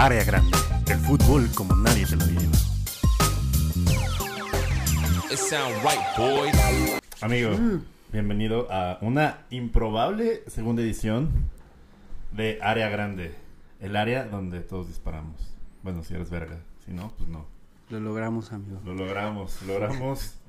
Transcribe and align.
Área 0.00 0.24
Grande, 0.24 0.56
el 0.90 0.98
fútbol 0.98 1.46
como 1.54 1.74
nadie 1.76 2.06
te 2.06 2.16
lo 2.16 2.24
lleva. 2.24 2.56
Amigo, 7.20 7.50
bienvenido 8.10 8.66
a 8.70 8.96
una 9.02 9.44
improbable 9.50 10.42
segunda 10.46 10.80
edición 10.80 11.30
de 12.32 12.58
Área 12.62 12.88
Grande, 12.88 13.34
el 13.80 13.94
área 13.96 14.24
donde 14.24 14.60
todos 14.60 14.88
disparamos. 14.88 15.54
Bueno, 15.82 16.02
si 16.02 16.14
eres 16.14 16.30
verga, 16.30 16.60
si 16.84 16.92
no, 16.92 17.12
pues 17.18 17.28
no. 17.28 17.44
Lo 17.90 18.00
logramos, 18.00 18.52
amigo. 18.52 18.80
Lo 18.84 18.94
logramos, 18.94 19.60
logramos. 19.62 20.36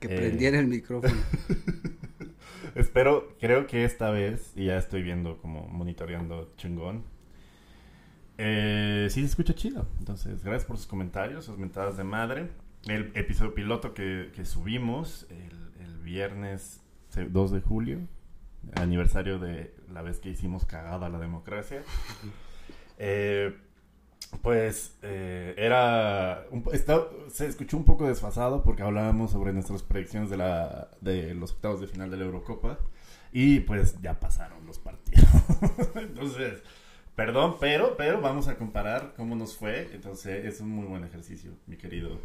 Que 0.00 0.06
Eh. 0.14 0.16
prendiera 0.16 0.58
el 0.58 0.66
micrófono. 0.68 1.14
Espero, 2.74 3.34
creo 3.40 3.66
que 3.66 3.84
esta 3.84 4.10
vez, 4.10 4.52
y 4.54 4.66
ya 4.66 4.76
estoy 4.78 5.02
viendo 5.02 5.38
como 5.38 5.66
monitoreando 5.66 6.52
chingón. 6.56 7.02
Eh, 8.38 9.08
sí 9.10 9.20
se 9.20 9.26
escucha 9.26 9.54
chido. 9.54 9.86
Entonces, 9.98 10.42
gracias 10.42 10.64
por 10.64 10.76
sus 10.76 10.86
comentarios, 10.86 11.44
sus 11.44 11.58
mentadas 11.58 11.96
de 11.96 12.04
madre. 12.04 12.50
El 12.86 13.12
episodio 13.14 13.54
piloto 13.54 13.94
que, 13.94 14.30
subimos 14.44 15.26
el, 15.30 15.64
viernes 16.04 16.82
se- 17.08 17.24
2 17.24 17.50
de 17.52 17.60
julio, 17.62 17.98
aniversario 18.76 19.38
de 19.38 19.74
la 19.90 20.02
vez 20.02 20.18
que 20.20 20.28
hicimos 20.28 20.66
cagada 20.66 21.08
la 21.08 21.18
democracia. 21.18 21.82
Eh, 22.98 23.56
pues 24.42 24.96
eh, 25.02 25.54
era 25.56 26.44
un 26.50 26.62
está- 26.72 27.06
se 27.28 27.46
escuchó 27.46 27.76
un 27.76 27.84
poco 27.84 28.06
desfasado 28.06 28.62
porque 28.62 28.82
hablábamos 28.82 29.30
sobre 29.30 29.52
nuestras 29.52 29.82
predicciones 29.82 30.28
de 30.28 30.36
la 30.36 30.90
de 31.00 31.34
los 31.34 31.52
octavos 31.52 31.80
de 31.80 31.86
final 31.86 32.10
de 32.10 32.16
la 32.18 32.24
Eurocopa 32.24 32.78
y 33.32 33.60
pues 33.60 34.00
ya 34.02 34.18
pasaron 34.18 34.66
los 34.66 34.78
partidos 34.78 35.24
entonces 35.94 36.62
perdón 37.16 37.56
pero 37.60 37.96
pero 37.96 38.20
vamos 38.20 38.48
a 38.48 38.56
comparar 38.56 39.14
cómo 39.16 39.36
nos 39.36 39.56
fue 39.56 39.90
entonces 39.92 40.44
es 40.44 40.60
un 40.60 40.70
muy 40.70 40.86
buen 40.86 41.04
ejercicio 41.04 41.52
mi 41.66 41.76
querido 41.76 42.20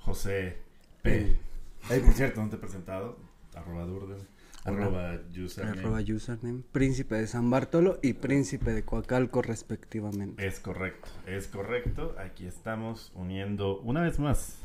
José 0.00 0.58
P 1.02 1.36
Ay, 1.90 2.00
por 2.00 2.12
cierto 2.14 2.42
no 2.42 2.48
te 2.48 2.56
he 2.56 2.58
presentado 2.58 3.18
arroba 3.54 3.84
Durden 3.84 4.18
arroba 4.64 5.18
username. 5.36 5.80
Arroba 5.80 6.00
username. 6.00 6.62
Príncipe 6.72 7.14
de 7.16 7.26
San 7.26 7.50
Bartolo 7.50 7.98
y 8.02 8.12
Príncipe 8.14 8.72
de 8.72 8.84
Coacalco, 8.84 9.42
respectivamente. 9.42 10.46
Es 10.46 10.60
correcto, 10.60 11.08
es 11.26 11.46
correcto. 11.46 12.14
Aquí 12.18 12.46
estamos 12.46 13.12
uniendo 13.14 13.80
una 13.80 14.02
vez 14.02 14.18
más 14.18 14.58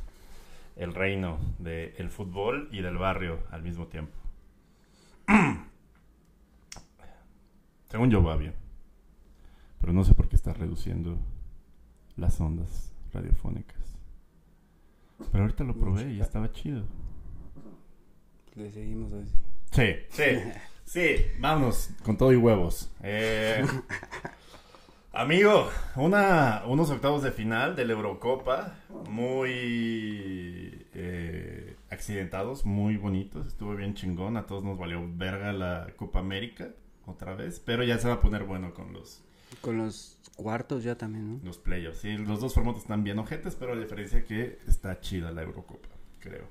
el 0.75 0.93
reino 0.93 1.39
del 1.59 2.09
fútbol 2.09 2.67
y 2.71 2.81
del 2.81 2.97
barrio 2.97 3.39
al 3.51 3.63
mismo 3.63 3.87
tiempo. 3.87 4.13
Según 7.89 8.09
yo 8.09 8.23
va 8.23 8.35
bien. 8.37 8.62
Pero 9.83 9.91
no 9.91 10.05
sé 10.05 10.13
por 10.13 10.29
qué 10.29 10.37
está 10.37 10.53
reduciendo 10.53 11.17
las 12.15 12.39
ondas 12.39 12.93
radiofónicas. 13.11 13.97
Pero 15.29 15.43
ahorita 15.43 15.65
lo 15.65 15.75
probé 15.75 16.13
y 16.13 16.21
estaba 16.21 16.49
chido. 16.53 16.85
Le 18.55 18.71
seguimos 18.71 19.11
así. 19.11 19.35
Sí, 19.71 19.95
sí, 20.09 20.23
sí, 20.85 21.25
vámonos 21.37 21.89
con 22.01 22.15
todo 22.15 22.31
y 22.31 22.37
huevos. 22.37 22.93
Eh, 23.01 23.65
amigo, 25.11 25.69
una, 25.97 26.63
unos 26.65 26.89
octavos 26.89 27.21
de 27.21 27.33
final 27.33 27.75
de 27.75 27.83
la 27.83 27.91
Eurocopa, 27.91 28.77
muy 29.09 30.87
eh, 30.93 31.75
accidentados, 31.89 32.65
muy 32.65 32.95
bonitos, 32.95 33.47
estuvo 33.47 33.75
bien 33.75 33.95
chingón, 33.95 34.37
a 34.37 34.45
todos 34.45 34.63
nos 34.63 34.77
valió 34.77 35.05
verga 35.17 35.51
la 35.51 35.87
Copa 35.97 36.19
América 36.19 36.69
otra 37.05 37.35
vez, 37.35 37.59
pero 37.59 37.83
ya 37.83 37.97
se 37.97 38.07
va 38.07 38.13
a 38.13 38.21
poner 38.21 38.45
bueno 38.45 38.73
con 38.73 38.93
los, 38.93 39.21
Con 39.61 39.77
los 39.77 40.17
cuartos 40.35 40.83
ya 40.83 40.95
también, 40.97 41.33
¿no? 41.33 41.39
los 41.43 41.57
playoffs. 41.57 41.99
Sí, 41.99 42.17
los 42.17 42.39
dos 42.39 42.53
formatos 42.53 42.83
están 42.83 43.03
bien 43.03 43.19
ojetes, 43.19 43.55
pero 43.55 43.75
la 43.75 43.81
diferencia 43.81 44.19
es 44.19 44.25
que 44.25 44.59
está 44.67 44.99
chida 44.99 45.31
la 45.31 45.43
Eurocopa, 45.43 45.89
creo. 46.19 46.47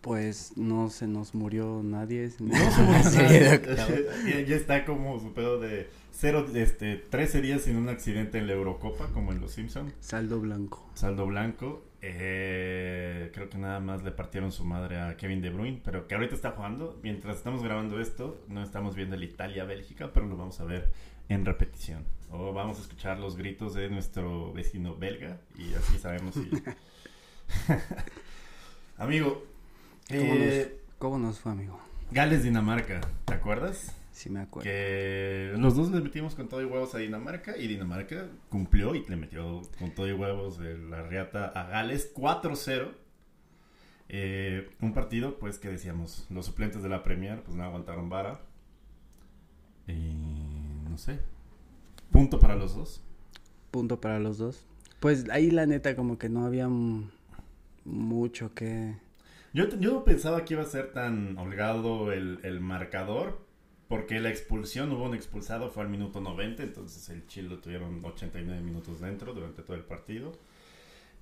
Pues 0.00 0.56
no 0.56 0.88
se 0.88 1.08
nos 1.08 1.34
murió 1.34 1.82
nadie. 1.82 2.30
No 2.38 2.54
nadie. 2.54 4.44
ya, 4.46 4.56
está 4.56 4.84
como 4.84 5.18
su 5.18 5.32
pedo 5.32 5.58
de 5.58 5.88
cero, 6.12 6.46
este, 6.54 6.96
13 6.96 7.40
días 7.40 7.62
sin 7.62 7.76
un 7.76 7.88
accidente 7.88 8.38
en 8.38 8.46
la 8.46 8.52
Eurocopa, 8.52 9.08
como 9.08 9.32
en 9.32 9.40
Los 9.40 9.52
Simpson. 9.52 9.92
Saldo 10.00 10.40
blanco. 10.40 10.88
Saldo 10.94 11.26
blanco. 11.26 11.82
Eh, 12.02 13.32
creo 13.34 13.48
que 13.50 13.58
nada 13.58 13.80
más 13.80 14.04
le 14.04 14.12
partieron 14.12 14.52
su 14.52 14.64
madre 14.64 15.00
a 15.00 15.16
Kevin 15.16 15.40
De 15.40 15.50
Bruyne, 15.50 15.80
pero 15.84 16.06
que 16.06 16.14
ahorita 16.14 16.36
está 16.36 16.52
jugando. 16.52 17.00
Mientras 17.02 17.38
estamos 17.38 17.64
grabando 17.64 17.98
esto, 17.98 18.44
no 18.46 18.62
estamos 18.62 18.94
viendo 18.94 19.16
el 19.16 19.24
Italia-Bélgica, 19.24 20.12
pero 20.12 20.26
lo 20.26 20.36
vamos 20.36 20.60
a 20.60 20.64
ver 20.64 20.92
en 21.28 21.44
repetición. 21.44 22.04
O 22.30 22.52
vamos 22.52 22.78
a 22.78 22.82
escuchar 22.82 23.18
los 23.18 23.36
gritos 23.36 23.74
de 23.74 23.88
nuestro 23.88 24.52
vecino 24.52 24.96
belga 24.96 25.40
y 25.56 25.74
así 25.74 25.98
sabemos 25.98 26.34
si... 26.34 26.48
Amigo, 28.98 29.44
¿Cómo, 30.08 30.20
eh, 30.20 30.68
nos, 30.68 30.96
cómo 30.98 31.18
nos 31.18 31.38
fue, 31.38 31.52
amigo? 31.52 31.78
Gales-Dinamarca, 32.10 33.00
¿te 33.24 33.34
acuerdas? 33.34 33.94
Sí 34.12 34.30
me 34.30 34.40
acuerdo. 34.40 34.64
Que 34.64 35.52
los 35.58 35.76
dos 35.76 35.90
le 35.90 36.00
metimos 36.00 36.34
con 36.34 36.48
todo 36.48 36.62
y 36.62 36.64
huevos 36.64 36.94
a 36.94 36.98
Dinamarca 36.98 37.56
y 37.58 37.66
Dinamarca 37.66 38.28
cumplió 38.48 38.94
y 38.94 39.04
le 39.06 39.16
metió 39.16 39.60
con 39.78 39.94
todo 39.94 40.08
y 40.08 40.12
huevos 40.12 40.58
de 40.58 40.78
la 40.78 41.02
riata 41.02 41.48
a 41.48 41.64
Gales 41.64 42.14
4-0. 42.14 42.92
Eh, 44.08 44.70
un 44.80 44.94
partido 44.94 45.38
pues 45.38 45.58
que 45.58 45.68
decíamos, 45.68 46.26
los 46.30 46.46
suplentes 46.46 46.82
de 46.82 46.88
la 46.88 47.02
Premier 47.02 47.42
pues 47.42 47.56
no 47.56 47.64
aguantaron 47.64 48.08
vara. 48.08 48.40
No 50.96 51.00
sé, 51.00 51.18
punto 52.10 52.40
para 52.40 52.56
los 52.56 52.74
dos. 52.74 53.02
Punto 53.70 54.00
para 54.00 54.18
los 54.18 54.38
dos. 54.38 54.64
Pues 54.98 55.28
ahí 55.28 55.50
la 55.50 55.66
neta 55.66 55.94
como 55.94 56.16
que 56.16 56.30
no 56.30 56.46
había 56.46 56.70
mucho 57.84 58.54
que... 58.54 58.96
Yo, 59.52 59.68
yo 59.78 59.92
no 59.92 60.04
pensaba 60.04 60.46
que 60.46 60.54
iba 60.54 60.62
a 60.62 60.66
ser 60.66 60.94
tan 60.94 61.36
holgado 61.36 62.12
el, 62.12 62.40
el 62.44 62.60
marcador, 62.60 63.38
porque 63.88 64.20
la 64.20 64.30
expulsión, 64.30 64.90
hubo 64.90 65.04
un 65.04 65.14
expulsado, 65.14 65.68
fue 65.68 65.82
al 65.82 65.90
minuto 65.90 66.22
90, 66.22 66.62
entonces 66.62 67.06
el 67.10 67.26
Chile 67.26 67.50
lo 67.50 67.58
tuvieron 67.58 68.02
89 68.02 68.62
minutos 68.62 69.00
dentro 69.00 69.34
durante 69.34 69.60
todo 69.60 69.76
el 69.76 69.84
partido. 69.84 70.32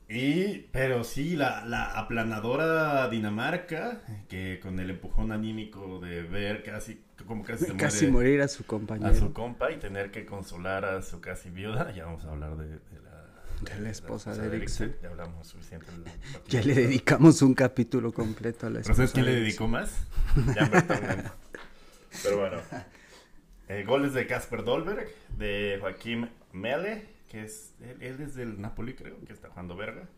Y, 0.08 0.66
pero 0.70 1.02
sí, 1.02 1.34
la, 1.34 1.64
la 1.64 1.98
aplanadora 1.98 3.08
Dinamarca, 3.08 4.02
que 4.28 4.60
con 4.60 4.78
el 4.78 4.90
empujón 4.90 5.32
anímico 5.32 5.98
de 6.00 6.22
ver 6.22 6.62
casi, 6.62 7.00
como 7.26 7.42
casi 7.42 7.64
se 7.66 7.72
Casi 7.76 8.06
muere 8.08 8.30
morir 8.30 8.42
a 8.42 8.48
su 8.48 8.64
compañero. 8.64 9.10
a 9.10 9.14
su 9.14 9.32
compa 9.32 9.72
y 9.72 9.78
tener 9.78 10.10
que 10.10 10.26
consolar 10.26 10.84
a 10.84 11.00
su 11.02 11.20
casi 11.20 11.48
viuda, 11.50 11.90
ya 11.92 12.04
vamos 12.04 12.24
a 12.26 12.30
hablar 12.30 12.56
de, 12.56 12.68
de 12.68 13.00
la... 13.02 13.74
De 13.74 13.80
la 13.80 13.90
esposa 13.90 14.32
esposa 14.32 14.42
de 14.50 14.56
Eriksen. 14.56 14.96
Ya 15.02 15.08
hablamos 15.08 15.46
suficiente 15.46 15.86
Ya 16.48 16.60
le 16.60 16.74
dedicamos 16.74 17.40
un 17.40 17.54
capítulo 17.54 18.12
completo 18.12 18.66
a 18.66 18.70
la 18.70 18.82
¿Pero 18.82 18.94
sabes 18.94 19.10
esposa 19.10 19.14
quién 19.14 19.26
le 19.26 19.32
de 19.32 19.40
dedicó 19.40 19.68
más? 19.68 20.06
Jan 20.54 20.70
Vertonghen. 20.70 21.22
Pero 22.22 22.38
bueno. 22.38 22.58
Eh, 23.68 23.84
goles 23.84 24.12
de 24.12 24.26
Casper 24.26 24.64
Dolberg, 24.64 25.08
de 25.38 25.78
Joaquim 25.80 26.28
Mele, 26.52 27.06
que 27.34 27.44
es. 27.44 27.74
Él, 27.80 27.96
él 28.00 28.20
es 28.20 28.34
del 28.34 28.60
Napoli, 28.60 28.94
creo, 28.94 29.18
que 29.26 29.32
está 29.32 29.48
jugando 29.48 29.76
verga. 29.76 30.08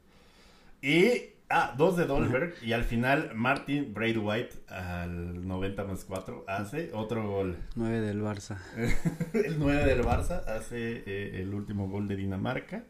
Y. 0.82 1.32
Ah, 1.48 1.74
dos 1.76 1.96
de 1.96 2.06
Dolberg. 2.06 2.54
Y 2.60 2.72
al 2.72 2.82
final, 2.82 3.30
Martin 3.34 3.94
Braithwaite, 3.94 4.56
al 4.68 5.46
90 5.46 5.84
más 5.84 6.04
4, 6.04 6.44
hace 6.48 6.90
otro 6.92 7.28
gol. 7.28 7.56
9 7.76 8.00
del 8.00 8.20
Barça. 8.20 8.58
el 9.32 9.58
9 9.58 9.84
del 9.84 10.02
Barça 10.02 10.44
hace 10.46 11.04
eh, 11.06 11.40
el 11.40 11.54
último 11.54 11.88
gol 11.88 12.08
de 12.08 12.16
Dinamarca. 12.16 12.84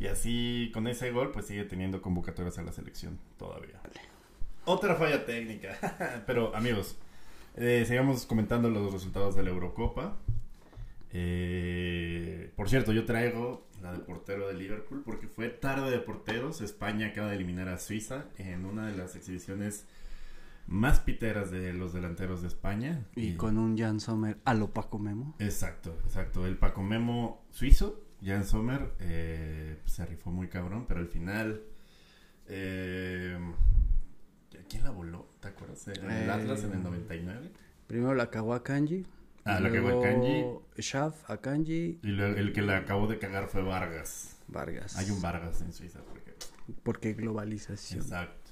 Y 0.00 0.08
así, 0.08 0.70
con 0.74 0.88
ese 0.88 1.12
gol, 1.12 1.30
pues 1.30 1.46
sigue 1.46 1.64
teniendo 1.64 2.02
convocatorias 2.02 2.58
a 2.58 2.62
la 2.62 2.72
selección 2.72 3.20
todavía. 3.38 3.80
Otra 4.64 4.96
falla 4.96 5.24
técnica. 5.24 5.78
Pero, 6.26 6.54
amigos, 6.56 6.96
eh, 7.54 7.84
sigamos 7.86 8.26
comentando 8.26 8.68
los 8.68 8.92
resultados 8.92 9.36
de 9.36 9.44
la 9.44 9.50
Eurocopa. 9.50 10.16
Eh, 11.12 12.52
por 12.56 12.68
cierto, 12.68 12.92
yo 12.92 13.04
traigo 13.04 13.66
la 13.82 13.92
de 13.92 13.98
portero 14.00 14.48
de 14.48 14.54
Liverpool 14.54 15.02
porque 15.04 15.28
fue 15.28 15.48
tarde 15.48 15.90
de 15.90 15.98
porteros. 15.98 16.60
España 16.60 17.08
acaba 17.08 17.28
de 17.28 17.36
eliminar 17.36 17.68
a 17.68 17.78
Suiza 17.78 18.26
en 18.38 18.64
una 18.64 18.86
de 18.86 18.96
las 18.96 19.16
exhibiciones 19.16 19.86
más 20.66 21.00
piteras 21.00 21.50
de 21.50 21.72
los 21.72 21.92
delanteros 21.92 22.42
de 22.42 22.48
España. 22.48 23.06
Y 23.14 23.34
con 23.34 23.56
un 23.58 23.78
Jan 23.78 24.00
Sommer 24.00 24.38
a 24.44 24.54
lo 24.54 24.72
Paco 24.72 24.98
Memo. 24.98 25.36
Exacto, 25.38 25.96
exacto. 26.04 26.46
El 26.46 26.56
Paco 26.58 26.82
Memo 26.82 27.44
suizo, 27.50 28.02
Jan 28.24 28.44
Sommer, 28.44 28.92
eh, 28.98 29.80
se 29.84 30.04
rifó 30.06 30.30
muy 30.30 30.48
cabrón, 30.48 30.86
pero 30.88 31.00
al 31.00 31.08
final... 31.08 31.62
Eh, 32.48 33.38
¿Quién 34.68 34.84
la 34.84 34.90
voló? 34.90 35.28
¿Te 35.40 35.48
acuerdas? 35.48 35.86
En 35.88 36.10
el 36.10 36.28
Eh, 36.28 36.32
Atlas 36.32 36.64
en 36.64 36.72
el 36.72 36.82
99. 36.82 37.50
Primero 37.86 38.14
la 38.14 38.30
cagó 38.30 38.54
a 38.54 38.64
Kanji. 38.64 39.06
Ah, 39.46 39.58
y 39.60 39.62
la 39.62 39.70
cagó 39.70 39.88
a 39.88 39.92
luego 39.92 40.66
Shaf 40.76 41.30
a 41.30 41.40
Kanji. 41.40 42.00
Y 42.02 42.08
luego 42.08 42.36
el 42.36 42.52
que 42.52 42.62
la 42.62 42.78
acabó 42.78 43.06
de 43.06 43.18
cagar 43.20 43.46
fue 43.46 43.62
Vargas. 43.62 44.36
Vargas. 44.48 44.96
Hay 44.96 45.08
un 45.10 45.22
Vargas 45.22 45.60
en 45.62 45.72
Suiza. 45.72 46.00
Porque... 46.02 46.34
Porque 46.82 47.14
globalización. 47.14 48.00
Exacto. 48.00 48.50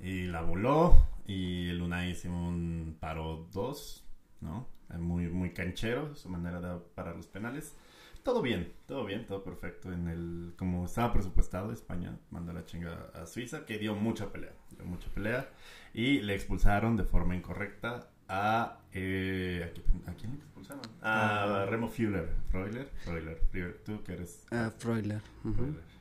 Y 0.00 0.26
la 0.26 0.42
voló. 0.42 1.06
Y 1.26 1.68
el 1.70 1.80
Unai 1.80 2.16
Simón 2.16 2.96
paró 2.98 3.48
dos, 3.52 4.04
¿no? 4.40 4.68
Muy, 4.98 5.28
muy 5.28 5.52
canchero 5.52 6.14
su 6.16 6.28
manera 6.28 6.60
de 6.60 6.80
parar 6.94 7.16
los 7.16 7.28
penales. 7.28 7.76
todo 8.24 8.42
bien, 8.42 8.72
todo 8.86 9.04
bien, 9.04 9.26
todo 9.26 9.44
perfecto. 9.44 9.92
En 9.92 10.08
el, 10.08 10.54
como 10.58 10.86
estaba 10.86 11.12
presupuestado, 11.12 11.72
España 11.72 12.18
mandó 12.30 12.52
la 12.52 12.64
chinga 12.64 13.10
a 13.14 13.26
Suiza, 13.26 13.64
que 13.64 13.78
dio 13.78 13.94
mucha 13.94 14.32
pelea, 14.32 14.52
dio 14.70 14.84
mucha 14.84 15.08
pelea. 15.10 15.48
Y 15.92 16.20
le 16.20 16.34
expulsaron 16.34 16.96
de 16.96 17.04
forma 17.04 17.36
incorrecta 17.36 18.10
a... 18.34 18.80
Eh, 18.92 19.72
¿a, 20.06 20.12
quién, 20.14 20.32
le 20.32 20.38
expulsaron? 20.38 20.82
A 21.02 21.62
ah. 21.62 21.66
Remo 21.66 21.88
Fuller. 21.88 22.28
Freuler, 22.50 22.88
Freuler, 23.04 23.80
tú 23.84 24.02
que 24.02 24.12
eres... 24.14 24.44
A 24.50 24.70
Freuler. 24.70 25.20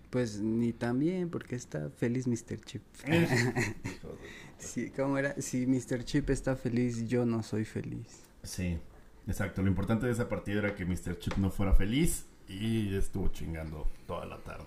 Pues 0.10 0.40
ni 0.40 0.74
tan 0.74 1.00
bien, 1.00 1.30
porque 1.30 1.56
está 1.56 1.90
feliz 1.90 2.28
Mr. 2.28 2.60
Chip. 2.64 2.84
sí, 4.58 4.92
¿cómo 4.96 5.18
era? 5.18 5.40
Si 5.42 5.66
Mr. 5.66 6.04
Chip 6.04 6.30
está 6.30 6.56
feliz, 6.56 7.08
yo 7.08 7.26
no 7.26 7.42
soy 7.42 7.66
feliz. 7.66 8.24
Sí, 8.44 8.78
exacto. 9.28 9.62
Lo 9.62 9.70
importante 9.70 10.06
de 10.06 10.12
esa 10.12 10.30
partida 10.30 10.60
era 10.60 10.76
que 10.76 10.86
Mr. 10.86 11.18
Chip 11.18 11.38
no 11.38 11.50
fuera 11.50 11.74
feliz 11.74 12.28
y 12.48 12.96
estuvo 12.96 13.30
chingando 13.30 13.88
toda 14.06 14.26
la 14.26 14.38
tarde. 14.38 14.66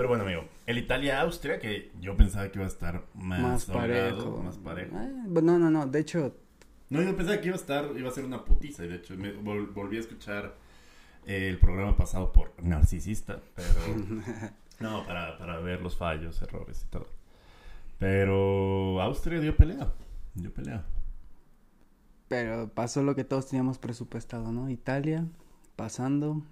Pero 0.00 0.08
bueno, 0.08 0.24
amigo, 0.24 0.44
el 0.64 0.78
Italia-Austria, 0.78 1.58
que 1.58 1.90
yo 2.00 2.16
pensaba 2.16 2.50
que 2.50 2.58
iba 2.58 2.64
a 2.64 2.68
estar 2.68 3.04
más, 3.12 3.66
parejo. 3.66 4.40
Más 4.42 4.56
parejo. 4.56 4.96
Ah, 4.96 5.06
no, 5.28 5.58
no, 5.58 5.70
no, 5.70 5.86
de 5.86 6.00
hecho... 6.00 6.34
No, 6.88 7.02
yo 7.02 7.14
pensaba 7.14 7.38
que 7.38 7.48
iba 7.48 7.54
a 7.54 7.60
estar, 7.60 7.84
iba 7.94 8.08
a 8.08 8.10
ser 8.10 8.24
una 8.24 8.42
putiza, 8.42 8.82
y 8.86 8.88
de 8.88 8.94
hecho 8.94 9.14
me 9.18 9.30
volví 9.32 9.98
a 9.98 10.00
escuchar 10.00 10.54
el 11.26 11.58
programa 11.58 11.98
pasado 11.98 12.32
por 12.32 12.50
narcisista, 12.62 13.42
pero... 13.54 14.50
no, 14.80 15.06
para, 15.06 15.36
para 15.36 15.58
ver 15.58 15.82
los 15.82 15.98
fallos, 15.98 16.40
errores 16.40 16.82
y 16.82 16.90
todo. 16.90 17.06
Pero 17.98 19.02
Austria 19.02 19.38
dio 19.38 19.54
pelea, 19.54 19.92
dio 20.34 20.50
pelea. 20.50 20.82
Pero 22.28 22.70
pasó 22.70 23.02
lo 23.02 23.14
que 23.14 23.24
todos 23.24 23.48
teníamos 23.48 23.76
presupuestado, 23.76 24.50
¿no? 24.50 24.70
Italia, 24.70 25.26
pasando, 25.76 26.42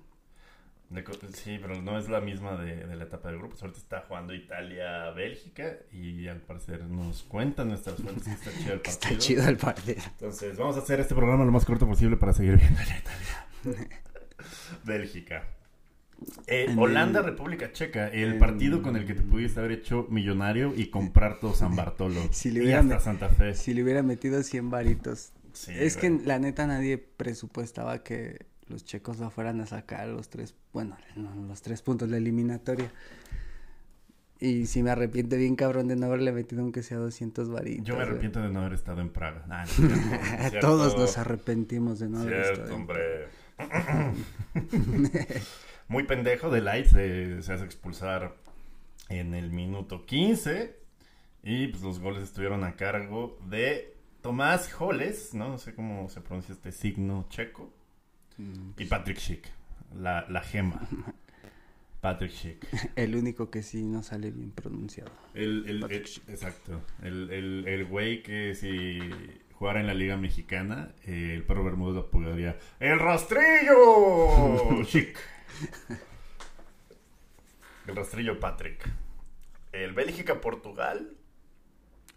sí, 1.34 1.58
pero 1.60 1.80
no 1.82 1.98
es 1.98 2.08
la 2.08 2.20
misma 2.20 2.56
de, 2.56 2.86
la 2.96 3.04
etapa 3.04 3.30
de 3.30 3.38
grupo. 3.38 3.56
Ahorita 3.60 3.78
está 3.78 4.04
jugando 4.08 4.34
Italia-Bélgica 4.34 5.76
y 5.92 6.26
al 6.28 6.40
parecer 6.40 6.84
nos 6.84 7.22
cuentan 7.22 7.68
nuestras 7.68 8.00
fuentes 8.00 8.36
que 8.38 8.38
está 8.38 8.50
chido 8.52 8.72
el 8.72 8.80
partido. 8.80 8.92
Está 8.92 9.18
chido 9.18 9.48
el 9.48 9.56
partido. 9.56 10.02
Entonces 10.12 10.56
vamos 10.56 10.76
a 10.76 10.80
hacer 10.80 11.00
este 11.00 11.14
programa 11.14 11.44
lo 11.44 11.52
más 11.52 11.64
corto 11.64 11.86
posible 11.86 12.16
para 12.16 12.32
seguir 12.32 12.56
viendo 12.56 12.80
la 12.80 12.98
Italia. 12.98 13.88
Bélgica. 14.84 15.44
Eh, 16.46 16.74
Holanda, 16.76 17.22
República 17.22 17.72
Checa, 17.72 18.08
el 18.08 18.38
partido 18.38 18.82
con 18.82 18.96
el 18.96 19.06
que 19.06 19.14
te 19.14 19.22
pudiste 19.22 19.60
haber 19.60 19.72
hecho 19.72 20.06
millonario 20.10 20.74
y 20.76 20.86
comprar 20.86 21.38
todo 21.38 21.54
San 21.54 21.76
Bartolo 21.76 22.20
si 22.32 22.50
le 22.50 22.64
y 22.64 22.72
hasta 22.72 22.98
Santa 22.98 23.28
Fe. 23.28 23.54
Si 23.54 23.72
le 23.72 23.84
hubiera 23.84 24.02
metido 24.02 24.42
100 24.42 24.70
varitos. 24.70 25.32
es 25.68 25.96
que 25.96 26.10
la 26.10 26.38
neta 26.38 26.66
nadie 26.66 26.98
presupuestaba 26.98 28.02
que 28.02 28.46
los 28.68 28.84
checos 28.84 29.18
la 29.18 29.30
fueran 29.30 29.60
a 29.60 29.66
sacar 29.66 30.08
los 30.08 30.28
tres, 30.28 30.54
bueno, 30.72 30.96
los 31.48 31.62
tres 31.62 31.82
puntos 31.82 32.08
de 32.08 32.12
la 32.12 32.18
eliminatoria. 32.18 32.92
Y 34.40 34.66
si 34.66 34.82
me 34.82 34.90
arrepiento 34.90 35.36
bien 35.36 35.56
cabrón 35.56 35.88
de 35.88 35.96
no 35.96 36.06
haberle 36.06 36.30
metido 36.30 36.62
aunque 36.62 36.82
sea 36.82 36.98
200 36.98 37.50
varitos. 37.50 37.84
Yo 37.84 37.96
me 37.96 38.02
arrepiento 38.02 38.40
de 38.40 38.50
no 38.50 38.60
haber 38.60 38.74
estado 38.74 39.00
en 39.00 39.10
Praga. 39.10 39.44
Ah, 39.50 39.64
Todos 40.60 40.96
nos 40.96 41.18
arrepentimos 41.18 41.98
de 41.98 42.08
no 42.08 42.20
haber 42.20 42.34
estado. 42.34 42.74
hombre. 42.74 43.26
Muy 45.88 46.04
pendejo 46.04 46.50
de 46.50 46.60
Light 46.60 46.86
se, 46.86 47.42
se 47.42 47.52
hace 47.52 47.64
expulsar 47.64 48.36
en 49.08 49.34
el 49.34 49.50
minuto 49.50 50.06
15 50.06 50.78
y 51.42 51.68
pues 51.68 51.82
los 51.82 51.98
goles 51.98 52.22
estuvieron 52.22 52.62
a 52.62 52.76
cargo 52.76 53.38
de 53.46 53.96
Tomás 54.20 54.72
Joles, 54.72 55.34
¿no? 55.34 55.48
No 55.48 55.58
sé 55.58 55.74
cómo 55.74 56.08
se 56.08 56.20
pronuncia 56.20 56.52
este 56.52 56.72
signo 56.72 57.26
checo. 57.30 57.72
Y 58.76 58.84
Patrick 58.84 59.18
Schick, 59.18 59.48
la, 59.96 60.26
la 60.28 60.40
gema. 60.42 60.80
Patrick 62.00 62.30
Schick. 62.30 62.66
El 62.96 63.16
único 63.16 63.50
que 63.50 63.62
sí 63.62 63.82
no 63.82 64.02
sale 64.02 64.30
bien 64.30 64.52
pronunciado. 64.52 65.10
El, 65.34 65.64
el, 65.68 65.82
exacto. 65.92 66.80
El, 67.02 67.30
el, 67.30 67.66
el 67.66 67.84
güey 67.86 68.22
que 68.22 68.54
si 68.54 69.00
jugara 69.52 69.80
en 69.80 69.88
la 69.88 69.94
Liga 69.94 70.16
Mexicana, 70.16 70.94
eh, 71.04 71.32
el 71.34 71.42
perro 71.42 71.64
Bermudo 71.64 72.08
podría... 72.10 72.56
¡El 72.78 73.00
rastrillo! 73.00 74.82
Schick. 74.84 75.18
El 77.88 77.96
rastrillo 77.96 78.38
Patrick. 78.38 78.88
El 79.72 79.92
Bélgica-Portugal. 79.92 81.16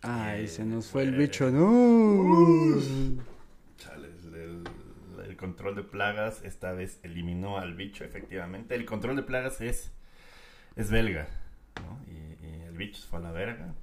Ay, 0.04 0.48
se 0.48 0.66
nos 0.66 0.88
fue, 0.88 1.04
el 1.04 1.16
bicho, 1.16 1.50
no 1.52 3.31
control 5.42 5.76
de 5.76 5.84
plagas 5.84 6.44
esta 6.44 6.72
vez 6.72 7.00
eliminó 7.04 7.58
al 7.58 7.74
bicho, 7.74 8.06
efectivamente. 8.06 8.76
El 8.76 8.86
control 8.86 9.16
de 9.16 9.24
plagas 9.24 9.60
es, 9.60 9.92
es 10.76 10.92
belga, 10.92 11.28
y, 12.08 12.46
el 12.68 12.78
bicho 12.78 13.02
fue 13.10 13.20
a 13.20 13.24
la 13.24 13.32
verga. 13.32 13.74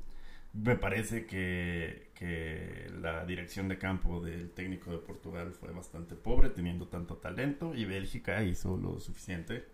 Me 0.55 0.77
parece 0.77 1.27
que, 1.27 2.11
que, 2.15 2.91
la 3.03 3.27
dirección 3.27 3.69
de 3.69 3.77
campo 3.77 4.21
del 4.21 4.51
técnico 4.53 4.93
de 4.93 4.99
Portugal 4.99 5.53
fue 5.53 5.73
bastante 5.73 6.15
pobre, 6.15 6.49
teniendo 6.51 6.87
tanto 6.87 7.17
talento, 7.17 7.75
y 7.75 7.85
Bélgica 7.85 8.43
hizo 8.45 8.77
lo 8.77 9.01
suficiente. 9.01 9.67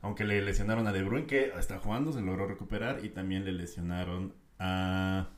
Aunque 0.00 0.24
le 0.24 0.40
lesionaron 0.40 0.86
a 0.86 0.92
De 0.92 1.02
Bruyne, 1.02 1.26
que 1.26 1.52
está 1.58 1.78
jugando, 1.78 2.12
se 2.12 2.20
logró 2.20 2.46
recuperar, 2.46 3.04
y 3.04 3.10
también 3.10 3.44
le 3.44 3.52
lesionaron 3.52 4.34
a... 4.58 5.28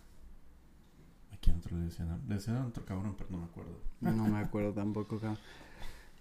quién 1.45 1.59
otro 1.59 1.77
le 1.77 1.85
lesionaron? 1.85 2.23
Le 2.27 2.35
a 2.35 2.67
otro 2.67 2.85
cabrón, 2.85 3.15
pero 3.19 3.31
no 3.31 3.39
me 3.39 3.45
acuerdo. 3.45 3.79
No 4.01 4.29
me 4.29 4.39
acuerdo 4.39 4.73
tampoco, 4.73 5.21
cabrón 5.21 5.39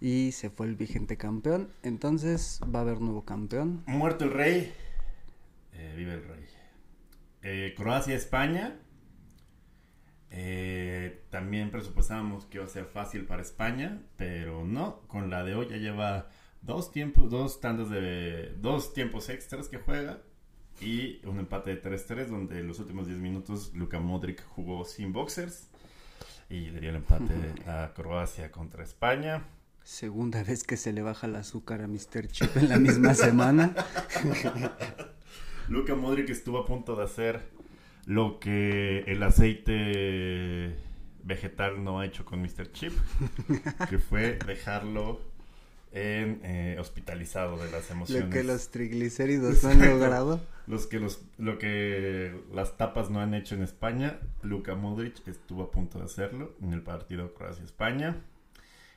y 0.03 0.33
se 0.33 0.49
fue 0.49 0.67
el 0.67 0.75
vigente 0.75 1.15
campeón. 1.15 1.69
Entonces 1.81 2.59
va 2.63 2.79
a 2.79 2.81
haber 2.81 2.99
nuevo 2.99 3.23
campeón. 3.23 3.83
Muerto 3.87 4.25
el 4.25 4.31
rey, 4.31 4.73
eh, 5.71 5.93
vive 5.95 6.15
el 6.15 6.27
rey. 6.27 6.45
Eh, 7.41 7.73
Croacia, 7.75 8.13
España. 8.13 8.79
Eh, 10.29 11.23
también 11.29 11.71
presupuestábamos 11.71 12.45
que 12.45 12.57
iba 12.57 12.65
a 12.65 12.69
ser 12.69 12.85
fácil 12.85 13.25
para 13.25 13.41
España, 13.41 14.01
pero 14.17 14.65
no. 14.65 15.07
Con 15.07 15.29
la 15.29 15.45
de 15.45 15.55
hoy 15.55 15.67
ya 15.69 15.77
lleva 15.77 16.27
dos 16.61 16.91
tiempos, 16.91 17.29
dos 17.31 17.61
tandas 17.61 17.89
de 17.89 18.55
dos 18.57 18.93
tiempos 18.93 19.29
extras 19.29 19.69
que 19.69 19.77
juega 19.77 20.21
y 20.83 21.21
un 21.25 21.39
empate 21.39 21.75
de 21.75 21.81
3-3 21.81 22.27
donde 22.27 22.59
en 22.59 22.67
los 22.67 22.79
últimos 22.79 23.07
10 23.07 23.19
minutos 23.19 23.71
Luka 23.73 23.99
Modric 23.99 24.45
jugó 24.49 24.83
sin 24.83 25.13
boxers 25.13 25.69
y 26.49 26.69
dio 26.69 26.89
el 26.89 26.97
empate 26.97 27.33
a 27.67 27.93
Croacia 27.95 28.51
contra 28.51 28.83
España. 28.83 29.43
Segunda 29.83 30.43
vez 30.43 30.63
que 30.63 30.77
se 30.77 30.93
le 30.93 31.01
baja 31.01 31.27
el 31.27 31.35
azúcar 31.35 31.81
a 31.81 31.87
Mr. 31.87 32.27
Chip 32.27 32.55
en 32.57 32.69
la 32.69 32.77
misma 32.77 33.13
semana. 33.15 33.73
Luka 35.69 35.95
Modric 35.95 36.29
estuvo 36.29 36.59
a 36.59 36.65
punto 36.65 36.95
de 36.95 37.03
hacer 37.03 37.41
lo 38.05 38.39
que 38.39 38.99
el 39.07 39.23
aceite 39.23 40.75
vegetal 41.23 41.83
no 41.83 41.99
ha 41.99 42.05
hecho 42.05 42.25
con 42.25 42.41
Mr. 42.41 42.71
Chip, 42.73 42.91
que 43.89 43.97
fue 43.97 44.37
dejarlo 44.45 45.21
en, 45.93 46.41
eh, 46.43 46.77
hospitalizado 46.79 47.57
de 47.57 47.71
las 47.71 47.89
emociones. 47.91 48.25
Lo 48.25 48.31
que 48.31 48.43
los 48.43 48.69
triglicéridos 48.69 49.63
no 49.63 49.69
han 49.69 49.85
logrado. 49.85 50.41
Los 50.65 50.87
que 50.87 50.99
los, 50.99 51.21
lo 51.37 51.57
que 51.59 52.33
las 52.53 52.77
tapas 52.77 53.09
no 53.09 53.19
han 53.19 53.33
hecho 53.33 53.55
en 53.55 53.63
España, 53.63 54.19
Luka 54.41 54.75
Modric 54.75 55.27
estuvo 55.27 55.63
a 55.63 55.71
punto 55.71 55.99
de 55.99 56.05
hacerlo 56.05 56.55
en 56.61 56.73
el 56.73 56.81
partido 56.81 57.33
Croacia-España. 57.33 58.17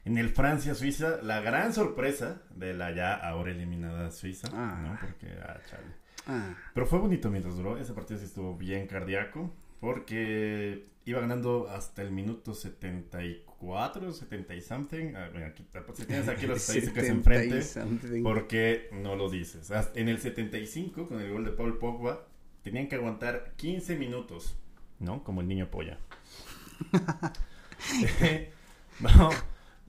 En 0.04 0.18
el 0.18 0.30
Francia-Suiza, 0.30 1.20
la 1.22 1.40
gran 1.40 1.74
sorpresa 1.74 2.42
de 2.54 2.74
la 2.74 2.92
ya 2.92 3.14
ahora 3.14 3.50
eliminada 3.50 4.10
Suiza, 4.12 4.48
ah. 4.52 4.80
¿no? 4.80 4.98
Porque, 5.00 5.34
ah, 5.42 5.58
chale. 5.68 5.86
Ah. 6.28 6.54
Pero 6.72 6.86
fue 6.86 7.00
bonito 7.00 7.28
mientras 7.28 7.56
duró. 7.56 7.76
Ese 7.76 7.92
partido 7.92 8.20
sí 8.20 8.26
estuvo 8.26 8.56
bien 8.56 8.86
cardíaco. 8.86 9.52
Porque 9.80 10.86
iba 11.04 11.20
ganando 11.20 11.68
hasta 11.68 12.02
el 12.02 12.10
minuto 12.10 12.54
74, 12.54 14.12
70 14.12 14.54
y 14.54 14.60
something. 14.60 15.14
aquí, 15.14 15.66
si 15.94 16.04
tienes 16.04 16.28
aquí 16.28 16.46
las 16.46 16.58
estadísticas 16.68 17.04
enfrente, 17.04 17.62
porque 18.22 18.88
no 18.92 19.16
lo 19.16 19.30
dices. 19.30 19.70
En 19.94 20.08
el 20.08 20.18
75, 20.18 21.08
con 21.08 21.20
el 21.20 21.32
gol 21.32 21.44
de 21.44 21.52
Paul 21.52 21.78
Pogba, 21.78 22.26
tenían 22.62 22.88
que 22.88 22.96
aguantar 22.96 23.52
15 23.56 23.96
minutos, 23.96 24.58
¿no? 24.98 25.22
Como 25.22 25.40
el 25.40 25.48
niño 25.48 25.70
polla. 25.70 25.98
no 29.00 29.30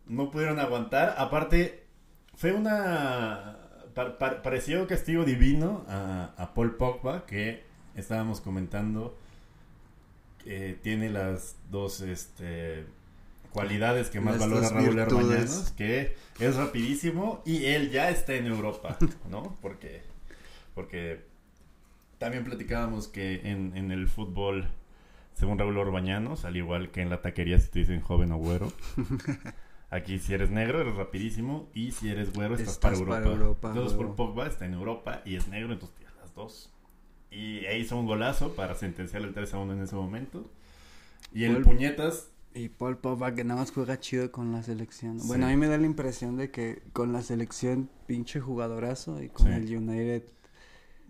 no 0.10 0.32
pudieron 0.32 0.60
aguantar. 0.60 1.16
Aparte, 1.18 1.86
fue 2.36 2.54
una... 2.54 3.58
pareció 4.44 4.88
castigo 4.88 5.24
divino 5.24 5.86
a, 5.88 6.52
Paul 6.54 6.76
Pogba, 6.76 7.26
que 7.26 7.64
estábamos 7.96 8.42
comentando 8.42 9.18
que 10.48 10.80
tiene 10.82 11.10
las 11.10 11.58
dos 11.70 12.00
este, 12.00 12.86
cualidades 13.52 14.10
que 14.10 14.22
más 14.22 14.40
valora 14.40 14.70
Raúl 14.70 14.98
Hermañanos, 14.98 15.74
que 15.76 16.16
es 16.40 16.56
rapidísimo 16.56 17.42
y 17.46 17.66
él 17.66 17.92
ya 17.92 18.10
está 18.10 18.36
en 18.36 18.48
Europa, 18.48 18.98
¿no? 19.30 19.58
Porque, 19.62 20.04
porque 20.74 21.26
también 22.18 22.46
platicábamos 22.46 23.10
que 23.10 23.42
en, 23.44 23.76
en 23.76 23.92
el 23.92 24.08
fútbol, 24.08 24.70
según 25.34 25.60
Raúl 25.60 25.78
Orbañanos, 25.78 26.46
al 26.46 26.56
igual 26.56 26.92
que 26.92 27.02
en 27.02 27.10
la 27.10 27.22
taquería 27.22 27.60
si 27.60 27.70
te 27.70 27.80
dicen 27.80 28.00
joven 28.00 28.32
o 28.32 28.38
güero, 28.38 28.72
Aquí 29.90 30.20
si 30.20 30.34
eres 30.34 30.50
negro 30.50 30.82
eres 30.82 30.96
rapidísimo 30.96 31.70
y 31.74 31.92
si 31.92 32.10
eres 32.10 32.34
güero 32.34 32.56
estás, 32.56 32.78
para 32.78 32.98
Europa. 33.24 33.74
Todos 33.74 33.94
por 33.94 34.16
Pogba 34.16 34.46
está 34.48 34.66
en 34.66 34.74
Europa 34.74 35.22
y 35.24 35.36
es 35.36 35.48
negro, 35.48 35.72
entonces 35.72 35.96
tienes 35.98 36.16
las 36.18 36.36
dos. 36.36 36.70
Y 37.32 37.66
ahí 37.66 37.82
hizo 37.82 37.98
un 37.98 38.06
golazo 38.06 38.54
para 38.54 38.76
sentenciar 38.76 39.22
el 39.24 39.34
3 39.34 39.54
a 39.54 39.58
1 39.60 39.74
en 39.74 39.82
ese 39.82 39.96
momento. 39.96 40.50
Y 41.34 41.44
el 41.44 41.62
puñetas 41.62 42.32
y 42.54 42.70
Paul 42.70 42.98
Pogba 42.98 43.36
que 43.36 43.44
nada 43.44 43.60
más 43.60 43.72
juega 43.72 44.00
chido 44.00 44.32
con 44.32 44.52
la 44.52 44.64
selección. 44.64 45.20
Bueno, 45.28 45.46
a 45.46 45.50
mí 45.50 45.58
me 45.58 45.68
da 45.68 45.78
la 45.78 45.86
impresión 45.86 46.38
de 46.38 46.50
que 46.50 46.82
con 46.92 47.14
la 47.14 47.22
selección 47.22 47.90
pinche 48.08 48.40
jugadorazo 48.40 49.22
y 49.22 49.30
con 49.30 49.52
el 49.52 49.76
United 49.76 50.24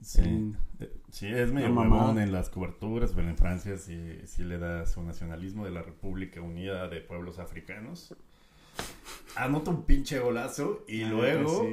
Sí, 0.02 0.54
eh, 0.80 0.94
sí 1.10 1.28
es 1.28 1.52
medio 1.52 1.74
huevón 1.74 2.20
en 2.20 2.32
las 2.32 2.50
coberturas, 2.50 3.12
pero 3.16 3.30
en 3.30 3.38
Francia 3.38 3.78
sí, 3.78 4.20
sí 4.26 4.44
le 4.44 4.58
da 4.58 4.86
su 4.86 5.02
nacionalismo 5.04 5.66
de 5.66 5.72
la 5.72 5.82
República 5.82 6.42
Unida 6.42 6.88
de 6.88 7.02
Pueblos 7.02 7.40
Africanos. 7.40 8.16
Anota 9.36 9.72
un 9.72 9.84
pinche 9.84 10.20
golazo 10.20 10.86
y 10.88 11.04
luego, 11.04 11.68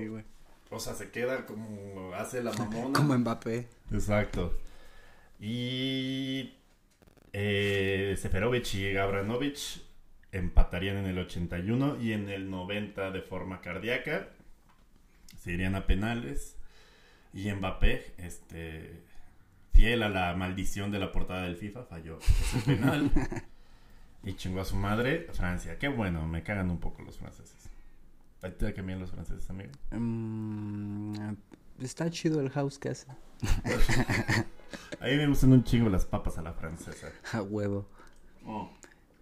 o 0.70 0.78
sea, 0.80 0.94
se 0.94 1.10
queda 1.10 1.46
como 1.46 2.12
hace 2.14 2.42
la 2.42 2.52
mamona. 2.58 2.98
como 2.98 3.16
Mbappé. 3.18 3.68
Exacto. 3.92 4.58
Y 5.40 6.54
eh, 7.32 8.16
Seferovic 8.20 8.74
y 8.74 8.92
Gabranovic 8.92 9.58
empatarían 10.32 10.96
en 10.96 11.06
el 11.06 11.18
81 11.18 11.98
y 12.00 12.12
en 12.12 12.28
el 12.28 12.50
90 12.50 13.10
de 13.10 13.22
forma 13.22 13.60
cardíaca. 13.60 14.28
Se 15.38 15.52
irían 15.52 15.74
a 15.74 15.86
penales. 15.86 16.56
Y 17.32 17.50
Mbappé, 17.52 18.14
este, 18.18 19.02
fiel 19.72 20.02
a 20.04 20.08
la 20.08 20.34
maldición 20.36 20.90
de 20.92 21.00
la 21.00 21.10
portada 21.12 21.42
del 21.42 21.56
FIFA, 21.56 21.84
falló 21.84 22.18
ese 22.20 22.60
penal. 22.60 23.10
y 24.22 24.34
chingó 24.34 24.60
a 24.60 24.64
su 24.64 24.76
madre, 24.76 25.28
Francia. 25.32 25.78
Qué 25.78 25.88
bueno, 25.88 26.26
me 26.26 26.42
cagan 26.42 26.70
un 26.70 26.78
poco 26.78 27.02
los 27.02 27.18
franceses. 27.18 27.68
¿A 28.44 28.50
ti 28.50 28.70
te 28.70 28.82
bien 28.82 29.00
los 29.00 29.10
franceses, 29.10 29.48
amigo? 29.48 29.70
Mm, 29.90 31.14
está 31.80 32.10
chido 32.10 32.42
el 32.42 32.50
house 32.50 32.78
que 32.78 32.90
hace. 32.90 33.06
a 35.00 35.06
mí 35.06 35.16
me 35.16 35.26
gustan 35.28 35.52
un 35.52 35.64
chingo 35.64 35.88
las 35.88 36.04
papas 36.04 36.36
a 36.36 36.42
la 36.42 36.52
francesa. 36.52 37.10
A 37.32 37.40
huevo. 37.40 37.88
Oh. 38.44 38.70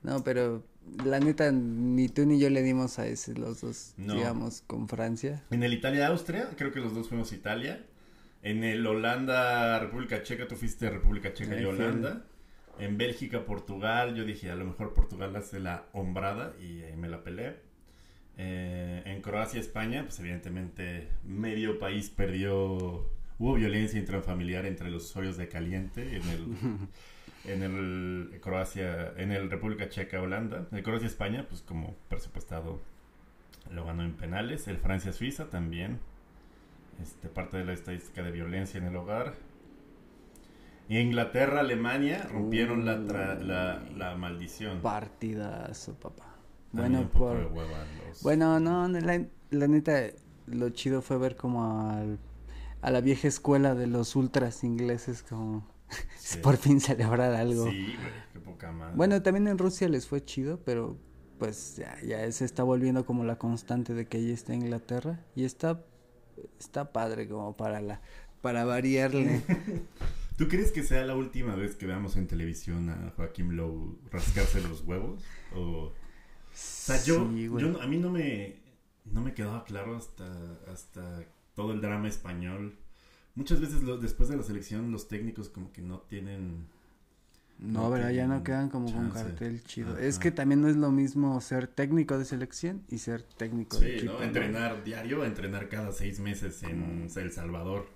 No, 0.02 0.24
pero 0.24 0.64
la 1.04 1.20
neta, 1.20 1.52
ni 1.52 2.08
tú 2.08 2.26
ni 2.26 2.40
yo 2.40 2.50
le 2.50 2.62
dimos 2.62 2.98
a 2.98 3.06
ese, 3.06 3.34
los 3.34 3.60
dos, 3.60 3.94
digamos, 3.96 4.62
con 4.66 4.88
Francia. 4.88 5.44
En 5.52 5.62
el 5.62 5.72
Italia-Austria, 5.72 6.50
creo 6.56 6.72
que 6.72 6.80
los 6.80 6.92
dos 6.92 7.08
fuimos 7.08 7.32
Italia. 7.32 7.86
En 8.42 8.64
el 8.64 8.84
Holanda, 8.84 9.78
República 9.78 10.24
Checa, 10.24 10.48
tú 10.48 10.56
fuiste 10.56 10.90
República 10.90 11.32
Checa 11.32 11.60
y 11.60 11.64
Holanda. 11.64 12.24
En 12.80 12.98
Bélgica, 12.98 13.44
Portugal, 13.44 14.16
yo 14.16 14.24
dije, 14.24 14.50
a 14.50 14.56
lo 14.56 14.64
mejor 14.64 14.94
Portugal 14.94 15.36
hace 15.36 15.60
la 15.60 15.84
hombrada 15.92 16.54
y 16.60 16.82
ahí 16.82 16.96
me 16.96 17.08
la 17.08 17.22
peleé. 17.22 17.70
Eh, 18.38 19.02
en 19.04 19.20
Croacia, 19.20 19.60
España, 19.60 20.02
pues 20.04 20.18
evidentemente 20.20 21.08
medio 21.24 21.78
país 21.78 22.10
perdió, 22.10 23.06
hubo 23.38 23.54
violencia 23.54 23.98
intrafamiliar 23.98 24.66
entre 24.66 24.90
los 24.90 25.04
usuarios 25.04 25.36
de 25.36 25.48
caliente 25.48 26.16
en 26.16 26.28
el, 26.28 26.46
en 27.44 27.62
el 27.62 28.40
Croacia, 28.40 29.12
en 29.16 29.32
el 29.32 29.50
República 29.50 29.88
Checa, 29.88 30.20
Holanda. 30.20 30.66
En 30.72 30.82
Croacia, 30.82 31.06
España, 31.06 31.46
pues 31.48 31.62
como 31.62 31.94
presupuestado 32.08 32.80
lo 33.70 33.84
ganó 33.84 34.02
en 34.02 34.14
penales. 34.14 34.68
El 34.68 34.78
Francia, 34.78 35.12
Suiza 35.12 35.50
también 35.50 36.00
este, 37.00 37.28
parte 37.28 37.58
de 37.58 37.64
la 37.64 37.72
estadística 37.72 38.22
de 38.22 38.30
violencia 38.30 38.78
en 38.78 38.86
el 38.86 38.96
hogar. 38.96 39.34
Y 40.88 40.98
Inglaterra, 40.98 41.60
Alemania 41.60 42.26
rompieron 42.30 42.84
la, 42.84 42.96
la, 42.96 43.82
la, 43.96 44.16
maldición. 44.16 44.80
Partidazo, 44.80 45.94
papá. 45.94 46.31
Bueno, 46.72 47.08
por... 47.10 47.50
Bueno, 48.22 48.60
no, 48.60 48.88
la, 48.88 49.24
la, 49.50 49.68
neta, 49.68 50.06
lo 50.46 50.70
chido 50.70 51.02
fue 51.02 51.18
ver 51.18 51.36
como 51.36 51.90
al, 51.90 52.18
a 52.80 52.90
la 52.90 53.00
vieja 53.00 53.28
escuela 53.28 53.74
de 53.74 53.86
los 53.86 54.16
ultras 54.16 54.64
ingleses 54.64 55.22
como 55.22 55.66
por 56.42 56.56
fin 56.56 56.80
celebrar 56.80 57.34
algo. 57.34 57.70
Sí, 57.70 57.94
qué 58.32 58.40
poca 58.40 58.72
madre. 58.72 58.96
Bueno, 58.96 59.22
también 59.22 59.48
en 59.48 59.58
Rusia 59.58 59.88
les 59.88 60.06
fue 60.06 60.24
chido, 60.24 60.60
pero 60.64 60.96
pues 61.38 61.76
ya, 61.76 62.00
ya 62.02 62.30
se 62.30 62.44
está 62.44 62.62
volviendo 62.62 63.04
como 63.04 63.24
la 63.24 63.36
constante 63.36 63.94
de 63.94 64.06
que 64.06 64.18
ahí 64.18 64.30
está 64.30 64.54
Inglaterra. 64.54 65.20
Y 65.34 65.44
está 65.44 65.82
está 66.58 66.92
padre 66.92 67.28
como 67.28 67.56
para 67.56 67.80
la 67.80 68.00
para 68.40 68.64
variarle. 68.64 69.42
¿Tú 70.36 70.48
crees 70.48 70.72
que 70.72 70.82
sea 70.82 71.04
la 71.04 71.14
última 71.14 71.54
vez 71.54 71.76
que 71.76 71.86
veamos 71.86 72.16
en 72.16 72.26
televisión 72.26 72.88
a 72.90 73.12
Joaquín 73.16 73.54
Lowe 73.56 73.98
rascarse 74.10 74.60
los 74.60 74.82
huevos? 74.82 75.22
O, 75.54 75.92
sea, 76.54 77.02
yo, 77.04 77.30
yo, 77.58 77.80
a 77.80 77.86
mí 77.86 77.96
no 77.98 78.10
me 78.10 78.56
no 79.04 79.20
me 79.20 79.34
quedaba 79.34 79.64
claro 79.64 79.96
hasta 79.96 80.26
hasta 80.70 81.24
todo 81.54 81.72
el 81.72 81.80
drama 81.80 82.08
español. 82.08 82.76
Muchas 83.34 83.60
veces 83.60 83.80
después 84.00 84.28
de 84.28 84.36
la 84.36 84.42
selección 84.42 84.92
los 84.92 85.08
técnicos 85.08 85.48
como 85.48 85.72
que 85.72 85.82
no 85.82 86.00
tienen 86.00 86.66
no, 87.62 87.90
pero 87.92 88.10
ya 88.10 88.26
no 88.26 88.42
quedan 88.42 88.68
como 88.68 88.92
con 88.92 89.10
cartel 89.10 89.62
chido. 89.62 89.96
Es 89.96 90.18
que 90.18 90.32
también 90.32 90.60
no 90.60 90.68
es 90.68 90.76
lo 90.76 90.90
mismo 90.90 91.40
ser 91.40 91.68
técnico 91.68 92.18
de 92.18 92.24
selección 92.24 92.82
y 92.88 92.98
ser 92.98 93.22
técnico 93.22 93.78
de 93.78 93.98
equipo. 93.98 94.14
¿no? 94.14 94.22
Entrenar 94.22 94.82
diario, 94.82 95.24
entrenar 95.24 95.68
cada 95.68 95.92
seis 95.92 96.18
meses 96.18 96.62
en 96.64 97.08
El 97.14 97.30
Salvador. 97.30 97.86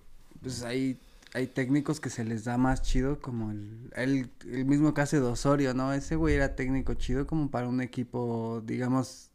Pues 0.40 0.62
hay, 0.62 1.00
hay 1.36 1.46
técnicos 1.46 2.00
que 2.00 2.08
se 2.08 2.24
les 2.24 2.44
da 2.44 2.56
más 2.56 2.80
chido, 2.82 3.20
como 3.20 3.50
el, 3.50 3.90
el, 3.94 4.30
el 4.50 4.64
mismo 4.64 4.94
caso 4.94 5.16
de 5.16 5.26
Osorio, 5.26 5.74
¿no? 5.74 5.92
Ese 5.92 6.16
güey 6.16 6.34
era 6.34 6.56
técnico 6.56 6.94
chido 6.94 7.26
como 7.26 7.50
para 7.50 7.68
un 7.68 7.82
equipo, 7.82 8.62
digamos, 8.64 9.30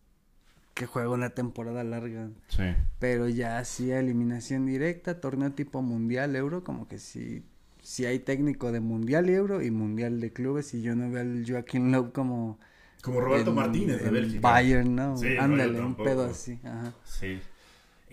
que 0.73 0.87
juega 0.87 1.09
una 1.09 1.29
temporada 1.29 1.83
larga. 1.83 2.29
Sí. 2.47 2.63
Pero 2.97 3.29
ya 3.29 3.59
así 3.59 3.91
eliminación 3.91 4.65
directa, 4.65 5.21
torneo 5.21 5.51
tipo 5.51 5.83
mundial, 5.83 6.35
euro, 6.35 6.63
como 6.63 6.87
que 6.87 6.97
sí 6.97 7.43
si 7.83 8.05
hay 8.05 8.19
técnico 8.19 8.71
de 8.71 8.79
Mundial 8.79 9.29
Euro 9.29 9.61
y 9.61 9.71
Mundial 9.71 10.19
de 10.21 10.31
Clubes 10.31 10.73
y 10.73 10.81
yo 10.81 10.95
no 10.95 11.09
veo 11.09 11.21
al 11.21 11.43
Joaquín 11.47 11.91
Lowe 11.91 12.11
como... 12.11 12.59
Como 13.01 13.19
Roberto 13.19 13.51
Martínez 13.51 14.03
de 14.03 14.11
Bélgica. 14.11 14.41
Bayern, 14.41 14.95
¿no? 14.95 15.17
Sí, 15.17 15.35
Ándale, 15.35 15.81
un 15.81 15.95
pedo 15.95 16.25
así. 16.25 16.59
Ajá. 16.63 16.93
Sí. 17.03 17.39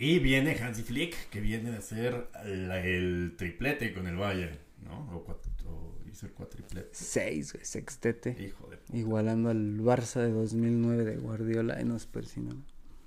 Y 0.01 0.21
viene 0.21 0.57
Hansi 0.57 0.85
Flick, 0.85 1.29
que 1.29 1.41
viene 1.41 1.73
de 1.73 1.79
hacer 1.79 2.29
el 2.45 3.35
triplete 3.37 3.93
con 3.93 4.07
el 4.07 4.17
Bayern, 4.17 4.57
¿no? 4.85 5.11
O, 5.13 5.27
o 5.67 5.99
hizo 6.09 6.27
el 6.27 6.33
cuatriplete. 6.33 6.89
Seis, 6.93 7.53
güey, 7.53 7.65
sextete. 7.65 8.37
Hijo 8.41 8.69
de 8.69 8.77
puta. 8.77 8.97
Igualando 8.97 9.51
al 9.51 9.81
Barça 9.81 10.21
de 10.21 10.31
2009 10.31 11.05
de 11.05 11.17
Guardiola 11.17 11.81
y 11.81 11.85
nos 11.85 12.07
persinó. 12.07 12.55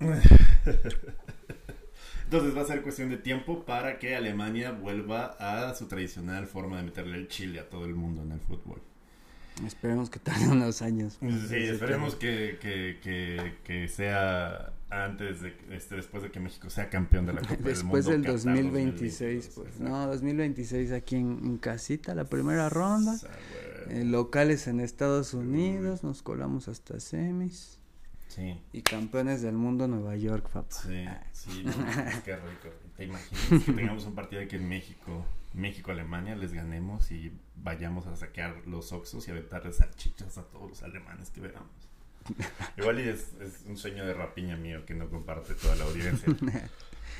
Entonces 2.24 2.56
va 2.56 2.60
a 2.60 2.66
ser 2.66 2.82
cuestión 2.82 3.08
de 3.08 3.16
tiempo 3.16 3.64
para 3.64 3.98
que 3.98 4.14
Alemania 4.14 4.72
vuelva 4.72 5.36
a 5.38 5.74
su 5.74 5.86
tradicional 5.86 6.46
forma 6.46 6.76
de 6.76 6.82
meterle 6.82 7.16
el 7.16 7.28
chile 7.28 7.60
a 7.60 7.70
todo 7.70 7.86
el 7.86 7.94
mundo 7.94 8.22
en 8.22 8.32
el 8.32 8.40
fútbol. 8.40 8.82
Esperemos 9.66 10.10
que 10.10 10.18
tarde 10.18 10.48
unos 10.48 10.82
años. 10.82 11.18
Sí, 11.20 11.56
esperemos 11.56 12.14
que, 12.16 12.58
que, 12.60 13.58
que, 13.62 13.88
sea 13.88 14.72
antes 14.92 15.40
de 15.40 15.56
este 15.70 15.96
después 15.96 16.22
de 16.22 16.30
que 16.30 16.38
México 16.38 16.68
sea 16.68 16.90
campeón 16.90 17.24
de 17.24 17.32
la 17.32 17.40
Copa 17.40 17.56
después 17.64 18.04
del 18.04 18.18
Mundo. 18.18 18.32
Después 18.32 18.44
del 18.44 18.62
2026, 18.62 19.52
pues. 19.54 19.80
No, 19.80 20.06
2026 20.06 20.92
aquí 20.92 21.16
en, 21.16 21.58
casita, 21.58 22.14
la 22.14 22.24
primera 22.24 22.68
ronda. 22.68 23.16
Eh, 23.88 24.04
locales 24.04 24.68
en 24.68 24.80
Estados 24.80 25.34
Unidos, 25.34 26.04
nos 26.04 26.22
colamos 26.22 26.68
hasta 26.68 27.00
semis. 27.00 27.78
Sí. 28.28 28.60
Y 28.72 28.82
campeones 28.82 29.42
del 29.42 29.54
mundo 29.54 29.88
Nueva 29.88 30.16
York, 30.16 30.48
papá. 30.50 30.70
Sí, 30.70 31.06
sí, 31.32 31.64
qué 32.24 32.36
rico. 32.36 32.68
¿Te 32.96 33.04
imaginas 33.04 33.64
que 33.64 33.72
tengamos 33.72 34.04
un 34.04 34.14
partido 34.14 34.42
aquí 34.42 34.56
en 34.56 34.68
México, 34.68 35.24
México-Alemania, 35.54 36.36
les 36.36 36.52
ganemos 36.52 37.10
y 37.10 37.32
vayamos 37.56 38.06
a 38.06 38.16
saquear 38.16 38.66
los 38.66 38.92
Oxos 38.92 39.26
y 39.26 39.30
a 39.30 39.34
aventarles 39.34 39.76
salchichas 39.76 40.38
a 40.38 40.44
todos 40.44 40.68
los 40.68 40.82
alemanes 40.82 41.30
que 41.30 41.40
veamos? 41.40 41.91
Igual 42.76 43.00
y 43.00 43.08
es, 43.08 43.32
es 43.40 43.64
un 43.66 43.76
sueño 43.76 44.04
de 44.06 44.14
rapiña 44.14 44.56
mío 44.56 44.84
que 44.86 44.94
no 44.94 45.08
comparte 45.08 45.54
toda 45.54 45.76
la 45.76 45.84
audiencia. 45.84 46.32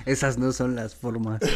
Esas 0.06 0.38
no 0.38 0.52
son 0.52 0.74
las 0.74 0.94
formas. 0.94 1.40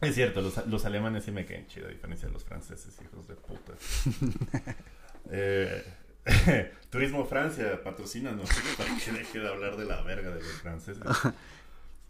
Es 0.00 0.16
cierto, 0.16 0.40
los, 0.40 0.66
los 0.66 0.84
alemanes 0.84 1.22
sí 1.22 1.30
me 1.30 1.46
caen 1.46 1.68
chido, 1.68 1.86
a 1.86 1.90
diferencia 1.90 2.26
de 2.26 2.34
los 2.34 2.42
franceses, 2.42 2.92
hijos 3.00 3.28
de 3.28 3.36
puta. 3.36 3.72
Eh, 5.30 5.84
Turismo 6.90 7.24
Francia, 7.24 7.80
patrocínanos 7.84 8.50
para 8.76 8.90
que 8.98 9.12
deje 9.12 9.38
de 9.38 9.48
hablar 9.48 9.76
de 9.76 9.84
la 9.84 10.02
verga 10.02 10.30
de 10.30 10.40
los 10.40 10.60
franceses. 10.60 11.04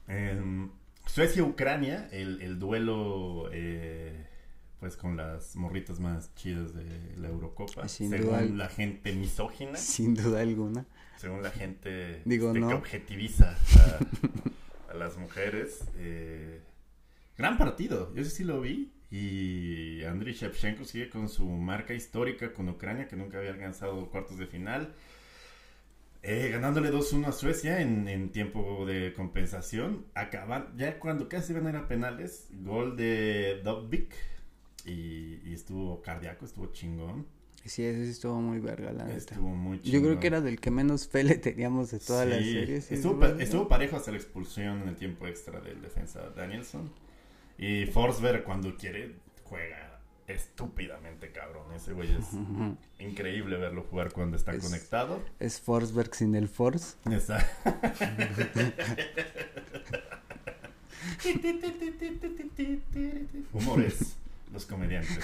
Em, 0.09 0.71
Suecia-Ucrania, 1.07 2.09
el, 2.13 2.59
duelo 2.59 3.51
eh, 3.53 4.27
pues 4.83 4.97
con 4.97 5.17
las 5.17 5.55
morritas 5.55 6.01
más 6.01 6.35
chidas 6.35 6.75
de 6.75 7.15
la 7.17 7.29
Eurocopa. 7.29 7.87
según 7.87 8.59
la 8.59 8.69
gente 8.69 9.13
misógina. 9.13 9.77
Sin 9.77 10.17
duda 10.17 10.41
alguna. 10.41 10.87
Según 11.19 11.41
la 11.41 11.53
gente 11.53 12.21
Digo, 12.25 12.49
este, 12.49 12.67
que 12.67 12.75
objetiviza 12.75 13.57
a, 14.91 14.95
las 14.95 15.17
mujeres. 15.19 15.85
Eh, 15.99 16.63
gran 17.39 17.59
partido, 17.59 18.13
yo 18.13 18.25
sí 18.25 18.43
lo 18.43 18.61
vi 18.61 18.91
Y 19.09 20.03
Andriy 20.03 20.35
Shevchenko 20.35 20.85
sigue 20.85 21.09
con 21.11 21.29
su 21.29 21.47
marca 21.47 21.95
histórica 21.95 22.53
con 22.53 22.69
Ucrania, 22.69 23.07
que 23.07 23.15
nunca 23.15 23.39
había 23.39 23.51
alcanzado 23.51 24.11
cuartos 24.11 24.37
de 24.37 24.49
final. 24.49 24.97
Eh, 26.25 26.49
ganándole 26.51 26.91
2-1 26.91 27.29
a 27.29 27.33
Suecia 27.33 27.81
en, 27.81 28.33
tiempo 28.33 28.85
de 28.85 29.13
compensación. 29.13 30.07
Acaban, 30.17 30.77
ya 30.77 30.99
cuando 30.99 31.29
casi 31.29 31.53
iban 31.53 31.69
a 31.69 31.71
ir 31.71 31.77
a 31.77 31.87
penales, 31.87 32.49
gol 32.51 32.97
de 32.97 33.61
Dovbik. 33.63 34.33
Y, 34.85 35.41
y 35.45 35.55
estuvo 35.55 36.03
cardíaco, 36.03 36.45
estuvo 36.45 36.67
chingón. 36.73 37.27
Sí, 37.65 37.85
ese 37.85 38.05
sí 38.05 38.11
estuvo 38.11 38.41
muy 38.41 38.59
verga, 38.59 38.93
la 38.93 39.11
Estuvo 39.13 39.49
muy 39.49 39.81
chingón. 39.81 39.93
Yo 39.93 40.07
creo 40.07 40.21
que 40.21 40.27
era 40.27 40.41
del 40.41 40.61
que 40.61 40.71
menos 40.71 41.07
fe 41.07 41.23
le 41.23 41.37
teníamos 41.37 41.93
de 41.93 42.01
toda 42.01 42.25
la 42.25 42.37
serie. 42.37 42.77
estuvo, 42.77 43.25
estuvo, 43.25 43.69
parejo 43.69 43.97
hasta 43.97 44.11
la 44.11 44.17
expulsión 44.17 44.83
en 44.83 44.89
el 44.89 44.97
tiempo 44.97 45.27
extra 45.27 45.61
del 45.61 45.81
defensa 45.81 46.21
Danielson. 46.35 46.91
Y 47.59 47.87
Forsberg 47.87 48.43
cuando 48.43 48.77
quiere 48.77 49.15
juega 49.45 50.01
estúpidamente 50.27 51.31
cabrón. 51.31 51.73
Ese 51.75 51.93
güey 51.93 52.13
es 52.13 52.27
increíble 52.99 53.57
verlo 53.57 53.87
jugar 53.89 54.13
cuando 54.13 54.37
está 54.37 54.59
conectado. 54.59 55.23
Es 55.39 55.61
Forsberg 55.61 56.15
sin 56.15 56.35
el 56.35 56.49
Force. 56.49 56.97
Está. 57.11 57.47
Humores, 63.53 64.17
los 64.53 64.67
comediantes. 64.67 65.19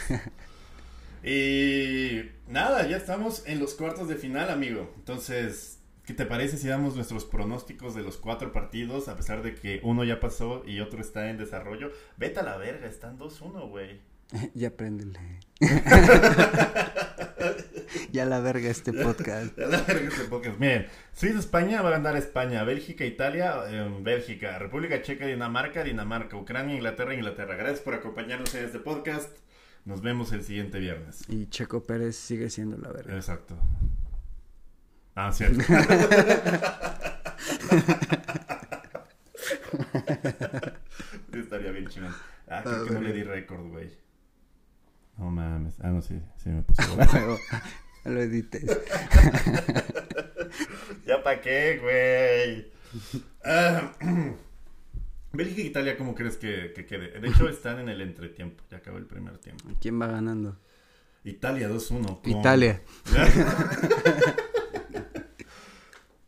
Y 1.23 2.23
nada, 2.47 2.87
ya 2.87 2.97
estamos 2.97 3.43
en 3.47 3.59
los 3.59 3.75
cuartos 3.75 4.09
de 4.09 4.17
final, 4.17 4.51
amigo. 4.51 4.93
Entonces, 4.97 5.81
¿qué 6.05 6.15
te 6.15 6.27
parece 6.27 6.57
si 6.57 6.69
damos 6.69 6.95
nuestros 6.95 7.25
pronósticos 7.25 7.95
de 7.95 8.03
los 8.03 8.17
cuatro 8.17 8.53
partidos, 8.53 9.09
a 9.09 9.17
pesar 9.17 9.43
de 9.43 9.55
que 9.55 9.81
uno 9.83 10.05
ya 10.05 10.21
pasó 10.21 10.63
y 10.67 10.81
otro 10.81 11.01
está 11.01 11.29
en 11.31 11.39
desarrollo? 11.39 11.91
Vete 12.17 12.41
a 12.41 12.45
la 12.45 12.57
verga, 12.57 12.87
están 12.87 13.19
2-1, 13.19 13.69
güey. 13.69 14.01
ya 14.55 14.71
préndele. 14.71 15.41
ya 18.13 18.25
la 18.25 18.41
verga 18.41 18.69
este 18.71 18.93
podcast. 18.93 19.57
ya 19.57 19.67
la 19.67 19.81
verga 19.83 20.09
este 20.09 20.25
podcast. 20.25 20.59
Miren, 20.59 20.87
Suiza, 21.13 21.39
España 21.39 21.83
va 21.83 21.89
a 21.89 21.93
ganar 21.93 22.17
España, 22.17 22.65
Bélgica, 22.65 23.05
Italia, 23.05 23.63
em, 23.71 24.03
Bélgica, 24.03 24.59
República 24.59 25.03
Checa, 25.03 25.27
Dinamarca, 25.27 25.85
Dinamarca, 25.85 26.37
Ucrania, 26.37 26.75
Inglaterra, 26.75 27.15
Inglaterra. 27.15 27.57
Gracias 27.57 27.81
por 27.81 27.95
acompañarnos 27.95 28.55
en 28.55 28.65
este 28.65 28.79
podcast. 28.79 29.31
Nos 29.85 30.03
vemos 30.03 30.33
el 30.33 30.43
siguiente 30.45 30.79
viernes. 30.79 31.25
Y 31.29 31.47
Checo 31.47 31.83
Pérez 31.85 32.17
sigue 32.17 32.51
siendo 32.51 32.77
la 32.79 32.93
verga. 32.93 33.15
Exacto. 33.15 33.57
Ah, 35.15 35.33
cierto. 35.33 35.65
Estaría 41.33 41.71
bien 41.73 41.87
chingón. 41.89 42.15
Ah, 42.49 42.63
creo 42.65 42.87
que 42.87 42.95
no 42.95 43.01
le 43.01 43.13
di 43.13 43.23
récord, 43.23 43.67
güey. 43.69 43.91
No 45.19 45.31
mames. 45.31 45.75
Ah, 45.81 45.89
no, 45.89 46.01
sí. 46.01 46.21
Sí 46.37 46.49
me 46.49 46.63
puse. 46.63 46.83
no 48.05 48.11
lo 48.11 48.23
edites. 48.23 48.65
ya 51.07 51.23
pa' 51.23 51.41
qué, 51.41 51.79
güey. 51.83 52.73
Ah, 53.45 53.93
Bélgica 55.33 55.61
e 55.61 55.67
Italia, 55.67 55.99
¿cómo 55.99 56.15
crees 56.15 56.37
que, 56.37 56.73
quede? 56.89 57.21
De 57.21 57.29
hecho, 57.29 57.49
están 57.49 57.81
en 57.81 57.89
el 57.89 58.01
entretiempo. 58.01 58.63
Ya 58.71 58.79
acabó 58.79 58.99
el 58.99 59.07
primer 59.07 59.39
tiempo. 59.39 59.69
¿Quién 59.81 60.01
va 60.01 60.07
ganando? 60.07 60.57
Italia 61.25 61.69
2-1. 61.69 62.21
Italia. 62.25 62.81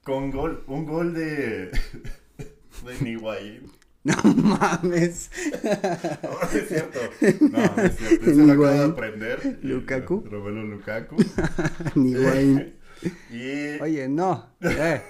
con 0.02 0.30
gol, 0.30 0.64
un 0.66 0.84
gol 0.84 1.14
de. 1.14 1.70
de. 2.82 3.62
No 4.02 4.14
mames. 4.34 5.30
No, 6.22 6.58
es 6.58 6.68
cierto. 6.68 7.00
No, 7.50 7.82
es 7.82 7.96
cierto. 7.96 8.24
Se 8.24 8.34
lo 8.34 8.52
acabo 8.52 8.66
de 8.66 8.84
aprender. 8.84 9.58
Lukaku. 9.62 10.24
Romelo 10.30 10.64
Lukaku. 10.64 11.16
Niguayin. 11.94 12.74
y... 13.30 13.80
Oye, 13.80 14.08
no. 14.08 14.54
Eh. 14.60 15.02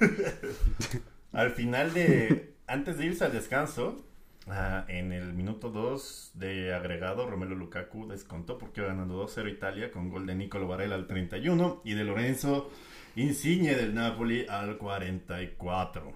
Al 1.33 1.53
final 1.53 1.95
de 1.95 2.55
antes 2.71 2.99
de 2.99 3.07
irse 3.07 3.25
al 3.25 3.33
descanso, 3.33 4.07
ah, 4.47 4.85
en 4.89 5.13
el 5.13 5.35
minuto 5.35 5.71
2 5.71 6.33
de 6.35 6.73
agregado, 6.73 7.29
Romelo 7.29 7.57
Lukaku 7.57 8.07
descontó 8.07 8.59
porque 8.59 8.81
iba 8.81 8.91
ganando 8.91 9.27
2-0 9.27 9.53
Italia 9.53 9.91
con 9.91 10.09
gol 10.09 10.27
de 10.27 10.37
Nicolo 10.37 10.69
Varela 10.69 10.95
al 10.95 11.09
31 11.09 11.83
y 11.85 11.95
de 11.95 12.05
Lorenzo 12.05 12.71
Insigne 13.17 13.75
del 13.75 13.95
Napoli 13.95 14.47
al 14.49 14.79
44. 14.79 16.13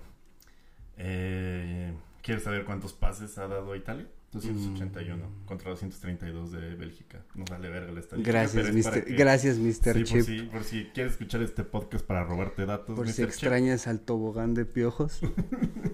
Eh, 0.97 1.93
¿Quieres 2.25 2.45
saber 2.45 2.65
cuántos 2.65 2.95
pases 2.95 3.37
ha 3.37 3.47
dado 3.47 3.77
Italia? 3.77 4.07
281 4.33 5.17
mm. 5.17 5.45
contra 5.45 5.69
232 5.69 6.53
de 6.53 6.75
Bélgica. 6.75 7.23
No 7.35 7.45
vale 7.45 7.69
verga 7.69 7.93
la 7.93 8.01
estadística. 8.01 8.33
Gracias, 8.33 8.73
Mr. 8.73 9.15
Gracias, 9.15 9.59
Mr. 9.59 10.05
Chip. 10.05 10.17
Por 10.17 10.25
si, 10.25 10.43
por 10.43 10.65
si, 10.65 10.85
quieres 10.95 11.13
escuchar 11.13 11.43
este 11.43 11.65
podcast 11.65 12.03
para 12.03 12.25
robarte 12.25 12.65
datos. 12.65 12.97
Por 12.97 13.11
si 13.11 13.23
extrañas 13.23 13.87
al 13.87 14.01
tobogán 14.01 14.55
de 14.55 14.65
piojos. 14.65 15.21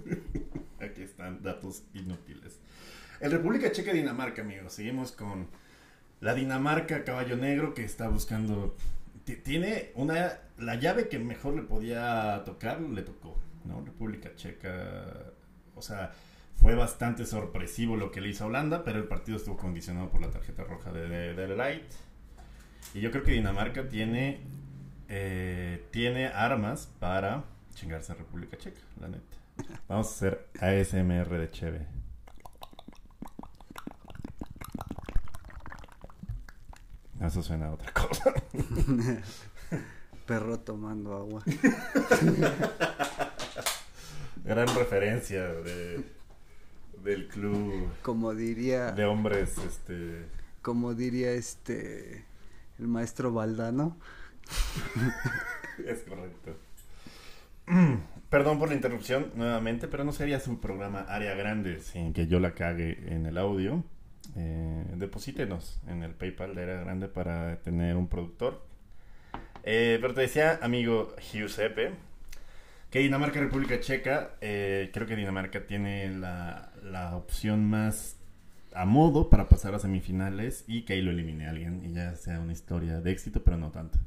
Aquí 0.80 1.02
están 1.02 1.42
datos 1.42 1.82
inútiles. 1.94 2.60
En 3.18 3.32
República 3.32 3.72
Checa, 3.72 3.92
Dinamarca, 3.92 4.42
amigos. 4.42 4.72
Seguimos 4.72 5.10
con 5.10 5.48
la 6.20 6.34
Dinamarca 6.34 7.02
Caballo 7.02 7.36
Negro 7.36 7.74
que 7.74 7.82
está 7.84 8.08
buscando. 8.08 8.76
Tiene 9.42 9.90
una. 9.96 10.38
La 10.58 10.76
llave 10.76 11.08
que 11.08 11.18
mejor 11.18 11.56
le 11.56 11.62
podía 11.62 12.44
tocar, 12.44 12.80
le 12.80 13.02
tocó. 13.02 13.36
¿No? 13.64 13.84
República 13.84 14.32
Checa. 14.36 15.34
O 15.80 15.82
sea 15.82 16.12
fue 16.60 16.74
bastante 16.74 17.24
sorpresivo 17.24 17.96
lo 17.96 18.10
que 18.10 18.20
le 18.20 18.28
hizo 18.28 18.44
a 18.44 18.48
Holanda, 18.48 18.84
pero 18.84 18.98
el 18.98 19.08
partido 19.08 19.38
estuvo 19.38 19.56
condicionado 19.56 20.10
por 20.10 20.20
la 20.20 20.30
tarjeta 20.30 20.62
roja 20.62 20.92
de, 20.92 21.34
de, 21.34 21.56
Light. 21.56 21.90
Y 22.92 23.00
yo 23.00 23.10
creo 23.10 23.24
que 23.24 23.32
Dinamarca 23.32 23.88
tiene, 23.88 24.42
eh, 25.08 25.86
tiene 25.90 26.26
armas 26.26 26.86
para 26.98 27.44
chingarse 27.74 28.12
a 28.12 28.16
República 28.16 28.58
Checa, 28.58 28.80
la 29.00 29.08
neta. 29.08 29.38
Vamos 29.88 30.08
a 30.08 30.10
hacer 30.10 30.48
ASMR 30.60 31.38
de 31.38 31.50
Cheve. 31.50 31.86
Eso 37.22 37.42
suena 37.42 37.68
a 37.68 37.72
otra 37.72 37.92
cosa. 37.92 38.34
Perro 40.26 40.60
tomando 40.60 41.16
agua. 41.16 41.42
Gran 44.44 44.68
referencia 44.74 45.46
de 45.46 46.04
del 47.02 47.28
club 47.28 47.88
como 48.02 48.34
diría 48.34 48.92
de 48.92 49.06
hombres 49.06 49.56
este 49.58 50.26
como 50.62 50.94
diría 50.94 51.32
este 51.32 52.24
el 52.78 52.88
maestro 52.88 53.32
Valdano. 53.32 53.96
Es 55.86 56.00
correcto. 56.02 56.56
Perdón 58.28 58.58
por 58.58 58.68
la 58.68 58.74
interrupción 58.74 59.30
nuevamente 59.34 59.88
pero 59.88 60.04
no 60.04 60.12
sería 60.12 60.40
su 60.40 60.60
programa 60.60 61.00
área 61.00 61.34
grande 61.34 61.80
sin 61.80 62.12
que 62.12 62.26
yo 62.26 62.40
la 62.40 62.52
cague 62.52 62.98
en 63.14 63.26
el 63.26 63.38
audio. 63.38 63.84
Eh, 64.36 64.84
deposítenos 64.96 65.80
en 65.88 66.02
el 66.02 66.12
PayPal 66.12 66.54
de 66.54 66.62
área 66.62 66.80
grande 66.80 67.08
para 67.08 67.56
tener 67.62 67.96
un 67.96 68.08
productor. 68.08 68.62
Eh, 69.62 69.98
pero 70.00 70.14
te 70.14 70.22
decía 70.22 70.58
amigo 70.62 71.14
Giuseppe 71.18 71.92
que 72.90 72.98
Dinamarca, 72.98 73.40
República 73.40 73.80
Checa, 73.80 74.36
eh, 74.40 74.90
creo 74.92 75.06
que 75.06 75.16
Dinamarca 75.16 75.66
tiene 75.66 76.10
la, 76.10 76.72
la, 76.82 77.16
opción 77.16 77.64
más 77.64 78.16
a 78.72 78.84
modo 78.84 79.30
para 79.30 79.48
pasar 79.48 79.74
a 79.74 79.78
semifinales 79.78 80.64
y 80.66 80.82
que 80.82 80.94
ahí 80.94 81.02
lo 81.02 81.10
elimine 81.10 81.48
alguien 81.48 81.84
y 81.84 81.92
ya 81.92 82.14
sea 82.16 82.40
una 82.40 82.52
historia 82.52 83.00
de 83.00 83.12
éxito, 83.12 83.42
pero 83.44 83.56
no 83.56 83.70
tanto. 83.70 83.98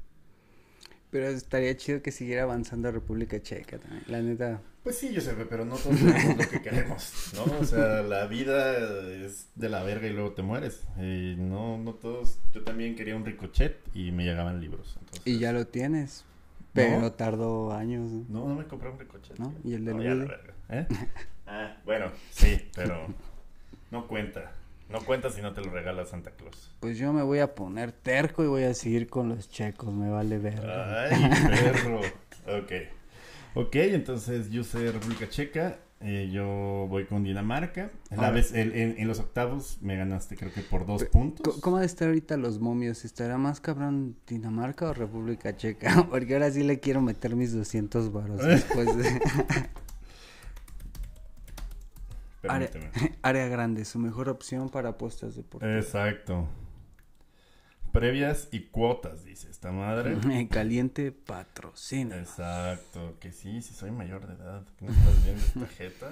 Pero 1.12 1.28
estaría 1.28 1.78
chido 1.78 2.02
que 2.02 2.12
siguiera 2.12 2.43
avanzando 2.43 2.91
República 2.91 3.41
Checa 3.41 3.78
también, 3.78 4.04
la 4.08 4.22
neta. 4.22 4.62
Pues 4.82 4.98
sí, 4.98 5.13
yo 5.13 5.22
sé, 5.22 5.34
pero 5.48 5.63
no 5.63 5.76
todos 5.76 5.98
tenemos 5.98 6.38
lo 6.38 6.50
que 6.50 6.62
queremos, 6.62 7.32
¿no? 7.36 7.60
O 7.60 7.63
sea, 7.63 8.02
la 8.02 8.26
vida 8.26 9.08
es 9.24 9.48
de 9.56 9.69
la 9.69 9.84
verga 9.84 10.08
y 10.08 10.12
luego 10.12 10.32
te 10.34 10.41
mueres. 10.41 10.82
Y 10.98 11.36
no, 11.38 11.78
no 11.78 11.93
todos. 11.93 12.39
Yo 12.52 12.63
también 12.63 12.96
quería 12.96 13.15
un 13.15 13.26
ricochet 13.26 13.78
y 13.93 14.12
me 14.12 14.26
llegaban 14.26 14.60
libros. 14.60 14.98
Y 15.24 15.38
ya 15.38 15.54
lo 15.54 15.67
tienes. 15.67 16.26
Pero 16.74 17.12
tardó 17.14 17.72
años. 17.72 18.12
No, 18.30 18.48
no 18.48 18.56
me 18.56 18.66
compré 18.66 18.90
un 18.90 19.00
ricochet. 19.00 19.38
¿No? 19.38 19.54
¿Y 19.64 19.76
el 19.76 19.86
del 19.86 20.26
no, 20.26 20.34
¿Eh? 20.70 20.88
ah, 21.48 21.78
bueno, 21.86 22.12
sí, 22.32 22.70
pero 22.76 23.08
no 23.92 24.08
cuenta. 24.08 24.52
No 24.90 25.00
cuenta 25.02 25.30
si 25.30 25.42
no 25.42 25.54
te 25.54 25.62
lo 25.62 25.72
regala 25.72 26.06
Santa 26.06 26.32
Claus. 26.32 26.72
Pues 26.80 26.98
yo 26.98 27.14
me 27.14 27.24
voy 27.24 27.40
a 27.40 27.56
poner 27.56 27.92
terco 27.92 28.44
y 28.44 28.48
voy 28.48 28.64
a 28.64 28.74
seguir 28.74 29.08
con 29.08 29.30
los 29.30 29.50
checos, 29.50 29.94
me 29.94 30.10
vale 30.10 30.38
ver. 30.38 30.70
Ay, 30.70 31.30
perro. 31.48 32.00
ok. 32.60 32.72
Ok, 33.56 33.76
entonces 33.76 34.50
yo 34.50 34.64
sé 34.64 34.92
República 34.92 35.30
Checa 35.30 35.78
eh, 36.04 36.30
yo 36.32 36.86
voy 36.89 37.06
con 37.06 37.24
Dinamarca. 37.24 37.89
La 38.12 38.30
vez, 38.30 38.54
en, 38.54 39.08
los 39.08 39.20
octavos 39.20 39.78
me 39.82 39.96
ganaste 39.96 40.36
creo 40.36 40.52
que 40.52 40.62
por 40.62 40.86
dos 40.86 41.06
puntos. 41.06 41.62
¿Cómo 41.62 41.80
estar 41.80 42.10
ahorita 42.10 42.36
los 42.36 42.60
momios? 42.60 43.06
¿Estará 43.06 43.38
más 43.38 43.62
cabrón 43.62 44.18
Dinamarca 44.28 44.89
o 44.89 44.94
República 44.94 45.56
Checa? 45.56 46.06
Porque 46.10 46.34
ahora 46.34 46.52
sí 46.52 46.63
le 46.63 46.80
quiero 46.80 47.02
meter 47.02 47.36
mis 47.36 47.54
200 47.54 48.12
varos 48.12 48.38
después 48.46 48.98
de... 48.98 49.22
Área, 52.46 52.70
área 53.22 53.48
grande, 53.48 53.86
su 53.86 54.00
mejor 54.00 54.28
opción 54.28 54.68
para 54.68 54.89
apuestas 54.89 55.38
deportivas. 55.38 55.86
Exacto. 55.86 56.46
Previas 57.94 58.50
y 58.52 58.62
cuotas, 58.62 59.24
dice 59.24 59.52
esta 59.52 59.72
madre. 59.72 60.18
Caliente 60.50 61.12
patrocina. 61.12 62.18
Exacto, 62.18 63.18
que 63.20 63.32
sí, 63.32 63.62
sí 63.62 63.76
soy 63.76 63.92
mayor 63.92 64.26
de 64.26 64.34
edad. 64.34 64.64
¿No 64.82 64.92
estás 64.92 65.24
viendo 65.24 65.44
esta 65.44 65.68
jeta? 65.68 66.08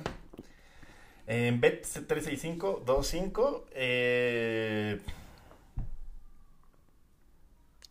En 1.25 1.59
bet 1.59 1.81
36525 1.81 3.65
eh... 3.73 5.01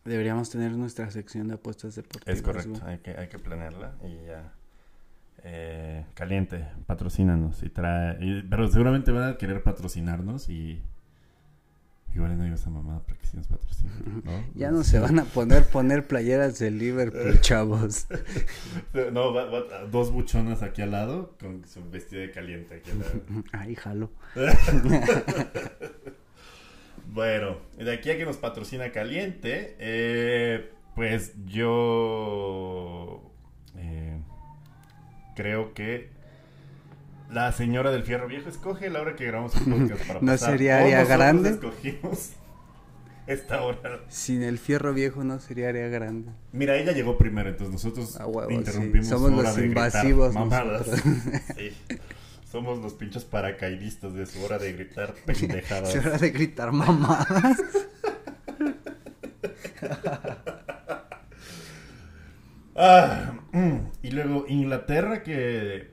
Deberíamos 0.05 0.49
tener 0.49 0.71
nuestra 0.71 1.11
sección 1.11 1.49
de 1.49 1.55
apuestas 1.55 1.93
deportivas. 1.95 2.37
Es 2.37 2.41
correcto, 2.41 2.79
hay 2.85 2.99
que, 2.99 3.11
hay 3.11 3.27
que 3.27 3.39
planearla 3.39 3.95
y 4.03 4.25
ya. 4.25 4.53
Eh, 5.43 6.05
caliente, 6.13 6.65
patrocínanos 6.85 7.61
y 7.61 7.69
trae. 7.69 8.43
pero 8.49 8.69
seguramente 8.69 9.11
van 9.11 9.33
a 9.33 9.37
querer 9.37 9.63
patrocinarnos 9.63 10.47
y 10.47 10.81
Igual 12.13 12.37
no 12.37 12.43
digas 12.43 12.67
a 12.67 12.69
mamá 12.69 13.01
para 13.03 13.17
que 13.17 13.25
sí 13.25 13.37
nos 13.37 13.47
patrocinen, 13.47 14.21
¿no? 14.25 14.43
Ya 14.53 14.69
no 14.71 14.83
se 14.83 14.99
van 14.99 15.17
a 15.19 15.23
poner 15.23 15.65
poner 15.65 16.05
playeras 16.07 16.59
de 16.59 16.69
Liverpool, 16.69 17.39
chavos. 17.41 18.07
no, 19.13 19.31
dos 19.89 20.11
buchonas 20.11 20.61
aquí 20.61 20.81
al 20.81 20.91
lado 20.91 21.37
con 21.39 21.65
su 21.65 21.89
vestido 21.89 22.21
de 22.21 22.31
caliente 22.31 22.75
aquí 22.75 22.91
al 22.91 22.99
lado. 22.99 23.21
Ay, 23.53 23.75
jalo. 23.75 24.11
bueno, 27.07 27.57
de 27.77 27.93
aquí 27.93 28.11
a 28.11 28.17
que 28.17 28.25
nos 28.25 28.37
patrocina 28.37 28.91
caliente, 28.91 29.77
eh, 29.79 30.69
pues 30.95 31.33
yo 31.45 33.21
eh, 33.77 34.19
creo 35.35 35.73
que 35.73 36.09
la 37.31 37.51
señora 37.51 37.91
del 37.91 38.03
fierro 38.03 38.27
viejo 38.27 38.49
escoge 38.49 38.89
la 38.89 39.01
hora 39.01 39.15
que 39.15 39.25
grabamos 39.25 39.55
el 39.55 39.63
podcast 39.87 40.05
para 40.07 40.21
¿No 40.21 40.37
sería 40.37 40.79
área 40.79 41.03
grande? 41.05 41.51
escogimos 41.51 42.31
esta 43.27 43.61
hora. 43.61 44.01
Sin 44.09 44.43
el 44.43 44.57
fierro 44.57 44.93
viejo 44.93 45.23
no 45.23 45.39
sería 45.39 45.69
área 45.69 45.87
grande. 45.87 46.31
Mira, 46.51 46.75
ella 46.75 46.91
llegó 46.91 47.17
primero, 47.17 47.49
entonces 47.49 47.71
nosotros 47.73 48.17
interrumpimos 48.49 49.07
Somos 49.07 49.31
los 49.31 49.57
invasivos 49.57 50.33
sí. 51.55 51.71
Somos 52.51 52.79
los 52.79 52.93
pinches 52.95 53.23
paracaidistas 53.23 54.13
de 54.13 54.25
su 54.25 54.43
hora 54.43 54.57
de 54.57 54.73
gritar 54.73 55.13
pendejadas. 55.25 55.91
su 55.93 55.99
hora 55.99 56.17
de 56.17 56.29
gritar 56.31 56.73
mamadas. 56.73 57.57
ah, 62.75 63.33
mm, 63.53 63.77
y 64.03 64.11
luego 64.11 64.45
Inglaterra 64.47 65.23
que 65.23 65.91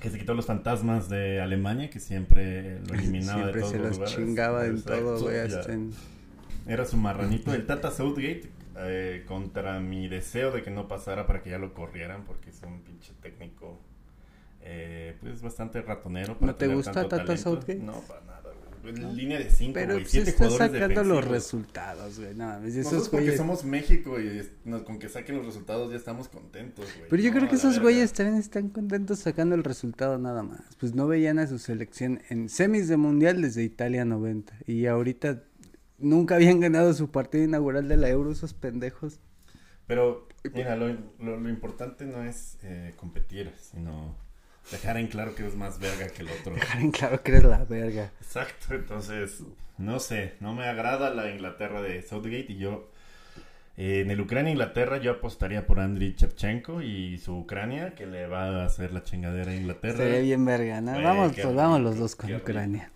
que 0.00 0.10
se 0.10 0.18
quitó 0.18 0.34
los 0.34 0.46
fantasmas 0.46 1.08
de 1.08 1.40
Alemania, 1.40 1.90
que 1.90 2.00
siempre 2.00 2.80
lo 2.80 2.94
eliminaba 2.98 3.46
de 3.46 3.60
todos 3.60 3.70
se 3.70 3.78
los, 3.78 4.04
chingaba 4.04 4.66
en 4.66 4.82
todo, 4.82 5.20
güey. 5.20 5.36
Era 6.66 6.84
su 6.84 6.96
marranito. 6.96 7.54
El 7.54 7.66
Tata 7.66 7.90
Southgate, 7.90 8.50
eh, 8.76 9.24
contra 9.26 9.80
mi 9.80 10.08
deseo 10.08 10.50
de 10.52 10.62
que 10.62 10.70
no 10.70 10.86
pasara 10.86 11.26
para 11.26 11.42
que 11.42 11.50
ya 11.50 11.58
lo 11.58 11.72
corrieran, 11.72 12.24
porque 12.24 12.50
es 12.50 12.62
un 12.62 12.80
pinche 12.82 13.12
técnico, 13.22 13.78
eh, 14.62 15.16
pues 15.20 15.40
bastante 15.40 15.80
ratonero. 15.80 16.36
¿No 16.40 16.54
te 16.54 16.68
gusta 16.68 17.08
Tata 17.08 17.36
Southgate? 17.36 17.76
No, 17.76 18.00
para 18.02 18.20
nada 18.20 18.37
línea 18.84 19.38
de 19.38 19.50
5, 19.50 19.72
Pero 19.74 20.04
se 20.04 20.20
está 20.20 20.50
sacando 20.50 21.04
los 21.04 21.24
resultados, 21.24 22.18
güey. 22.18 22.34
Nada, 22.34 22.64
esos 22.66 23.08
porque 23.08 23.36
somos 23.36 23.64
México 23.64 24.18
y 24.20 24.42
con 24.84 24.98
que 24.98 25.08
saquen 25.08 25.36
los 25.36 25.46
resultados 25.46 25.90
ya 25.90 25.96
estamos 25.96 26.28
contentos, 26.28 26.86
güey. 26.96 27.08
Pero 27.08 27.22
yo 27.22 27.32
creo 27.32 27.48
que 27.48 27.56
esos 27.56 27.80
güeyes 27.80 28.12
también 28.12 28.38
están 28.38 28.68
contentos 28.68 29.20
sacando 29.20 29.54
el 29.54 29.64
resultado 29.64 30.18
nada 30.18 30.42
más. 30.42 30.60
Pues 30.78 30.94
no 30.94 31.06
veían 31.06 31.38
a 31.38 31.46
su 31.46 31.58
selección 31.58 32.22
en 32.28 32.48
semis 32.48 32.88
de 32.88 32.96
mundial 32.96 33.42
desde 33.42 33.62
Italia 33.62 34.04
90. 34.04 34.54
Y 34.66 34.86
ahorita 34.86 35.42
nunca 35.98 36.36
habían 36.36 36.60
ganado 36.60 36.94
su 36.94 37.10
partido 37.10 37.44
inaugural 37.44 37.88
de 37.88 37.96
la 37.96 38.08
Euro 38.08 38.32
esos 38.32 38.54
pendejos. 38.54 39.20
Pero, 39.86 40.28
mira, 40.52 40.76
lo, 40.76 40.88
lo, 41.18 41.48
importante 41.48 42.04
no 42.04 42.22
es 42.22 42.58
eh, 42.62 42.92
competir, 42.96 43.52
sino 43.56 44.16
Dejar 44.70 44.96
en 44.98 45.06
claro 45.06 45.34
que 45.34 45.42
eres 45.42 45.56
más 45.56 45.78
verga 45.78 46.08
que 46.08 46.22
el 46.22 46.28
otro. 46.30 46.54
Dejar 46.54 46.80
en 46.80 46.90
claro 46.90 47.22
que 47.22 47.32
eres 47.32 47.44
la 47.44 47.64
verga. 47.64 48.12
Exacto, 48.20 48.74
entonces, 48.74 49.42
no 49.78 49.98
sé, 49.98 50.34
no 50.40 50.54
me 50.54 50.64
agrada 50.64 51.10
la 51.10 51.30
Inglaterra 51.30 51.82
de 51.82 52.02
Southgate 52.02 52.46
y 52.48 52.58
yo... 52.58 52.90
Eh, 53.80 54.00
en 54.00 54.10
el 54.10 54.20
Ucrania-Inglaterra 54.20 54.98
yo 54.98 55.12
apostaría 55.12 55.64
por 55.64 55.78
Andriy 55.78 56.16
Chevchenko 56.16 56.82
y 56.82 57.16
su 57.18 57.38
Ucrania, 57.38 57.94
que 57.94 58.06
le 58.06 58.26
va 58.26 58.62
a 58.62 58.64
hacer 58.64 58.92
la 58.92 59.04
chingadera 59.04 59.52
a 59.52 59.54
Inglaterra. 59.54 59.98
Sería 59.98 60.18
bien 60.18 60.44
verga, 60.44 60.80
¿no? 60.80 61.00
vamos, 61.00 61.32
vamos 61.54 61.80
los 61.80 61.96
dos 61.96 62.16
con 62.16 62.34
Ucrania. 62.34 62.90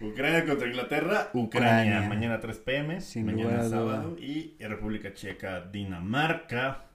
Ucrania 0.00 0.46
contra 0.46 0.68
Inglaterra, 0.68 1.30
Ucrania, 1.34 2.00
mañana 2.02 2.40
3 2.40 2.58
pm, 2.58 2.98
mañana 3.24 3.68
sábado, 3.68 4.16
y 4.18 4.56
República 4.58 5.12
Checa, 5.12 5.60
Dinamarca, 5.70 6.86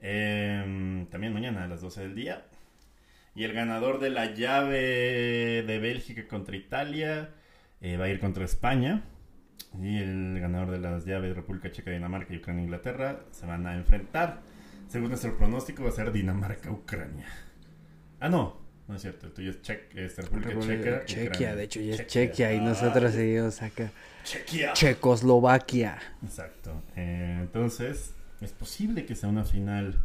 em, 0.00 1.06
también 1.06 1.34
mañana 1.34 1.64
a 1.64 1.68
las 1.68 1.82
12 1.82 2.02
del 2.02 2.14
día. 2.14 2.46
Y 3.36 3.44
el 3.44 3.52
ganador 3.52 4.00
de 4.00 4.08
la 4.08 4.32
llave 4.34 5.62
de 5.62 5.78
Bélgica 5.78 6.26
contra 6.26 6.56
Italia 6.56 7.34
eh, 7.82 7.98
va 7.98 8.06
a 8.06 8.08
ir 8.08 8.18
contra 8.18 8.46
España. 8.46 9.04
Y 9.78 9.98
el 9.98 10.40
ganador 10.40 10.70
de 10.70 10.78
las 10.78 11.04
llaves 11.04 11.28
de 11.28 11.34
República 11.34 11.70
Checa, 11.70 11.90
Dinamarca 11.90 12.32
y 12.32 12.38
Ucrania 12.38 12.64
Inglaterra 12.64 13.20
se 13.30 13.44
van 13.44 13.66
a 13.66 13.74
enfrentar. 13.74 14.40
Según 14.88 15.10
nuestro 15.10 15.36
pronóstico 15.36 15.82
va 15.82 15.90
a 15.90 15.92
ser 15.92 16.12
Dinamarca-Ucrania. 16.12 17.26
Ah, 18.20 18.30
no. 18.30 18.64
No 18.88 18.94
es 18.94 19.02
cierto, 19.02 19.26
el 19.26 19.32
tuyo 19.32 19.50
es, 19.50 19.58
es 19.94 20.16
República, 20.16 21.04
Checa. 21.04 21.32
Chequia, 21.32 21.56
de 21.56 21.64
hecho 21.64 21.80
ya 21.80 21.94
es 21.94 22.06
Chequia 22.06 22.54
y 22.54 22.60
nosotros 22.60 23.10
ah, 23.10 23.16
seguimos 23.16 23.60
acá. 23.60 23.90
Chequia. 24.22 24.72
Checoslovaquia. 24.72 25.98
Exacto. 26.22 26.82
Eh, 26.94 27.36
entonces, 27.40 28.14
es 28.40 28.52
posible 28.52 29.04
que 29.04 29.14
sea 29.14 29.28
una 29.28 29.44
final 29.44 30.02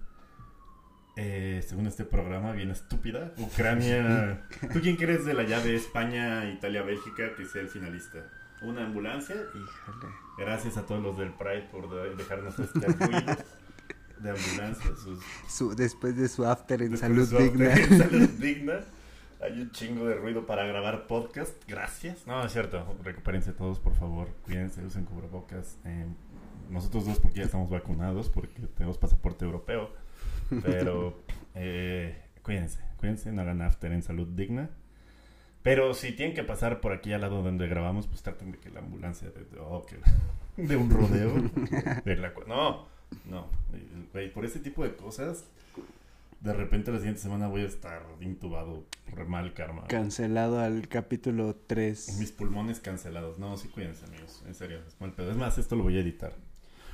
eh, 1.16 1.64
según 1.68 1.88
este 1.88 2.06
programa, 2.06 2.54
bien 2.54 2.72
estúpida. 2.72 3.34
Ucrania. 3.38 4.44
¿Tú 4.74 4.80
quién 4.82 4.96
crees 4.96 5.26
de 5.26 5.34
la 5.34 5.44
llave 5.44 5.76
España, 5.76 6.50
Italia, 6.52 6.84
Bélgica 6.84 7.36
que 7.36 7.46
sea 7.46 7.62
el 7.62 7.70
finalista? 7.70 8.20
¿Una 8.62 8.86
ambulancia? 8.86 9.36
Híjole. 9.36 10.14
Gracias 10.38 10.78
a 10.78 10.86
todos 10.86 11.02
los 11.02 11.18
del 11.18 11.34
Pride 11.34 11.68
por 11.72 11.90
dejarnos 12.16 12.58
este 12.60 12.88
ruido 12.88 13.38
de 14.20 14.30
ambulancia. 14.30 14.92
después 15.76 16.16
de 16.16 16.28
su 16.30 16.46
after 16.46 16.82
en 16.82 16.98
salud 16.98 17.28
digna. 17.38 17.74
en 17.74 17.98
salud 17.98 18.30
digna. 18.40 18.80
Hay 19.42 19.60
un 19.60 19.72
chingo 19.72 20.06
de 20.06 20.16
ruido 20.16 20.46
para 20.46 20.66
grabar 20.66 21.08
podcast. 21.08 21.56
Gracias. 21.68 22.28
No, 22.28 22.46
es 22.46 22.54
cierto. 22.54 22.96
Recupérense 23.04 23.54
todos, 23.54 23.80
por 23.80 23.96
favor. 23.96 24.28
Cuídense, 24.46 24.86
usen 24.86 25.06
cubrebocas. 25.06 25.78
Eh, 25.84 26.06
nosotros 26.70 27.06
dos 27.08 27.20
porque 27.20 27.40
ya 27.40 27.46
estamos 27.46 27.70
vacunados, 27.70 28.30
porque 28.30 28.62
tenemos 28.78 29.00
pasaporte 29.00 29.44
europeo. 29.44 29.92
Pero 30.64 31.24
eh, 31.56 32.22
cuídense, 32.42 32.80
cuídense, 32.98 33.32
no 33.32 33.42
hagan 33.42 33.62
after 33.62 33.92
en 33.92 34.04
salud 34.04 34.28
digna. 34.28 34.70
Pero 35.64 35.94
si 35.94 36.12
tienen 36.14 36.36
que 36.36 36.44
pasar 36.44 36.82
por 36.82 36.92
aquí 36.92 37.14
al 37.14 37.22
lado 37.22 37.44
donde 37.44 37.68
grabamos, 37.68 38.08
pues 38.08 38.24
traten 38.24 38.52
de 38.52 38.58
que 38.58 38.70
la 38.70 38.80
ambulancia 38.80 39.30
de, 39.30 39.46
oh, 39.60 39.86
de 40.58 40.76
un 40.76 40.90
rodeo. 40.90 41.34
no, 42.48 42.88
no. 43.26 43.48
por 44.34 44.46
ese 44.46 44.60
tipo 44.60 44.84
de 44.84 44.96
cosas, 44.96 45.46
de 46.40 46.54
repente 46.54 46.92
la 46.92 46.98
siguiente 46.98 47.22
semana 47.22 47.48
voy 47.48 47.62
a 47.62 47.68
estar 47.68 48.04
intubado 48.20 48.86
por 49.10 49.28
mal 49.28 49.54
karma. 49.54 49.86
Cancelado 49.88 50.60
al 50.60 50.88
capítulo 50.88 51.56
3. 51.68 52.18
Mis 52.20 52.32
pulmones 52.32 52.80
cancelados. 52.80 53.38
No, 53.38 53.56
sí, 53.58 53.68
cuídense, 53.68 54.06
amigos. 54.06 54.44
En 54.48 54.56
serio, 54.56 54.80
es 54.88 55.00
mal 55.00 55.14
pedo. 55.14 55.30
Es 55.30 55.38
más, 55.38 55.60
esto 55.60 55.76
lo 55.76 55.84
voy 55.84 55.98
a 55.98 56.02
editar. 56.02 56.34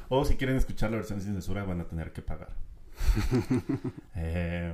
O 0.09 0.25
si 0.25 0.35
quieren 0.35 0.57
escuchar 0.57 0.91
la 0.91 0.97
versión 0.97 1.21
sin 1.21 1.33
censura, 1.33 1.63
van 1.63 1.79
a 1.79 1.87
tener 1.87 2.11
que 2.11 2.21
pagar. 2.21 2.49
Eh, 4.19 4.73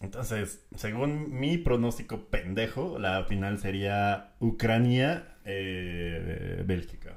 entonces, 0.00 0.66
según 0.76 1.38
mi 1.38 1.56
pronóstico 1.58 2.26
pendejo, 2.26 2.98
la 2.98 3.24
final 3.24 3.58
sería 3.58 4.34
Ucrania-Bélgica. 4.40 7.10
Eh, 7.10 7.16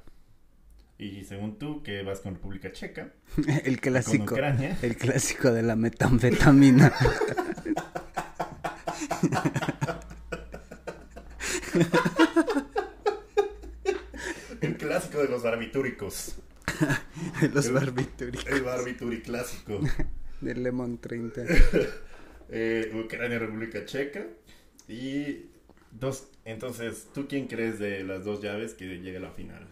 y 0.98 1.26
según 1.26 1.60
tú, 1.60 1.84
que 1.84 2.04
vas 2.04 2.22
con 2.22 2.36
República 2.36 2.72
Checa. 2.72 3.12
el 3.65 3.82
clásico. 3.82 4.38
El 4.82 4.96
clásico 4.98 5.52
de 5.52 5.63
la 5.63 5.76
metanfetamina. 5.76 6.94
el 14.62 14.78
clásico 14.78 15.18
de 15.20 15.28
los 15.28 15.44
barbitúricos. 15.44 16.38
los 17.54 17.72
barbitúricos. 17.72 18.48
El 18.48 18.62
barbituri 18.62 19.22
clásico. 19.22 19.82
Del 20.41 20.63
Lemon 20.63 20.98
30. 20.98 21.41
eh, 22.50 22.91
Ucrania, 22.93 23.39
República 23.39 23.86
Checa. 23.86 24.26
Y 24.88 25.45
dos. 25.91 26.28
Entonces, 26.45 27.08
¿tú 27.13 27.28
quién 27.28 27.48
crees 27.48 27.80
de 27.80 28.04
las 28.04 28.24
dos 28.24 28.41
llaves 28.41 28.74
que 28.74 28.86
llegue 29.00 29.17
a 29.17 29.21
la 29.21 29.32
final? 29.32 29.67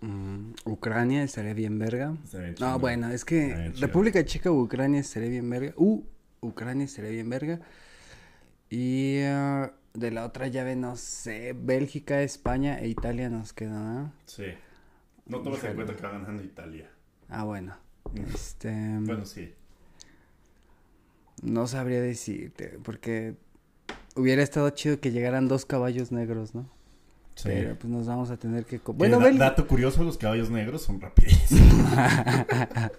Mm, 0.00 0.52
Ucrania 0.64 1.22
estaría 1.22 1.54
bien 1.54 1.78
verga. 1.78 2.16
no, 2.58 2.78
bueno, 2.78 3.10
es 3.10 3.24
que 3.24 3.72
República 3.78 4.24
Checa 4.24 4.50
o 4.50 4.62
Ucrania 4.62 5.00
estaría 5.00 5.28
bien 5.28 5.48
verga. 5.48 5.72
Uh, 5.76 6.02
Ucrania 6.40 6.84
estaría 6.84 7.10
bien 7.10 7.28
verga. 7.28 7.60
Y 8.70 9.22
uh, 9.24 9.70
de 9.94 10.10
la 10.10 10.24
otra 10.24 10.46
llave, 10.46 10.76
no 10.76 10.96
sé, 10.96 11.54
Bélgica, 11.58 12.22
España 12.22 12.78
e 12.78 12.88
Italia 12.88 13.28
nos 13.28 13.52
quedan, 13.52 14.12
Sí. 14.26 14.46
No 15.26 15.40
tomes 15.42 15.62
en 15.64 15.74
cuenta 15.74 15.94
que 15.94 16.02
va 16.02 16.10
ganando 16.10 16.42
Italia. 16.42 16.90
Ah, 17.28 17.44
bueno. 17.44 17.76
Mm. 18.12 18.34
Este. 18.34 18.70
Bueno, 19.00 19.24
sí. 19.24 19.54
No 21.42 21.66
sabría 21.66 22.00
decirte, 22.00 22.78
porque 22.82 23.34
hubiera 24.14 24.42
estado 24.42 24.68
chido 24.70 25.00
que 25.00 25.10
llegaran 25.10 25.48
dos 25.48 25.64
caballos 25.64 26.12
negros, 26.12 26.54
¿no? 26.54 26.68
Sí. 27.34 27.48
Pero 27.48 27.76
pues 27.76 27.90
nos 27.90 28.06
vamos 28.06 28.30
a 28.30 28.36
tener 28.36 28.66
que... 28.66 28.80
Bueno, 28.84 29.18
dato 29.38 29.66
curioso, 29.66 30.04
los 30.04 30.18
caballos 30.18 30.50
negros 30.50 30.82
son 30.82 31.00
rapidísimos. 31.00 31.86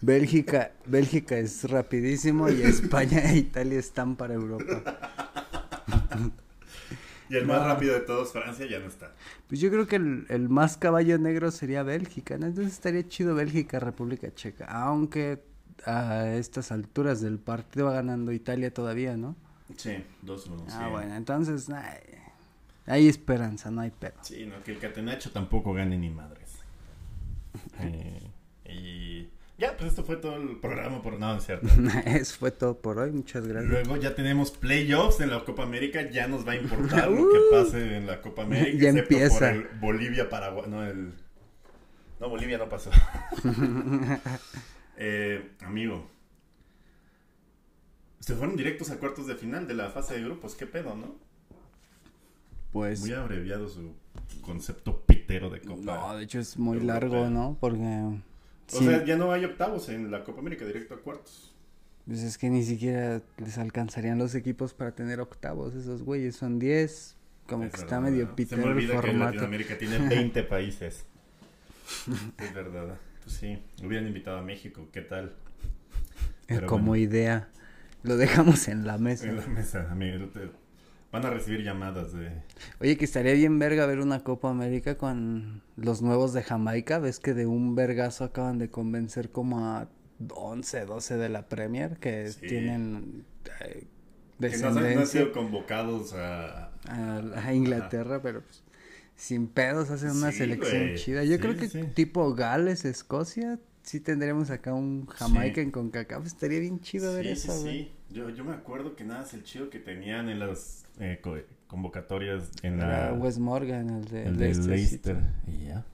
Bélgica, 0.00 0.72
Bélgica 0.86 1.38
es 1.38 1.68
rapidísimo 1.70 2.48
y 2.50 2.62
España 2.62 3.30
e 3.30 3.38
Italia 3.38 3.78
están 3.78 4.16
para 4.16 4.34
Europa. 4.34 4.82
y 7.30 7.36
el 7.36 7.46
más 7.46 7.64
rápido 7.64 7.94
de 7.94 8.00
todos, 8.00 8.32
Francia, 8.32 8.66
ya 8.68 8.78
no 8.78 8.86
está. 8.86 9.12
Pues 9.48 9.60
yo 9.60 9.70
creo 9.70 9.86
que 9.86 9.96
el, 9.96 10.48
más 10.48 10.76
caballo 10.76 11.18
negro 11.18 11.50
sería 11.50 11.82
Bélgica, 11.82 12.38
¿no? 12.38 12.46
Entonces 12.46 12.74
estaría 12.74 13.06
chido 13.08 13.34
Bélgica, 13.34 13.80
República 13.80 14.32
Checa. 14.34 14.66
Aunque 14.66 15.42
a 15.84 16.34
estas 16.34 16.72
alturas 16.72 17.20
del 17.20 17.38
partido 17.38 17.86
va 17.86 17.92
ganando 17.92 18.32
Italia 18.32 18.72
todavía, 18.72 19.16
¿no? 19.16 19.36
Sí, 19.76 20.02
2-1. 20.24 20.64
Ah, 20.70 20.88
bueno, 20.88 21.14
entonces 21.14 21.68
hay 22.86 23.08
esperanza, 23.08 23.70
no 23.70 23.82
hay 23.82 23.90
pedo. 23.90 24.14
Sí, 24.22 24.46
no, 24.46 24.62
que 24.62 24.72
el 24.72 24.78
Catenacho 24.78 25.30
tampoco 25.30 25.72
gane 25.74 25.98
ni 25.98 26.10
madres. 26.10 26.54
eh, 27.80 28.30
y 28.64 29.28
ya, 29.58 29.76
pues 29.76 29.90
esto 29.90 30.04
fue 30.04 30.16
todo 30.16 30.36
el 30.36 30.56
programa 30.58 31.02
por 31.02 31.18
nada, 31.18 31.40
¿cierto? 31.40 31.66
Eso 32.06 32.36
fue 32.38 32.50
todo 32.52 32.78
por 32.78 32.98
hoy, 32.98 33.10
muchas 33.10 33.46
gracias. 33.46 33.70
Luego 33.70 33.96
ya 33.96 34.14
tenemos 34.14 34.52
playoffs 34.52 35.20
en 35.20 35.30
la 35.30 35.44
Copa 35.44 35.64
América, 35.64 36.08
ya 36.10 36.28
nos 36.28 36.46
va 36.46 36.52
a 36.52 36.56
importar 36.56 37.10
lo 37.10 37.28
que 37.28 37.38
pase 37.50 37.96
en 37.96 38.06
la 38.06 38.20
Copa 38.20 38.42
América. 38.42 38.78
Ya 38.78 38.90
empieza. 38.90 39.54
Bolivia-Paraguay, 39.80 40.64
no, 40.68 40.86
el... 40.86 41.12
No, 42.20 42.28
Bolivia 42.28 42.58
no 42.58 42.68
pasó. 42.68 42.90
Eh, 44.98 45.52
amigo. 45.60 46.10
Se 48.20 48.34
fueron 48.34 48.56
directos 48.56 48.90
a 48.90 48.98
cuartos 48.98 49.26
de 49.26 49.36
final 49.36 49.66
de 49.66 49.74
la 49.74 49.90
fase 49.90 50.14
de 50.14 50.24
grupos, 50.24 50.54
qué 50.54 50.66
pedo, 50.66 50.94
¿no? 50.94 51.16
Pues... 52.72 53.00
Muy 53.00 53.12
abreviado 53.12 53.68
su 53.68 53.94
concepto 54.42 55.00
pitero 55.06 55.48
de 55.48 55.60
Copa. 55.60 55.96
No, 55.96 56.16
de 56.16 56.24
hecho 56.24 56.40
es 56.40 56.58
muy 56.58 56.80
largo, 56.80 57.30
¿no? 57.30 57.56
Porque 57.58 58.18
o 58.72 58.82
sea, 58.82 59.04
ya 59.04 59.16
no 59.16 59.32
hay 59.32 59.44
octavos 59.44 59.88
en 59.88 60.10
la 60.10 60.24
Copa 60.24 60.40
América, 60.40 60.66
directo 60.66 60.94
a 60.94 60.98
cuartos. 60.98 61.54
Pues 62.06 62.22
es 62.22 62.36
que 62.36 62.50
ni 62.50 62.62
siquiera 62.62 63.22
les 63.38 63.58
alcanzarían 63.58 64.18
los 64.18 64.34
equipos 64.34 64.74
para 64.74 64.92
tener 64.92 65.20
octavos. 65.20 65.74
Esos 65.74 66.02
güeyes 66.02 66.36
son 66.36 66.58
10. 66.58 67.16
Como 67.46 67.70
que 67.70 67.76
está 67.76 68.00
medio 68.00 68.34
pitero 68.34 68.62
Se 68.62 68.68
me 68.68 68.74
olvida 68.74 69.00
que 69.00 69.12
Latinoamérica 69.12 69.78
tiene 69.78 69.98
20 69.98 70.42
países. 70.44 71.06
es 72.38 72.54
verdad. 72.54 72.98
Pues 73.28 73.40
sí, 73.40 73.58
hubieran 73.84 74.06
invitado 74.06 74.38
a 74.38 74.42
México. 74.42 74.88
¿Qué 74.90 75.02
tal? 75.02 75.34
como 76.66 76.96
idea. 76.96 77.50
Lo 78.02 78.16
dejamos 78.16 78.68
en 78.68 78.86
la 78.86 78.96
mesa. 78.96 79.28
En 79.28 79.36
la 79.36 79.46
mesa, 79.46 79.92
amigo. 79.92 80.30
Van 81.12 81.26
a 81.26 81.28
recibir 81.28 81.62
llamadas 81.62 82.14
de... 82.14 82.30
Oye, 82.80 82.96
que 82.96 83.04
estaría 83.04 83.34
bien 83.34 83.58
verga 83.58 83.84
ver 83.84 83.98
una 83.98 84.20
Copa 84.20 84.48
América 84.48 84.96
con 84.96 85.60
los 85.76 86.00
nuevos 86.00 86.32
de 86.32 86.42
Jamaica. 86.42 87.00
Ves 87.00 87.20
que 87.20 87.34
de 87.34 87.44
un 87.44 87.74
vergazo 87.74 88.24
acaban 88.24 88.58
de 88.58 88.70
convencer 88.70 89.30
como 89.30 89.58
a 89.58 89.90
11, 90.30 90.86
12 90.86 91.16
de 91.18 91.28
la 91.28 91.48
Premier 91.48 91.98
que 91.98 92.32
tienen... 92.40 93.26
Eh, 93.60 93.84
que 94.40 94.56
no, 94.56 94.68
han 94.68 95.06
sido 95.06 95.32
convocados 95.32 96.14
a... 96.14 96.70
A, 96.86 97.52
Inglaterra, 97.52 98.22
pero 98.22 98.40
pues 98.40 98.64
sin 99.18 99.48
pedos 99.48 99.90
hacen 99.90 100.12
una 100.12 100.30
selección 100.32 100.94
chida. 100.94 101.24
Yo 101.24 101.38
creo 101.40 101.56
que 101.56 101.66
tipo 101.66 102.34
Gales, 102.34 102.84
Escocia, 102.84 103.58
sí 103.82 103.98
tendremos 103.98 104.50
acá 104.50 104.72
un 104.72 105.06
Jamaica 105.06 105.60
en 105.60 105.72
CONCACAF. 105.72 106.24
Estaría 106.24 106.60
bien 106.60 106.80
chido 106.80 107.12
ver 107.12 107.26
eso, 107.26 107.52
Sí, 107.52 107.68
sí, 107.68 107.92
yo, 108.14 108.30
yo 108.30 108.44
me 108.44 108.54
acuerdo 108.54 108.94
que 108.94 109.04
nada 109.04 109.24
es 109.24 109.34
el 109.34 109.42
chido 109.42 109.70
que 109.70 109.80
tenían 109.80 110.28
en 110.28 110.38
las 110.38 110.86
eh, 111.00 111.20
convocatorias 111.66 112.48
en 112.62 112.78
la... 112.78 113.12
West 113.12 113.38
Morgan, 113.38 113.90
el 113.90 114.04
de, 114.04 114.22
el 114.24 114.68
Leicester. 114.68 115.18
Y 115.48 115.66
ya. 115.66 115.84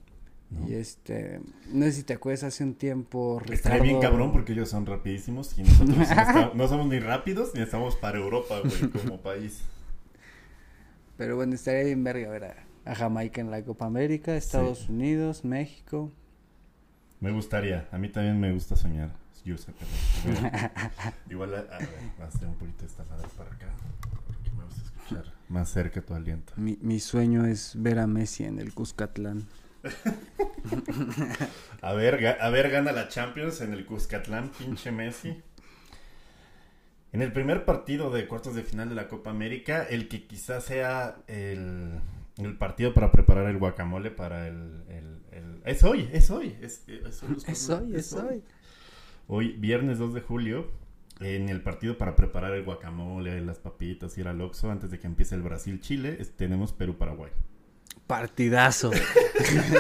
Y 0.69 0.75
este, 0.75 1.41
no 1.73 1.87
sé 1.87 1.93
si 1.93 2.03
te 2.05 2.13
acuerdas 2.13 2.45
hace 2.45 2.63
un 2.63 2.75
tiempo. 2.75 3.41
Ricardo... 3.45 3.83
bien 3.83 4.01
cabrón 4.01 4.33
porque 4.33 4.53
ellos 4.53 4.69
son 4.69 4.85
rapidísimos 4.85 5.59
y 5.59 5.63
nosotros 5.63 5.97
no, 6.55 6.69
somos 6.69 6.87
ni 6.89 7.01
rápidos 7.01 7.55
ni 7.55 7.63
estamos 7.63 7.97
para 7.97 8.19
Europa, 8.19 8.61
güey, 8.61 8.91
como 8.91 9.21
país. 9.21 9.63
Pero 11.17 11.37
bueno, 11.37 11.55
estaría 11.55 11.85
bien 11.85 12.05
verga 12.05 12.29
ver 12.29 12.74
a, 12.85 12.95
Jamaica 12.95 13.41
en 13.41 13.51
la 13.51 13.63
Copa 13.63 13.87
América, 13.87 14.37
Estados 14.37 14.89
Unidos, 14.89 15.45
México. 15.45 16.13
Me 17.21 17.31
gustaría, 17.31 17.89
a 17.91 17.99
mí 17.99 18.09
también 18.09 18.41
me 18.41 18.53
gusta 18.53 18.77
soñar. 18.77 19.13
Yo 19.45 19.59
sé, 19.59 19.73
pero... 19.79 20.73
igual, 21.29 21.55
a, 21.71 21.79
ver, 21.79 21.89
a 22.21 22.25
hacer 22.25 22.49
un 22.49 22.55
poquito 22.55 22.87
esta 22.87 23.05
para 23.05 23.23
acá 23.23 23.67
más 25.49 25.71
cerca 25.71 26.01
tu 26.01 26.15
aliento. 26.15 26.53
Mi, 26.57 26.79
mi 26.81 27.01
sueño 27.01 27.47
es 27.47 27.73
ver 27.77 27.99
a 27.99 28.07
Messi 28.07 28.45
en 28.45 28.59
el 28.59 28.75
Cuscatlán. 28.75 29.47
a 31.83 31.93
ver, 31.93 32.39
a 32.41 32.49
ver, 32.49 32.71
gana 32.71 32.93
la 32.93 33.09
Champions 33.09 33.61
en 33.61 33.73
el 33.73 33.85
Cuscatlán, 33.85 34.51
pinche 34.51 34.91
Messi. 34.91 35.43
En 37.13 37.23
el 37.23 37.33
primer 37.33 37.65
partido 37.65 38.11
de 38.11 38.27
cuartos 38.27 38.55
de 38.55 38.63
final 38.63 38.89
de 38.89 38.97
la 38.97 39.09
Copa 39.09 39.31
América, 39.31 39.87
el 39.89 40.09
que 40.09 40.27
quizás 40.27 40.65
sea 40.65 41.17
el, 41.29 42.01
el 42.37 42.57
partido 42.57 42.95
para 42.95 43.13
preparar 43.13 43.49
el 43.49 43.59
guacamole 43.59 44.11
para 44.11 44.49
el, 44.49 44.83
el, 44.89 45.61
Es 45.65 45.85
hoy, 45.85 46.09
es 46.13 46.31
hoy. 46.31 46.57
Es, 46.61 46.83
es, 46.89 47.23
es 47.47 47.71
hoy, 47.71 47.95
es 47.95 48.13
hoy. 48.13 48.43
Hoy, 49.27 49.53
viernes 49.53 49.99
2 49.99 50.15
de 50.15 50.21
julio, 50.21 50.71
en 51.21 51.49
el 51.49 51.63
partido 51.63 51.97
para 51.97 52.17
preparar 52.17 52.53
el 52.53 52.65
guacamole, 52.65 53.41
las 53.41 53.59
papitas, 53.59 54.19
ir 54.19 54.29
al 54.29 54.41
Oxxo 54.41 54.71
antes 54.71 54.91
de 54.91 54.99
que 54.99 55.07
empiece 55.07 55.35
el 55.35 55.43
Brasil-Chile, 55.43 56.19
tenemos 56.37 56.73
Perú-Paraguay. 56.73 57.31
Partidazo. 58.07 58.91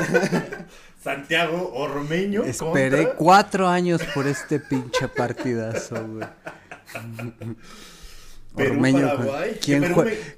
Santiago 1.03 1.73
Ormeño. 1.75 2.45
Esperé 2.45 3.13
cuatro 3.19 3.69
años 3.69 4.01
por 4.15 4.27
este 4.27 4.61
pinche 4.61 5.09
partidazo, 5.09 6.07
güey. 6.07 6.27
Ormeño, 8.55 9.01
Paraguay. 9.01 9.59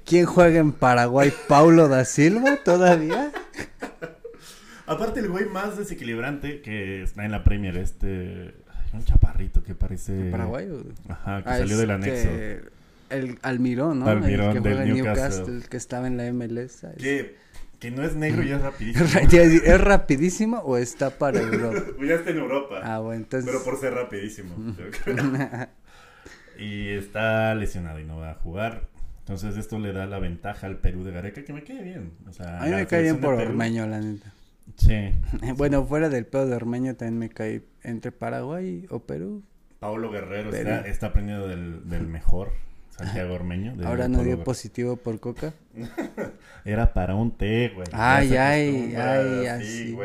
¿Quién, 0.05 0.25
juega 0.25 0.59
en 0.59 0.71
Paraguay? 0.71 1.31
¿Paulo 1.47 1.87
da 1.87 2.05
Silva 2.05 2.57
todavía? 2.63 3.31
Aparte, 4.87 5.19
el 5.19 5.29
güey 5.29 5.45
más 5.45 5.77
desequilibrante 5.77 6.61
que 6.61 7.03
está 7.03 7.25
en 7.25 7.31
la 7.31 7.43
Premier, 7.43 7.77
este 7.77 8.55
un 8.93 9.05
chaparrito 9.05 9.63
que 9.63 9.75
parece. 9.75 10.31
Paraguay? 10.31 10.67
Ajá, 11.09 11.43
que 11.43 11.49
ah, 11.49 11.57
salió 11.59 11.77
del 11.77 11.91
anexo. 11.91 12.29
El 13.09 13.39
Almirón, 13.41 13.99
¿no? 13.99 14.07
Almirón 14.07 14.57
el 14.57 14.63
que 14.63 14.69
del 14.69 14.93
Newcastle. 14.93 15.61
que 15.69 15.77
estaba 15.77 16.07
en 16.07 16.17
la 16.17 16.31
MLS. 16.31 16.85
Que, 16.97 17.35
que 17.79 17.91
no 17.91 18.03
es 18.03 18.15
negro 18.15 18.43
y 18.43 18.51
es 18.51 18.61
rapidísimo. 18.61 19.05
¿Es 19.63 19.81
rapidísimo 19.81 20.57
o 20.59 20.77
está 20.77 21.11
para 21.11 21.39
Europa? 21.41 21.91
ya 22.01 22.15
está 22.15 22.31
en 22.31 22.37
Europa. 22.37 22.81
Ah, 22.83 22.99
bueno, 22.99 23.21
entonces. 23.23 23.49
Pero 23.49 23.63
por 23.63 23.79
ser 23.79 23.93
rapidísimo. 23.93 24.55
Y 26.57 26.89
está 26.89 27.53
lesionado 27.55 27.99
y 27.99 28.05
no 28.05 28.17
va 28.17 28.31
a 28.31 28.35
jugar. 28.35 28.87
Entonces 29.19 29.57
esto 29.57 29.77
le 29.77 29.91
da 29.91 30.05
la 30.05 30.19
ventaja 30.19 30.67
al 30.67 30.77
Perú 30.77 31.03
de 31.03 31.11
Gareca, 31.11 31.43
que 31.43 31.51
me 31.51 31.63
quede 31.63 31.83
bien. 31.83 32.13
O 32.29 32.33
sea, 32.33 32.61
a 32.61 32.65
mí 32.65 32.71
me 32.71 32.87
cae 32.87 33.01
bien 33.01 33.19
por 33.19 33.33
Ormeño, 33.33 33.85
la 33.85 33.99
neta. 33.99 34.31
Sí. 34.77 35.11
bueno, 35.57 35.85
fuera 35.85 36.09
del 36.09 36.25
pedo 36.25 36.47
de 36.47 36.55
Ormeño 36.55 36.95
también 36.95 37.19
me 37.19 37.29
cae 37.29 37.63
entre 37.83 38.11
Paraguay 38.11 38.85
o 38.89 38.99
Perú. 38.99 39.43
Paulo 39.79 40.11
Guerrero 40.11 40.49
Está, 40.53 41.07
aprendiendo 41.07 41.47
del, 41.47 41.87
del 41.89 42.07
mejor. 42.07 42.51
Santiago 42.97 43.35
Ormeño. 43.35 43.75
Ahora 43.85 44.07
no 44.07 44.23
dio 44.23 44.43
positivo 44.43 44.95
por 44.95 45.19
coca. 45.19 45.53
Era 46.65 46.93
para 46.93 47.13
un 47.13 47.29
té, 47.29 47.71
güey. 47.75 47.85
Ay, 47.91 48.35
ay, 48.35 48.95
ay, 48.95 49.45
así. 49.45 49.97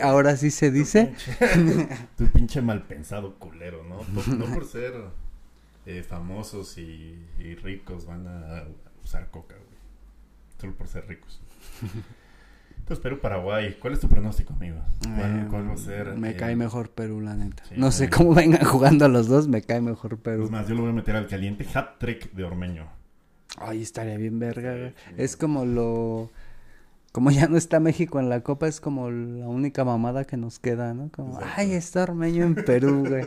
Ahora 0.00 0.36
sí 0.36 0.52
se 0.52 0.70
dice. 0.70 1.12
Tu 2.16 2.26
pinche, 2.26 2.62
mal 2.62 2.82
pensado 2.82 3.34
culero, 3.38 3.82
¿no? 3.84 4.00
no 4.36 4.54
por 4.54 4.64
ser 4.64 4.92
eh, 5.86 6.02
famosos 6.02 6.78
y, 6.78 7.16
y, 7.38 7.54
ricos 7.54 8.06
van 8.06 8.26
a 8.26 8.64
usar 9.02 9.30
coca, 9.30 9.54
güey. 9.54 9.78
Solo 10.60 10.74
por 10.74 10.88
ser 10.88 11.06
ricos. 11.06 11.40
Entonces, 12.78 13.02
Perú-Paraguay. 13.02 13.78
¿Cuál 13.80 13.94
es 13.94 14.00
tu 14.00 14.08
pronóstico, 14.08 14.52
amigo? 14.52 14.80
¿Cuál, 15.50 15.68
va 15.68 15.72
a 15.72 15.76
ser? 15.76 16.16
Me 16.16 16.36
cae 16.36 16.54
mejor 16.54 16.90
Perú, 16.90 17.20
la 17.20 17.34
neta. 17.34 17.64
no 17.76 17.90
sé 17.90 18.08
cómo 18.08 18.32
vengan 18.34 18.64
jugando 18.64 19.08
los 19.08 19.26
dos, 19.26 19.48
me 19.48 19.62
cae 19.62 19.80
mejor 19.80 20.18
Perú. 20.18 20.44
Es 20.44 20.50
más, 20.50 20.68
yo 20.68 20.74
lo 20.74 20.82
voy 20.82 20.90
a 20.90 20.94
meter 20.94 21.16
al 21.16 21.26
caliente. 21.26 21.66
Hat-trick 21.72 22.32
de 22.32 22.44
Ormeño. 22.44 22.88
Ay, 23.58 23.82
estaría 23.82 24.16
bien 24.16 24.38
verga. 24.38 24.92
es 25.16 25.36
como 25.36 25.64
lo... 25.64 26.30
como 27.16 27.30
ya 27.30 27.48
no 27.48 27.56
está 27.56 27.80
México 27.80 28.20
en 28.20 28.28
la 28.28 28.42
Copa, 28.42 28.68
es 28.68 28.78
como 28.78 29.10
la 29.10 29.48
única 29.48 29.86
mamada 29.86 30.26
que 30.26 30.36
nos 30.36 30.58
queda, 30.58 30.92
¿no? 30.92 31.10
Como, 31.10 31.40
ay, 31.56 31.72
está 31.72 32.02
Ormeño 32.02 32.44
en 32.44 32.54
Perú, 32.54 33.06
güey. 33.08 33.26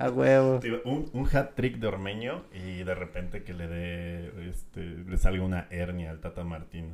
A 0.00 0.10
huevo. 0.10 0.58
Un, 0.84 1.08
un 1.12 1.28
hat 1.32 1.54
trick 1.54 1.76
de 1.78 1.86
Ormeño 1.86 2.42
y 2.52 2.82
de 2.82 2.92
repente 2.92 3.44
que 3.44 3.54
le 3.54 3.68
dé, 3.68 4.48
este, 4.48 4.80
le 4.80 5.16
salga 5.16 5.44
una 5.44 5.68
hernia 5.70 6.10
al 6.10 6.18
Tata 6.18 6.42
Martino. 6.42 6.88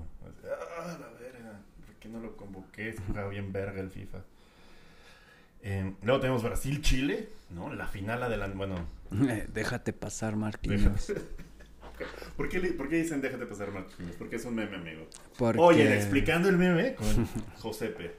Ah, 0.45 0.99
la 1.01 1.09
verga, 1.19 1.59
¿por 1.87 1.95
qué 2.01 2.11
no 2.11 2.21
lo 2.21 2.37
convoqué? 2.37 2.93
Se 2.93 3.01
juega 3.01 3.29
bien 3.29 3.51
verga 3.51 3.81
el 3.81 3.89
FIFA. 3.89 4.19
Eh, 5.63 5.95
luego 6.03 6.21
tenemos 6.21 6.43
Brasil-Chile, 6.43 7.31
¿no? 7.49 7.73
La 7.73 7.87
final 7.87 8.23
adelante, 8.23 8.59
bueno. 8.59 8.75
déjate 9.55 9.95
pasar, 9.95 10.37
Marquinhos. 10.37 11.15
¿Por 12.37 12.49
qué, 12.49 12.61
¿Por 12.61 12.89
qué, 12.89 12.97
dicen 12.97 13.21
déjate 13.21 13.47
pasar, 13.47 13.73
Marquinhos? 13.73 14.17
Porque 14.17 14.37
es 14.37 14.45
un 14.45 14.55
meme, 14.55 14.77
amigo. 14.77 15.09
Oye, 15.59 15.95
explicando 15.95 16.49
el 16.49 16.57
meme 16.57 16.95
con 16.95 17.29
Josepe. 17.61 18.17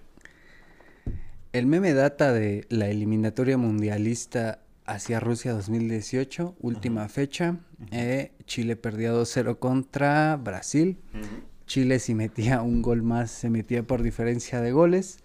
El 1.54 1.66
meme 1.66 1.94
data 1.94 2.34
de 2.34 2.66
la 2.70 2.90
eliminatoria 2.90 3.58
mundialista 3.58 4.60
hacia 4.86 5.20
Rusia 5.20 5.54
2018, 5.54 6.56
última 6.60 7.08
fecha. 7.10 7.58
Eh, 7.92 8.32
Chile 8.46 8.76
perdía 8.76 9.14
2-0 9.14 9.60
contra 9.60 10.36
Brasil. 10.38 10.98
Chile 11.66 12.00
si 12.00 12.16
metía 12.16 12.62
un 12.62 12.82
gol 12.82 13.04
más 13.04 13.30
se 13.30 13.50
metía 13.50 13.84
por 13.84 14.02
diferencia 14.02 14.62
de 14.62 14.72
goles. 14.72 15.20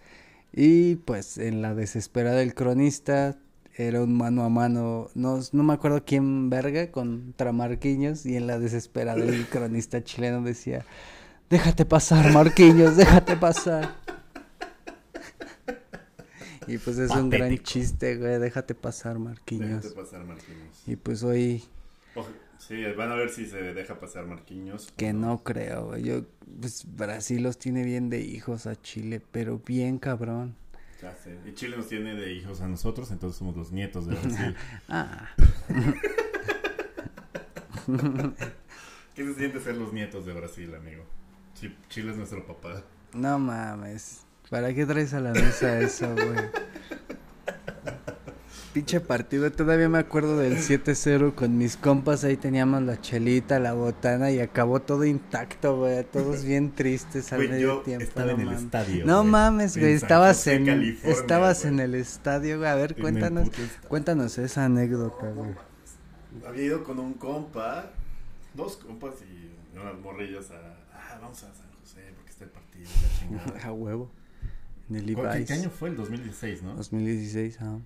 Y 0.52 0.96
pues 0.96 1.38
en 1.38 1.62
la 1.62 1.74
desespera 1.74 2.32
del 2.32 2.54
cronista 2.54 3.38
era 3.86 4.02
un 4.02 4.16
mano 4.16 4.44
a 4.44 4.48
mano, 4.48 5.08
no, 5.14 5.40
no 5.52 5.62
me 5.62 5.72
acuerdo 5.74 6.04
quién 6.04 6.50
verga, 6.50 6.90
contra 6.90 7.52
Marquinhos. 7.52 8.26
Y 8.26 8.36
en 8.36 8.46
la 8.46 8.58
desespera 8.58 9.14
del 9.14 9.46
cronista 9.46 10.02
chileno 10.02 10.42
decía, 10.42 10.84
déjate 11.50 11.84
pasar 11.84 12.32
Marquinhos, 12.32 12.96
déjate 12.96 13.36
pasar. 13.36 13.94
Y 16.66 16.78
pues 16.78 16.98
es 16.98 17.10
un 17.10 17.28
gran 17.28 17.58
chiste, 17.58 18.16
güey, 18.16 18.38
déjate 18.38 18.74
pasar 18.74 19.18
Marquinhos. 19.18 19.82
Déjate 19.82 19.94
pasar 19.94 20.24
Marquinhos. 20.24 20.88
Y 20.88 20.96
pues 20.96 21.22
hoy... 21.22 21.64
Sí, 22.58 22.80
van 22.96 23.10
a 23.10 23.16
ver 23.16 23.28
si 23.30 23.46
se 23.46 23.74
deja 23.74 23.98
pasar 23.98 24.24
Marquinhos. 24.26 24.92
Que 24.96 25.12
no, 25.12 25.42
creo, 25.42 25.86
güey. 25.86 26.04
Yo, 26.04 26.22
pues 26.60 26.86
Brasil 26.86 27.42
los 27.42 27.58
tiene 27.58 27.82
bien 27.82 28.08
de 28.08 28.20
hijos 28.20 28.66
a 28.66 28.80
Chile, 28.80 29.20
pero 29.32 29.58
bien 29.58 29.98
cabrón. 29.98 30.54
Y 31.46 31.54
Chile 31.54 31.76
nos 31.76 31.88
tiene 31.88 32.14
de 32.14 32.32
hijos 32.32 32.60
a 32.60 32.68
nosotros, 32.68 33.10
entonces 33.10 33.38
somos 33.38 33.56
los 33.56 33.72
nietos 33.72 34.06
de 34.06 34.14
Brasil. 34.14 34.54
ah. 34.88 35.28
¿Qué 39.14 39.24
se 39.24 39.34
siente 39.34 39.60
ser 39.60 39.76
los 39.76 39.92
nietos 39.92 40.24
de 40.26 40.32
Brasil, 40.32 40.74
amigo? 40.74 41.04
Chile 41.88 42.12
es 42.12 42.16
nuestro 42.16 42.46
papá. 42.46 42.82
No 43.12 43.38
mames. 43.38 44.22
¿Para 44.48 44.72
qué 44.74 44.86
traes 44.86 45.12
a 45.14 45.20
la 45.20 45.32
mesa 45.32 45.80
eso, 45.80 46.14
güey? 46.14 46.26
pinche 48.72 49.00
partido. 49.00 49.50
Todavía 49.52 49.88
me 49.88 49.98
acuerdo 49.98 50.38
del 50.38 50.56
7-0 50.56 51.34
con 51.34 51.58
mis 51.58 51.76
compas. 51.76 52.24
Ahí 52.24 52.36
teníamos 52.36 52.82
la 52.82 53.00
chelita, 53.00 53.58
la 53.58 53.74
botana 53.74 54.30
y 54.30 54.40
acabó 54.40 54.80
todo 54.80 55.04
intacto, 55.04 55.76
güey. 55.76 56.04
Todos 56.04 56.44
bien 56.44 56.72
tristes 56.72 57.32
al 57.32 57.48
medio 57.48 57.80
tiempo. 57.80 58.04
Estaba 58.04 58.32
en 58.32 58.40
el 58.40 58.52
estadio. 58.52 59.06
No 59.06 59.24
mames, 59.24 59.76
güey. 59.76 59.92
Estabas 59.92 60.46
en, 60.46 60.68
estabas 61.04 61.64
en 61.64 61.80
el 61.80 61.94
estadio, 61.94 62.58
güey. 62.58 62.70
A 62.70 62.74
ver, 62.74 62.96
cuéntanos, 62.96 63.50
cuéntanos 63.88 64.38
esa 64.38 64.64
anécdota, 64.64 65.30
güey. 65.30 65.50
Había 66.46 66.64
ido 66.64 66.84
con 66.84 66.98
un 66.98 67.14
compa, 67.14 67.90
dos 68.54 68.78
compas 68.78 69.14
y 69.22 69.78
unas 69.78 69.98
morrillas 70.00 70.50
a. 70.50 70.78
Ah, 70.94 71.18
vamos 71.20 71.42
a 71.44 71.52
San 71.54 71.66
José 71.80 72.00
porque 72.16 72.30
está 72.30 72.44
el 72.44 72.50
partido. 72.50 72.88
a 73.64 73.72
huevo. 73.72 74.10
En 74.88 74.96
el 74.96 75.06
¿Qué, 75.06 75.44
¿Qué 75.46 75.52
año 75.52 75.70
fue? 75.70 75.90
El 75.90 75.96
2016, 75.96 76.62
¿no? 76.62 76.74
2016, 76.74 77.58
ah. 77.60 77.78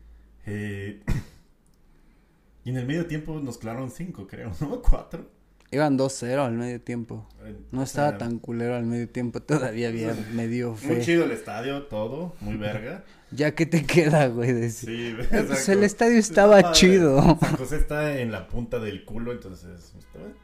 Eh, 0.46 1.02
y 2.64 2.70
en 2.70 2.76
el 2.76 2.86
medio 2.86 3.06
tiempo 3.06 3.38
nos 3.40 3.58
clavaron 3.58 3.90
cinco, 3.90 4.26
creo, 4.26 4.52
¿no? 4.60 4.80
Cuatro. 4.88 5.36
Iban 5.72 5.98
2-0 5.98 6.46
al 6.46 6.52
medio 6.52 6.80
tiempo. 6.80 7.28
Eh, 7.44 7.56
no 7.72 7.82
estaba 7.82 8.18
tan 8.18 8.38
culero 8.38 8.76
al 8.76 8.86
medio 8.86 9.08
tiempo, 9.08 9.42
todavía 9.42 9.88
había 9.88 10.14
medio 10.32 10.76
fe. 10.76 10.94
Muy 10.94 11.00
chido 11.02 11.24
el 11.24 11.32
estadio, 11.32 11.82
todo, 11.84 12.36
muy 12.40 12.56
verga. 12.56 13.04
ya 13.32 13.54
que 13.54 13.66
te 13.66 13.84
queda, 13.84 14.28
güey. 14.28 14.70
Sí, 14.70 15.14
pues 15.28 15.68
el 15.68 15.82
estadio 15.82 16.18
estaba 16.18 16.70
chido. 16.72 17.20
San 17.40 17.56
José 17.56 17.76
está 17.76 18.18
en 18.20 18.30
la 18.30 18.46
punta 18.46 18.78
del 18.78 19.04
culo, 19.04 19.32
entonces 19.32 19.92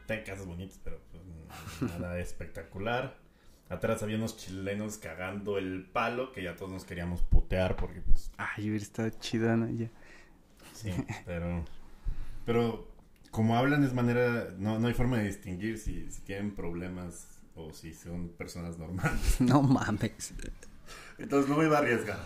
hay 0.09 0.23
casas 0.23 0.45
bonitas, 0.45 0.79
pero 0.83 0.99
pues, 1.09 1.99
nada 1.99 2.19
espectacular. 2.19 3.22
Atrás 3.73 4.03
había 4.03 4.17
unos 4.17 4.37
chilenos 4.37 4.97
cagando 4.97 5.57
el 5.57 5.85
palo 5.91 6.31
que 6.31 6.43
ya 6.43 6.55
todos 6.55 6.71
nos 6.71 6.85
queríamos 6.85 7.21
putear 7.21 7.75
porque 7.75 8.01
pues... 8.01 8.31
Ay, 8.37 8.69
hubiera 8.69 8.83
estado 8.83 9.09
chido, 9.19 9.55
¿no? 9.57 9.69
Ya. 9.69 9.89
Sí, 10.73 10.91
pero... 11.25 11.65
Pero 12.45 12.87
como 13.31 13.57
hablan 13.57 13.83
es 13.83 13.93
manera... 13.93 14.53
No, 14.57 14.79
no 14.79 14.87
hay 14.87 14.93
forma 14.93 15.17
de 15.17 15.25
distinguir 15.25 15.79
si, 15.79 16.09
si 16.11 16.21
tienen 16.21 16.51
problemas 16.51 17.41
o 17.55 17.71
si 17.73 17.93
son 17.93 18.29
personas 18.29 18.77
normales. 18.77 19.37
No 19.39 19.61
mames. 19.61 20.33
Entonces 21.17 21.49
no 21.49 21.57
me 21.57 21.65
iba 21.65 21.77
a 21.77 21.79
arriesgar 21.79 22.19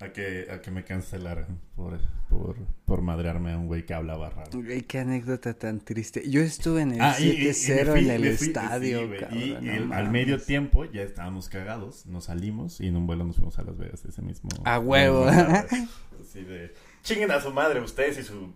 a 0.00 0.08
que, 0.10 0.48
a 0.50 0.60
que 0.60 0.70
me 0.70 0.84
cancelaran 0.84 1.58
por, 1.74 1.98
por, 2.28 2.56
por 2.84 2.85
madrearme 3.06 3.52
a 3.52 3.58
un 3.58 3.66
güey 3.66 3.86
que 3.86 3.94
hablaba 3.94 4.28
raro. 4.28 4.50
Güey, 4.52 4.82
qué 4.82 4.98
anécdota 4.98 5.54
tan 5.54 5.80
triste. 5.80 6.28
Yo 6.28 6.42
estuve 6.42 6.82
en 6.82 6.92
el 6.92 7.00
7-0 7.00 7.88
ah, 7.88 7.98
en 7.98 8.10
el 8.10 8.24
estadio, 8.24 9.10
Y 9.32 9.54
al 9.92 10.10
medio 10.10 10.38
tiempo 10.40 10.84
ya 10.84 11.02
estábamos 11.02 11.48
cagados, 11.48 12.06
nos 12.06 12.24
salimos 12.24 12.80
y 12.80 12.88
en 12.88 12.96
un 12.96 13.06
vuelo 13.06 13.24
nos 13.24 13.36
fuimos 13.36 13.58
a 13.58 13.62
Las 13.62 13.78
Vegas 13.78 14.04
ese 14.04 14.20
mismo... 14.22 14.50
A 14.64 14.78
huevo. 14.78 15.26
Así 15.26 16.42
de... 16.42 16.74
Chinguen 17.02 17.30
a 17.30 17.40
su 17.40 17.52
madre 17.52 17.80
ustedes 17.80 18.18
y 18.18 18.22
su... 18.24 18.52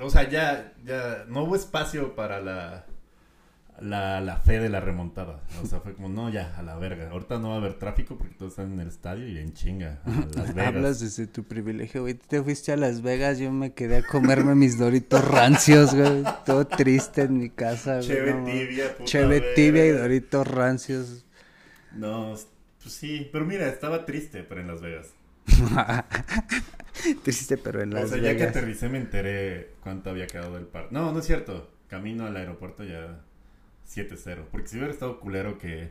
O 0.00 0.10
sea, 0.10 0.28
ya, 0.28 0.74
ya 0.84 1.24
no 1.28 1.44
hubo 1.44 1.56
espacio 1.56 2.14
para 2.14 2.40
la 2.40 2.86
la, 3.80 4.20
la 4.20 4.36
fe 4.36 4.58
de 4.58 4.68
la 4.68 4.80
remontada. 4.80 5.40
O 5.62 5.66
sea, 5.66 5.80
fue 5.80 5.94
como, 5.94 6.08
no, 6.08 6.30
ya, 6.30 6.56
a 6.56 6.62
la 6.62 6.76
verga. 6.76 7.10
Ahorita 7.10 7.38
no 7.38 7.50
va 7.50 7.54
a 7.54 7.58
haber 7.58 7.74
tráfico 7.74 8.16
porque 8.16 8.34
todos 8.34 8.52
están 8.52 8.72
en 8.72 8.80
el 8.80 8.88
estadio 8.88 9.28
y 9.28 9.38
en 9.38 9.52
chinga. 9.52 10.00
A 10.04 10.10
Las 10.36 10.54
Vegas. 10.54 10.66
Hablas 10.68 11.00
desde 11.00 11.26
tu 11.26 11.44
privilegio, 11.44 12.02
güey. 12.02 12.14
Te 12.14 12.42
fuiste 12.42 12.72
a 12.72 12.76
Las 12.76 13.02
Vegas, 13.02 13.38
yo 13.38 13.52
me 13.52 13.72
quedé 13.72 13.98
a 13.98 14.02
comerme 14.02 14.54
mis 14.54 14.78
doritos 14.78 15.26
rancios, 15.26 15.94
güey. 15.94 16.24
Todo 16.44 16.66
triste 16.66 17.22
en 17.22 17.38
mi 17.38 17.50
casa, 17.50 17.96
güey. 17.96 18.08
Cheve 18.08 18.32
tibia, 18.44 18.92
puta 18.92 19.04
Cheve 19.04 19.40
tibia 19.54 19.86
y 19.86 19.90
doritos 19.90 20.46
rancios. 20.46 21.24
No, 21.92 22.34
pues 22.82 22.94
sí. 22.94 23.28
Pero 23.32 23.44
mira, 23.44 23.68
estaba 23.68 24.04
triste, 24.04 24.42
pero 24.42 24.60
en 24.60 24.68
Las 24.68 24.80
Vegas. 24.80 25.08
triste, 27.22 27.56
pero 27.58 27.82
en 27.82 27.90
Las 27.90 28.10
Vegas. 28.10 28.18
O 28.18 28.22
sea, 28.22 28.32
ya 28.32 28.38
que 28.38 28.44
aterricé 28.44 28.88
me 28.88 28.98
enteré 28.98 29.74
cuánto 29.82 30.10
había 30.10 30.26
quedado 30.26 30.54
del 30.54 30.66
par. 30.66 30.88
No, 30.90 31.12
no 31.12 31.18
es 31.18 31.26
cierto. 31.26 31.70
Camino 31.88 32.26
al 32.26 32.36
aeropuerto 32.36 32.82
ya 32.82 33.20
7-0. 33.86 34.44
Porque 34.50 34.68
si 34.68 34.76
hubiera 34.76 34.92
estado 34.92 35.20
culero 35.20 35.58
que 35.58 35.90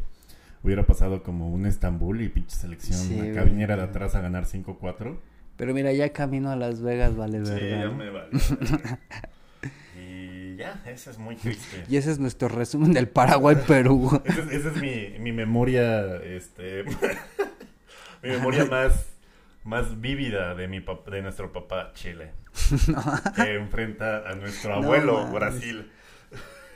hubiera 0.64 0.84
pasado 0.86 1.24
como 1.24 1.50
un 1.52 1.66
Estambul 1.66 2.22
y 2.22 2.30
pinche 2.30 2.56
selección, 2.56 3.00
la 3.18 3.34
cabinera 3.34 3.78
de 3.78 3.84
atrás 3.84 4.16
a 4.16 4.22
ganar 4.22 4.46
5-4. 4.46 5.18
Pero 5.58 5.74
mira, 5.74 5.94
ya 5.94 6.12
camino 6.12 6.52
a 6.52 6.56
Las 6.56 6.82
Vegas, 6.82 7.16
vale 7.16 7.40
verdad. 7.40 7.58
Sí, 7.58 7.70
ya 7.70 7.90
me 7.90 8.10
vale. 8.10 8.30
y 10.00 10.56
ya, 10.58 10.82
ese 10.86 11.12
es 11.12 11.18
muy 11.18 11.36
triste. 11.36 11.86
Y 11.88 11.98
ese 11.98 12.12
es 12.12 12.20
nuestro 12.20 12.50
resumen 12.50 12.92
del 12.92 13.08
Paraguay-Perú. 13.08 14.22
esa 14.52 14.70
es, 14.70 14.82
mi, 14.82 15.18
mi 15.20 15.32
memoria, 15.32 16.18
este... 16.18 16.84
mi 18.24 18.30
memoria 18.30 18.66
más 18.66 19.16
más 19.66 20.00
vívida 20.00 20.54
de 20.54 20.68
mi 20.68 20.80
de 20.80 21.22
nuestro 21.24 21.52
papá 21.52 21.92
Chile. 21.94 22.32
Que 23.36 23.56
enfrenta 23.56 24.30
a 24.30 24.36
nuestro 24.36 24.76
abuelo 24.76 25.28
Brasil. 25.32 25.92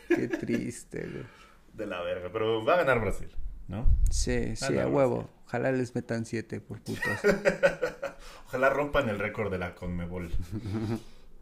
Qué 0.10 0.28
triste, 0.28 1.08
güey. 1.12 1.26
De 1.74 1.86
la 1.86 2.02
verga. 2.02 2.30
Pero 2.32 2.64
va 2.66 2.74
a 2.74 2.78
ganar 2.78 3.00
Brasil, 3.00 3.30
¿no? 3.68 3.88
Sí, 4.10 4.56
sí, 4.56 4.78
a 4.78 4.88
huevo. 4.88 5.30
Ojalá 5.46 5.72
les 5.72 5.96
metan 5.96 6.26
siete 6.26 6.60
por 6.60 6.82
putos. 6.82 7.04
Ojalá 8.48 8.70
rompan 8.70 9.10
el 9.10 9.18
récord 9.18 9.52
de 9.52 9.58
la 9.58 9.76
Conmebol. 9.76 10.32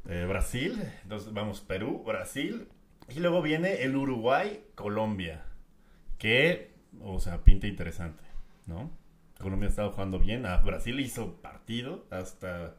Eh, 0.10 0.26
Brasil, 0.26 0.82
entonces 1.04 1.34
vamos 1.34 1.60
Perú, 1.60 2.02
Brasil. 2.06 2.70
Y 3.10 3.20
luego 3.20 3.42
viene 3.42 3.84
el 3.84 3.94
Uruguay, 3.98 4.64
Colombia. 4.74 5.44
Que, 6.18 6.72
o 7.02 7.20
sea, 7.20 7.44
pinta 7.44 7.68
interesante, 7.68 8.24
¿no? 8.68 8.90
Colombia 9.40 9.70
estaba 9.70 9.92
jugando 9.92 10.20
bien. 10.20 10.46
A 10.46 10.58
Brasil 10.58 11.00
hizo 11.00 11.36
partido 11.42 12.06
hasta, 12.10 12.76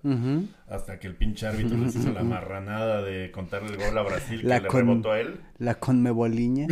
hasta 0.69 0.99
que 0.99 1.07
el 1.07 1.17
pinche 1.17 1.47
árbitro 1.47 1.77
les 1.79 1.95
hizo 1.95 2.13
la 2.13 2.23
marranada 2.23 3.03
de 3.03 3.31
contarle 3.31 3.71
el 3.71 3.77
gol 3.77 3.97
a 3.97 4.03
Brasil 4.03 4.41
que 4.41 4.47
le 4.47 4.61
rebotó 4.61 5.13
a 5.13 5.21
él. 5.21 5.41
La 5.59 5.77
conmeboliña. 5.77 6.67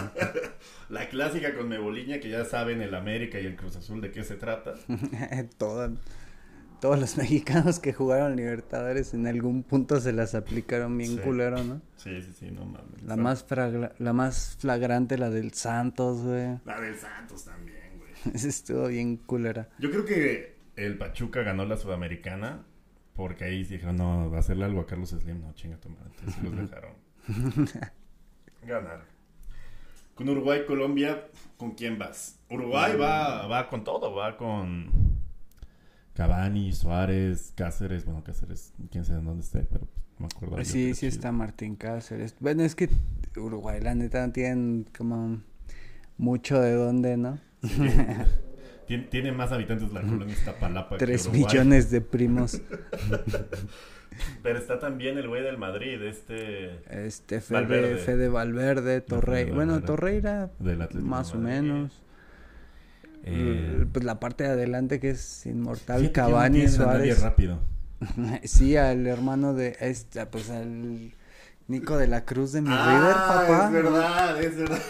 la 0.88 1.08
clásica 1.08 1.54
conmeboliña 1.54 2.20
que 2.20 2.28
ya 2.28 2.44
saben 2.44 2.82
el 2.82 2.94
América 2.94 3.40
y 3.40 3.46
el 3.46 3.56
Cruz 3.56 3.76
Azul 3.76 4.00
de 4.00 4.10
qué 4.10 4.24
se 4.24 4.36
trata. 4.36 4.74
todos 5.58 6.98
los 6.98 7.16
mexicanos 7.18 7.78
que 7.78 7.92
jugaron 7.92 8.36
Libertadores 8.36 9.14
en 9.14 9.26
algún 9.26 9.62
punto 9.62 10.00
se 10.00 10.12
las 10.12 10.34
aplicaron 10.34 10.98
bien 10.98 11.16
culero, 11.16 11.62
¿no? 11.62 11.80
Sí, 11.96 12.20
sí, 12.20 12.32
sí, 12.38 12.50
no 12.50 12.66
mames. 12.66 13.02
La 13.04 13.16
más, 13.16 13.46
la 13.98 14.12
más 14.12 14.56
flagrante, 14.58 15.16
la 15.16 15.30
del 15.30 15.52
Santos, 15.54 16.22
güey. 16.22 16.58
La 16.64 16.80
del 16.80 16.96
Santos 16.96 17.44
también 17.44 17.81
Ese 18.34 18.48
estuvo 18.48 18.88
bien 18.88 19.16
culera. 19.16 19.68
Yo 19.78 19.90
creo 19.90 20.04
que 20.04 20.56
el 20.76 20.98
Pachuca 20.98 21.42
ganó 21.42 21.64
la 21.64 21.76
Sudamericana 21.76 22.64
porque 23.14 23.44
ahí 23.44 23.64
dijeron, 23.64 23.96
no, 23.96 24.30
va 24.30 24.38
a 24.38 24.40
hacerle 24.40 24.64
algo 24.64 24.80
a 24.80 24.86
Carlos 24.86 25.10
Slim. 25.10 25.40
No, 25.40 25.52
chinga 25.54 25.76
tu 25.78 25.90
madre. 25.90 26.10
Entonces 26.18 26.42
los 26.42 26.56
dejaron. 26.56 26.94
Ganar. 28.66 29.04
Con 30.14 30.28
Uruguay, 30.28 30.64
Colombia, 30.66 31.28
¿con 31.56 31.72
quién 31.72 31.98
vas? 31.98 32.38
Uruguay 32.50 32.96
va, 32.96 33.46
va 33.46 33.68
con 33.68 33.82
todo, 33.82 34.14
va 34.14 34.36
con 34.36 34.90
Cavani, 36.14 36.72
Suárez, 36.72 37.52
Cáceres. 37.56 38.04
Bueno, 38.04 38.22
Cáceres, 38.22 38.74
quién 38.90 39.04
sabe 39.04 39.22
dónde 39.22 39.42
esté, 39.42 39.60
pero 39.60 39.88
no 40.18 40.26
me 40.26 40.26
acuerdo. 40.26 40.64
Sí, 40.64 40.94
sí 40.94 41.06
está 41.06 41.32
Martín 41.32 41.76
Cáceres. 41.76 42.36
Bueno, 42.40 42.62
es 42.62 42.74
que 42.74 42.88
Uruguay, 43.36 43.80
la 43.80 43.94
neta, 43.94 44.26
no 44.26 44.32
tienen 44.32 44.86
como 44.96 45.40
mucho 46.18 46.60
de 46.60 46.74
dónde, 46.74 47.16
¿no? 47.16 47.38
tiene, 49.10 49.32
más 49.32 49.52
habitantes 49.52 49.92
la 49.92 50.02
colonia 50.02 50.34
Iztapalapa 50.34 50.98
Tres 50.98 51.30
millones 51.30 51.90
de 51.90 52.00
primos. 52.00 52.60
Pero 54.42 54.58
está 54.58 54.78
también 54.78 55.16
el 55.16 55.28
güey 55.28 55.42
del 55.42 55.56
Madrid, 55.56 56.02
este... 56.02 56.80
Este 56.90 57.40
Fede 57.40 57.60
Valverde, 57.60 57.96
Fede 57.96 58.28
Valverde 58.28 59.00
Torre... 59.00 59.46
Bueno, 59.46 59.80
Torreira, 59.82 60.50
más 60.94 61.34
o 61.34 61.38
menos. 61.38 62.02
Eh, 63.24 63.86
pues 63.90 64.04
la 64.04 64.20
parte 64.20 64.44
de 64.44 64.50
adelante 64.50 65.00
que 65.00 65.10
es 65.10 65.46
inmortal, 65.46 66.12
Cavani, 66.12 66.68
Suárez. 66.68 67.22
rápido. 67.22 67.60
sí, 68.44 68.76
al 68.76 69.06
hermano 69.06 69.54
de... 69.54 69.76
Este, 69.80 70.26
pues 70.26 70.50
al 70.50 71.12
Nico 71.68 71.96
de 71.96 72.08
la 72.08 72.24
Cruz 72.24 72.52
de 72.52 72.60
mi 72.60 72.70
ah, 72.70 72.86
River, 72.86 73.14
papá. 73.14 73.66
es 73.66 73.72
verdad, 73.72 74.42
es 74.42 74.56
verdad. 74.56 74.82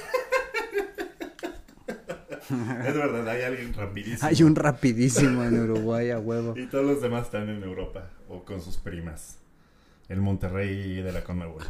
es 2.86 2.94
verdad, 2.94 3.28
hay 3.28 3.42
alguien 3.42 3.72
rapidísimo. 3.74 4.28
Hay 4.28 4.42
un 4.42 4.54
rapidísimo 4.54 5.44
en 5.44 5.60
Uruguay 5.60 6.10
a 6.10 6.18
huevo. 6.18 6.54
Y 6.56 6.66
todos 6.66 6.84
los 6.84 7.02
demás 7.02 7.26
están 7.26 7.48
en 7.48 7.62
Europa 7.62 8.10
o 8.28 8.44
con 8.44 8.60
sus 8.60 8.76
primas. 8.76 9.38
El 10.08 10.20
Monterrey 10.20 11.02
de 11.02 11.12
la 11.12 11.24
Conmebol. 11.24 11.62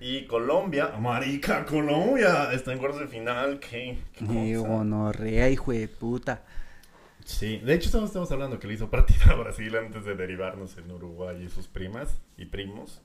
Y 0.00 0.26
Colombia, 0.26 0.94
marica, 0.98 1.64
Colombia 1.66 2.50
está 2.52 2.72
en 2.72 2.78
cuartos 2.78 3.00
de 3.00 3.08
final. 3.08 3.60
¿Qué? 3.60 3.98
qué 4.18 4.56
gonorrea, 4.56 5.50
hijo 5.50 5.72
de 5.72 5.88
puta. 5.88 6.42
Sí, 7.24 7.58
de 7.58 7.74
hecho 7.74 7.86
estamos, 7.86 8.08
estamos 8.08 8.32
hablando 8.32 8.58
que 8.58 8.66
le 8.66 8.74
hizo 8.74 8.90
partida 8.90 9.26
a 9.32 9.34
Brasil 9.34 9.76
antes 9.76 10.04
de 10.04 10.14
derivarnos 10.14 10.76
en 10.78 10.90
Uruguay 10.90 11.44
y 11.44 11.48
sus 11.48 11.68
primas 11.68 12.18
y 12.36 12.46
primos. 12.46 13.02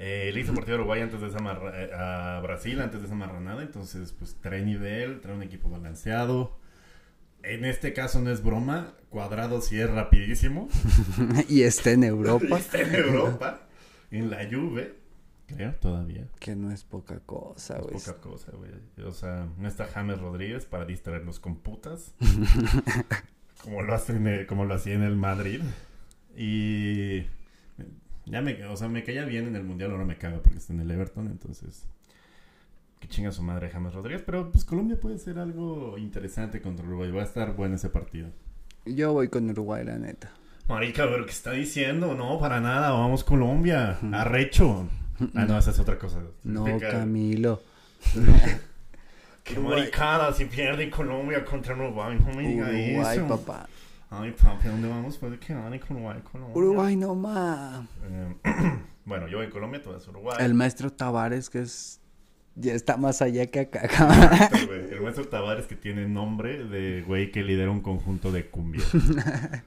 Eh, 0.00 0.30
le 0.32 0.40
hizo 0.40 0.54
partido 0.54 0.76
a 0.76 0.80
Uruguay 0.80 1.00
antes 1.00 1.20
de 1.20 1.26
esa 1.26 1.38
eh, 1.74 1.90
a 1.92 2.40
Brasil 2.40 2.80
antes 2.80 3.00
de 3.00 3.06
esa 3.06 3.16
marranada, 3.16 3.62
entonces 3.62 4.12
pues 4.12 4.36
trae 4.40 4.62
nivel, 4.62 5.20
trae 5.20 5.34
un 5.34 5.42
equipo 5.42 5.68
balanceado. 5.68 6.56
En 7.42 7.64
este 7.64 7.92
caso 7.92 8.20
no 8.20 8.30
es 8.30 8.42
broma, 8.42 8.94
Cuadrado 9.10 9.60
sí 9.60 9.80
es 9.80 9.90
rapidísimo. 9.90 10.68
y 11.48 11.62
está 11.62 11.90
en 11.90 12.04
Europa. 12.04 12.46
está 12.58 12.80
en 12.80 12.94
Europa, 12.94 13.66
en 14.12 14.30
la 14.30 14.48
Juve, 14.48 14.94
creo 15.46 15.72
todavía. 15.74 16.28
Que 16.38 16.54
no 16.54 16.70
es 16.70 16.84
poca 16.84 17.18
cosa, 17.18 17.78
güey. 17.78 17.94
poca 17.94 18.20
cosa, 18.20 18.52
güey. 18.52 18.70
O 19.04 19.12
sea, 19.12 19.48
no 19.58 19.66
está 19.66 19.86
James 19.86 20.20
Rodríguez 20.20 20.64
para 20.64 20.84
distraernos 20.84 21.40
con 21.40 21.56
putas. 21.56 22.14
como 23.64 23.82
lo 23.82 23.94
hace 23.94 24.46
como 24.46 24.64
lo 24.64 24.74
hacía 24.74 24.94
en 24.94 25.02
el 25.02 25.16
Madrid. 25.16 25.60
Y 26.36 27.24
ya 28.30 28.40
me, 28.40 28.64
o 28.66 28.76
sea, 28.76 28.88
me 28.88 29.04
caía 29.04 29.24
bien 29.24 29.46
en 29.46 29.56
el 29.56 29.64
mundial, 29.64 29.90
ahora 29.90 30.04
me 30.04 30.16
caga 30.16 30.40
porque 30.42 30.58
está 30.58 30.72
en 30.72 30.80
el 30.80 30.90
Everton, 30.90 31.26
entonces. 31.26 31.86
Que 33.00 33.08
chinga 33.08 33.30
su 33.30 33.42
madre 33.42 33.70
James 33.70 33.94
Rodríguez. 33.94 34.22
Pero 34.26 34.50
pues 34.50 34.64
Colombia 34.64 34.98
puede 34.98 35.18
ser 35.18 35.38
algo 35.38 35.96
interesante 35.98 36.60
contra 36.60 36.86
Uruguay. 36.86 37.10
Va 37.10 37.22
a 37.22 37.24
estar 37.24 37.54
bueno 37.54 37.76
ese 37.76 37.90
partido. 37.90 38.28
Yo 38.84 39.12
voy 39.12 39.28
con 39.28 39.48
Uruguay, 39.50 39.84
la 39.84 39.98
neta. 39.98 40.32
Marica, 40.68 41.04
pero 41.08 41.24
¿qué 41.24 41.30
está 41.30 41.52
diciendo? 41.52 42.14
No, 42.14 42.38
para 42.38 42.60
nada. 42.60 42.90
Vamos 42.90 43.24
Colombia. 43.24 43.98
Arrecho. 44.12 44.88
Ah, 45.34 45.44
no, 45.44 45.58
esa 45.58 45.70
es 45.70 45.78
otra 45.78 45.98
cosa. 45.98 46.20
No, 46.44 46.64
Camilo. 46.78 47.62
Qué 49.44 49.58
maricada 49.58 50.32
si 50.34 50.44
pierde 50.44 50.90
Colombia 50.90 51.44
contra 51.44 51.74
Uruguay. 51.74 52.18
No 52.20 52.34
me 52.34 52.48
diga 52.48 52.68
Uruguay, 52.68 53.18
papá. 53.28 53.68
Ay, 54.10 54.32
papi, 54.32 54.68
¿a 54.68 54.70
dónde 54.70 54.88
vamos? 54.88 55.18
Puede 55.18 55.38
que 55.38 55.54
van 55.54 55.78
con 55.78 55.96
Uruguay, 55.98 56.20
Colombia. 56.32 56.56
Uruguay 56.56 56.96
no 56.96 57.14
más. 57.14 57.84
Eh, 58.04 58.34
bueno, 59.04 59.28
yo 59.28 59.38
voy 59.38 59.46
a 59.46 59.50
Colombia, 59.50 59.82
tú 59.82 59.90
vas 59.90 60.06
a 60.06 60.10
Uruguay. 60.10 60.36
El 60.40 60.54
maestro 60.54 60.90
Tavares, 60.90 61.50
que 61.50 61.60
es. 61.60 62.00
Ya 62.54 62.72
está 62.74 62.96
más 62.96 63.22
allá 63.22 63.46
que 63.46 63.60
acá. 63.60 64.50
el 64.52 65.00
maestro 65.00 65.28
Tavares 65.28 65.66
que 65.66 65.76
tiene 65.76 66.08
nombre 66.08 66.64
de 66.64 67.02
güey 67.02 67.30
que 67.30 67.44
lidera 67.44 67.70
un 67.70 67.82
conjunto 67.82 68.32
de 68.32 68.46
cumbia. 68.46 68.82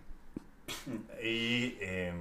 y 1.23 1.77
eh, 1.79 2.11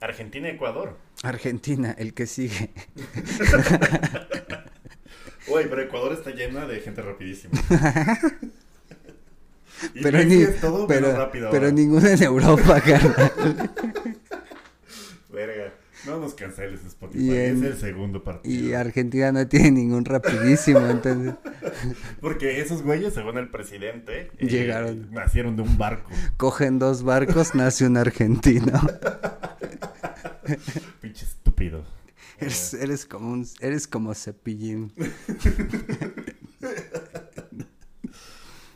Argentina-Ecuador. 0.00 0.96
Argentina, 1.22 1.94
el 1.98 2.14
que 2.14 2.26
sigue. 2.26 2.70
Güey, 5.46 5.68
pero 5.68 5.82
Ecuador 5.82 6.12
está 6.12 6.30
llena 6.30 6.66
de 6.66 6.80
gente 6.80 7.02
rapidísima 7.02 7.58
pero 10.02 10.24
ni, 10.24 10.44
pero, 10.88 11.30
pero 11.50 11.72
ninguno 11.72 12.06
en 12.06 12.22
Europa, 12.22 12.80
carnal. 12.84 13.32
Verga. 15.30 15.74
No 16.06 16.18
nos 16.18 16.32
canceles 16.32 16.82
Spotify, 16.86 17.30
es 17.30 17.62
el 17.62 17.76
segundo 17.76 18.24
partido. 18.24 18.54
Y 18.54 18.72
Argentina 18.72 19.32
no 19.32 19.46
tiene 19.46 19.70
ningún 19.72 20.06
rapidísimo, 20.06 20.80
entonces. 20.80 21.34
Porque 22.22 22.58
esos 22.62 22.82
güeyes, 22.82 23.12
según 23.12 23.36
el 23.36 23.50
presidente, 23.50 24.30
eh, 24.38 24.46
llegaron. 24.46 25.10
nacieron 25.12 25.56
de 25.56 25.62
un 25.62 25.76
barco. 25.76 26.10
Cogen 26.38 26.78
dos 26.78 27.02
barcos, 27.02 27.54
nace 27.54 27.86
un 27.86 27.98
argentino. 27.98 28.80
Pinche 31.02 31.26
estúpido. 31.26 31.84
Eres, 32.38 32.72
eres 32.72 33.04
como 33.04 33.32
un, 33.32 33.46
eres 33.60 33.86
como 33.86 34.14
cepillín. 34.14 34.90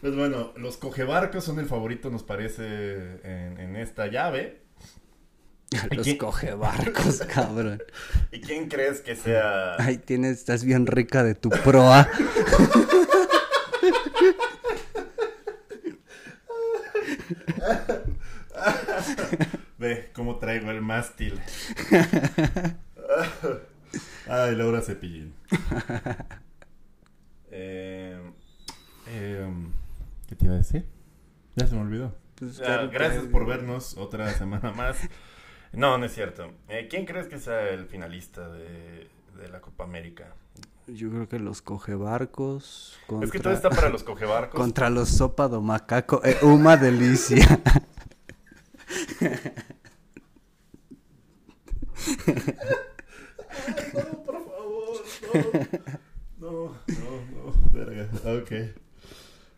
Pues 0.05 0.15
bueno, 0.17 0.53
los 0.57 0.77
cogebarcos 0.77 1.45
son 1.45 1.59
el 1.59 1.65
favorito, 1.65 2.11
nos 2.11 2.23
parece, 2.23 3.21
en, 3.25 3.75
esta 3.75 4.07
llave. 4.07 4.61
Los 5.93 6.13
cogebarcos, 6.17 7.21
cabrón. 7.35 7.83
¿Y 8.31 8.43
quién 8.43 8.69
crees 8.69 9.01
que 9.01 9.17
sea? 9.17 9.77
Ay, 9.79 9.97
tienes, 9.97 10.41
estás 10.41 10.63
bien 10.63 10.87
rica 10.87 11.25
de 11.25 11.35
tu 11.35 11.49
proa. 11.49 12.07
Ve 19.79 20.11
cómo 20.13 20.37
traigo 20.37 20.71
el 20.71 20.83
mástil. 20.83 21.41
Ay, 24.29 24.55
Laura 24.55 24.83
Cepillín. 24.83 25.33
eh, 27.51 28.21
eh, 29.07 29.47
¿Qué 30.35 30.39
te 30.39 30.47
iba 30.47 30.55
a 30.55 30.59
decir? 30.59 30.85
Ya 31.55 31.69
se 31.69 31.77
me 31.77 31.83
olvidó. 31.83 32.13
Pues, 32.35 32.61
ah, 32.67 32.89
gracias 32.93 33.23
por 33.27 33.47
vernos 33.47 33.97
otra 33.97 34.35
semana 34.35 34.73
más. 34.73 34.99
No, 35.73 35.99
no 35.99 36.07
es 36.07 36.15
cierto. 36.15 36.53
Eh, 36.69 36.87
¿Quién 36.89 37.05
crees 37.05 37.27
que 37.27 37.41
sea 37.41 37.69
el 37.71 37.87
finalista 37.87 38.49
de, 38.49 39.09
la 39.51 39.61
Copa 39.61 39.83
América? 39.83 40.33
Yo 40.87 41.11
creo 41.11 41.29
que 41.29 41.41
los 41.41 41.63
cogebarcos. 41.63 42.97
Contra... 43.09 43.27
Es 43.27 43.33
que 43.33 43.41
todo 43.41 43.53
está 43.53 43.71
para 43.71 43.89
los 43.89 44.05
cogebarcos. 44.05 44.61
Contra 44.61 44.89
los 44.89 45.09
sopa 45.09 45.49
do 45.49 45.61
macaco. 45.61 46.21
Eh, 46.25 46.39
uma 46.43 46.77
delicia. 46.77 47.45
no, 53.95 54.23
por 54.25 54.45
favor. 54.45 55.03
No, 56.39 56.49
no, 56.49 56.75
no. 56.87 57.23
no. 57.35 57.53
Verga. 57.73 58.09
Ok. 58.41 58.53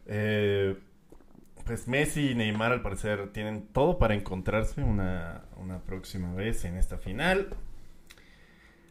Eh, 0.06 0.76
pues 1.66 1.88
Messi 1.88 2.30
y 2.30 2.34
Neymar 2.34 2.72
al 2.72 2.80
parecer 2.80 3.32
tienen 3.32 3.66
todo 3.72 3.98
para 3.98 4.14
encontrarse 4.14 4.82
una, 4.82 5.42
próxima 5.84 6.32
vez 6.32 6.64
en 6.64 6.76
esta 6.76 6.96
final. 6.96 7.48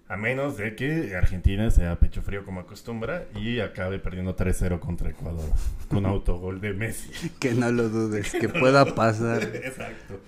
A 0.08 0.18
menos 0.18 0.58
de 0.58 0.76
que 0.76 1.16
Argentina 1.16 1.72
sea 1.72 1.98
pecho 1.98 2.22
frío 2.22 2.46
como 2.46 2.60
acostumbra 2.60 3.26
y 3.34 3.60
acabe 3.60 3.98
perdiendo 3.98 4.36
3-0 4.36 4.80
contra 4.80 5.10
Ecuador 5.10 5.50
con 5.90 6.06
autogol 6.06 6.62
de 6.62 6.74
Messi. 6.74 7.12
Que 7.40 7.54
no 7.54 7.72
lo 7.72 7.90
dudes, 7.90 8.32
que 8.32 8.50
pueda 8.50 8.94
pasar. 8.94 9.42
Exacto. 9.64 10.20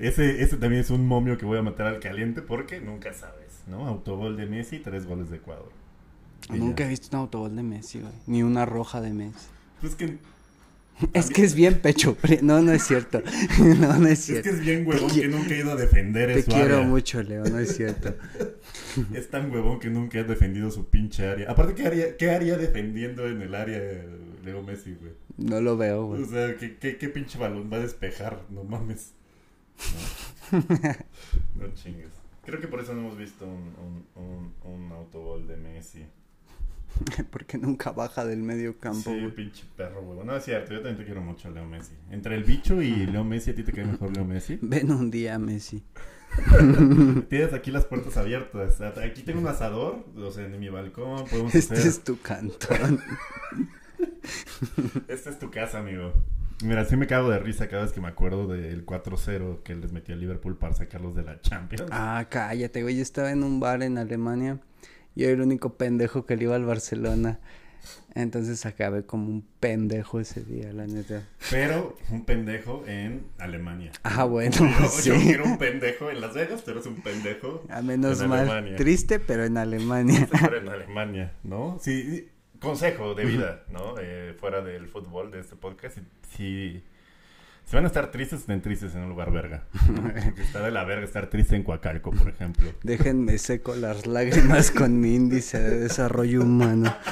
Ese, 0.00 0.42
ese 0.42 0.56
también 0.56 0.80
es 0.80 0.90
un 0.90 1.06
momio 1.06 1.36
que 1.36 1.44
voy 1.44 1.58
a 1.58 1.62
matar 1.62 1.86
al 1.86 2.00
caliente 2.00 2.40
porque 2.42 2.80
nunca 2.80 3.12
sabes, 3.12 3.62
¿no? 3.68 3.86
Autogol 3.86 4.36
de 4.36 4.46
Messi, 4.46 4.78
tres 4.78 5.06
goles 5.06 5.30
de 5.30 5.36
Ecuador. 5.36 5.70
nunca 6.48 6.84
he 6.86 6.88
visto 6.88 7.14
un 7.14 7.20
autogol 7.20 7.54
de 7.54 7.62
Messi, 7.62 8.02
Ni 8.26 8.42
una 8.42 8.64
roja 8.64 9.00
de 9.02 9.12
Messi. 9.12 9.46
Pues 9.80 9.94
que 9.94 10.18
es 11.12 11.30
que 11.30 11.42
es 11.42 11.54
bien 11.54 11.80
pecho 11.80 12.16
No, 12.42 12.60
no 12.60 12.72
es 12.72 12.84
cierto. 12.84 13.22
No, 13.58 13.98
no 13.98 14.06
es 14.08 14.20
cierto. 14.20 14.48
Es 14.48 14.54
que 14.54 14.60
es 14.60 14.66
bien 14.66 14.86
huevón 14.86 15.10
que 15.10 15.28
nunca 15.28 15.54
ha 15.54 15.56
ido 15.56 15.72
a 15.72 15.76
defender 15.76 16.34
Te 16.34 16.44
quiero 16.44 16.82
mucho, 16.84 17.22
Leo, 17.22 17.44
no 17.44 17.58
es 17.58 17.76
cierto. 17.76 18.14
es 19.14 19.30
tan 19.30 19.50
huevón 19.50 19.80
que 19.80 19.88
nunca 19.88 20.20
ha 20.20 20.24
defendido 20.24 20.70
su 20.70 20.88
pinche 20.88 21.26
área. 21.26 21.50
Aparte, 21.50 21.74
¿qué 21.74 21.86
haría, 21.86 22.16
qué 22.16 22.30
haría 22.30 22.56
defendiendo 22.56 23.26
en 23.26 23.40
el 23.42 23.54
área 23.54 23.80
Leo 24.44 24.62
Messi, 24.62 24.94
güey? 24.94 25.12
No 25.36 25.60
lo 25.60 25.76
veo, 25.76 26.06
güey. 26.06 26.22
O 26.22 26.26
sea, 26.26 26.54
¿qué, 26.56 26.96
qué, 26.96 27.08
pinche 27.08 27.38
balón 27.38 27.70
va 27.72 27.78
a 27.78 27.80
despejar? 27.80 28.42
No 28.50 28.64
mames. 28.64 29.12
No, 31.54 31.72
chingues. 31.74 32.10
Creo 32.44 32.60
que 32.60 32.66
por 32.66 32.80
eso 32.80 32.92
no 32.92 33.02
hemos 33.02 33.16
visto 33.16 33.46
un, 33.46 34.04
un, 34.16 34.52
un, 34.64 34.90
autogol 34.90 35.46
de 35.46 35.56
Messi. 35.56 36.04
Porque 37.30 37.58
nunca 37.58 37.92
baja 37.92 38.24
del 38.24 38.42
medio 38.42 38.78
campo. 38.78 39.10
Sí, 39.10 39.32
pinche 39.34 39.64
perro, 39.76 40.02
güey. 40.02 40.26
No 40.26 40.36
es 40.36 40.44
cierto, 40.44 40.72
yo 40.72 40.78
también 40.78 40.98
te 40.98 41.04
quiero 41.04 41.20
mucho 41.20 41.48
a 41.48 41.50
Leo 41.50 41.66
Messi. 41.66 41.92
Entre 42.10 42.34
el 42.34 42.44
bicho 42.44 42.80
y 42.82 43.06
Leo 43.06 43.24
Messi, 43.24 43.50
¿a 43.50 43.54
ti 43.54 43.62
te 43.62 43.72
cae 43.72 43.84
mejor 43.84 44.14
Leo 44.14 44.24
Messi? 44.24 44.58
Ven 44.62 44.90
un 44.90 45.10
día, 45.10 45.38
Messi. 45.38 45.82
Tienes 47.28 47.52
aquí 47.52 47.70
las 47.70 47.84
puertas 47.86 48.16
abiertas. 48.16 48.80
Aquí 48.80 49.22
tengo 49.22 49.40
un 49.40 49.48
asador, 49.48 50.04
o 50.16 50.30
sea, 50.30 50.46
en 50.46 50.58
mi 50.58 50.68
balcón. 50.68 51.24
Podemos 51.26 51.54
este 51.54 51.74
es 51.74 52.04
tu 52.04 52.20
cantón. 52.20 53.00
Esta 55.08 55.30
es 55.30 55.38
tu 55.38 55.50
casa, 55.50 55.78
amigo. 55.78 56.12
Mira, 56.62 56.84
sí 56.84 56.96
me 56.96 57.06
cago 57.06 57.30
de 57.30 57.38
risa 57.38 57.68
cada 57.68 57.84
vez 57.84 57.92
que 57.92 58.00
me 58.00 58.08
acuerdo 58.08 58.46
del 58.46 58.84
4-0 58.84 59.62
que 59.62 59.74
les 59.74 59.92
metió 59.92 60.14
a 60.14 60.18
Liverpool 60.18 60.56
para 60.56 60.74
sacarlos 60.74 61.16
de 61.16 61.24
la 61.24 61.40
Champions. 61.40 61.90
Ah, 61.90 62.26
cállate, 62.28 62.82
güey. 62.82 62.96
Yo 62.96 63.02
estaba 63.02 63.30
en 63.32 63.42
un 63.42 63.60
bar 63.60 63.82
en 63.82 63.96
Alemania 63.96 64.60
y 65.14 65.24
era 65.24 65.32
el 65.32 65.40
único 65.40 65.74
pendejo 65.74 66.26
que 66.26 66.36
le 66.36 66.44
iba 66.44 66.56
al 66.56 66.64
Barcelona. 66.64 67.38
Entonces 68.14 68.66
acabé 68.66 69.04
como 69.04 69.28
un 69.28 69.46
pendejo 69.60 70.20
ese 70.20 70.42
día, 70.42 70.72
la 70.72 70.86
neta. 70.86 71.22
Pero 71.50 71.96
un 72.10 72.24
pendejo 72.24 72.84
en 72.86 73.26
Alemania. 73.38 73.92
Ah, 74.02 74.24
bueno. 74.24 74.56
Yo, 75.04 75.14
quiero 75.16 75.44
un 75.44 75.58
pendejo 75.58 76.10
en 76.10 76.20
Las 76.20 76.34
Vegas, 76.34 76.62
pero 76.64 76.80
es 76.80 76.86
un 76.86 77.02
pendejo. 77.02 77.64
A 77.70 77.82
menos 77.82 78.26
mal. 78.26 78.74
Triste, 78.76 79.20
pero 79.20 79.44
en 79.44 79.56
Alemania. 79.56 80.28
pero 80.40 80.58
en 80.58 80.68
Alemania, 80.68 81.32
¿no? 81.44 81.78
Sí, 81.80 82.28
consejo 82.60 83.14
de 83.14 83.24
vida, 83.24 83.64
¿no? 83.70 83.94
Eh, 84.00 84.34
fuera 84.38 84.60
del 84.60 84.88
fútbol, 84.88 85.30
de 85.30 85.40
este 85.40 85.56
podcast. 85.56 85.98
Si, 85.98 86.02
si, 86.36 86.82
van 87.76 87.84
a 87.84 87.86
estar 87.86 88.10
tristes, 88.10 88.40
estén 88.40 88.60
tristes 88.62 88.94
en 88.94 89.02
un 89.02 89.10
lugar 89.10 89.30
verga. 89.30 89.64
está 90.38 90.60
de 90.62 90.70
la 90.70 90.84
verga 90.84 91.04
estar 91.04 91.28
triste 91.28 91.54
en 91.56 91.62
Coacalco, 91.62 92.10
por 92.10 92.28
ejemplo. 92.28 92.72
Déjenme 92.82 93.38
seco 93.38 93.76
las 93.76 94.06
lágrimas 94.06 94.70
con 94.70 95.00
mi 95.00 95.14
índice 95.14 95.60
de 95.60 95.80
desarrollo 95.80 96.42
humano. 96.42 96.94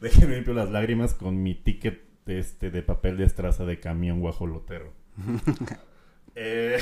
Déjenme 0.00 0.36
limpio 0.36 0.54
las 0.54 0.70
lágrimas 0.70 1.14
con 1.14 1.42
mi 1.42 1.54
ticket 1.54 2.02
de, 2.26 2.38
este, 2.38 2.70
de 2.70 2.82
papel 2.82 3.16
de 3.16 3.24
estraza 3.24 3.64
de 3.64 3.80
camión 3.80 4.20
guajolotero. 4.20 4.92
eh, 6.34 6.78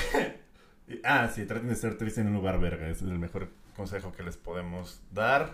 ah, 1.05 1.31
sí, 1.35 1.45
traten 1.45 1.69
de 1.69 1.75
estar 1.75 1.95
tristes 1.95 2.23
en 2.23 2.29
un 2.29 2.35
lugar 2.35 2.61
verga. 2.61 2.89
Ese 2.89 3.05
es 3.05 3.11
el 3.11 3.19
mejor 3.19 3.49
consejo 3.77 4.13
que 4.13 4.23
les 4.23 4.37
podemos 4.37 5.03
dar. 5.13 5.53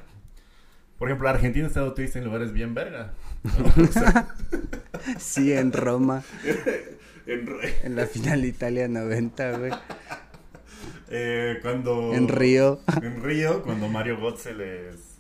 Por 0.99 1.09
ejemplo, 1.09 1.29
Argentina 1.29 1.65
ha 1.65 1.69
estado 1.69 1.93
triste 1.93 2.19
en 2.19 2.27
lugares 2.27 2.53
bien 2.53 2.75
verga. 2.75 3.13
sí, 5.19 5.53
en 5.53 5.73
Roma. 5.73 6.23
en, 7.27 7.97
la 7.97 8.07
final 8.07 8.45
Italia 8.45 8.89
90, 8.89 9.59
güey. 9.59 9.73
Eh, 11.11 11.59
cuando... 11.63 12.15
En 12.15 12.29
Río. 12.29 12.81
En 13.03 13.23
Río, 13.23 13.63
cuando 13.63 13.89
Mario 13.89 14.19
Götze 14.21 14.55
les 14.55 15.15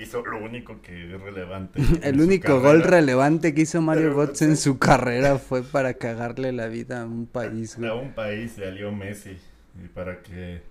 hizo 0.00 0.24
lo 0.24 0.42
único 0.42 0.80
que 0.82 1.14
es 1.14 1.20
relevante. 1.20 1.80
El 2.02 2.20
único 2.20 2.60
gol 2.60 2.82
relevante 2.82 3.54
que 3.54 3.62
hizo 3.62 3.80
Mario 3.80 4.14
Götze 4.14 4.46
en 4.46 4.56
su 4.56 4.78
carrera 4.78 5.38
fue 5.38 5.62
para 5.62 5.94
cagarle 5.94 6.52
la 6.52 6.66
vida 6.66 7.02
a 7.02 7.04
un 7.04 7.26
país. 7.26 7.76
Güey. 7.76 7.88
A 7.88 7.94
un 7.94 8.12
país 8.12 8.52
salió 8.52 8.92
Messi. 8.92 9.36
Y 9.82 9.88
para 9.88 10.20
que 10.22 10.62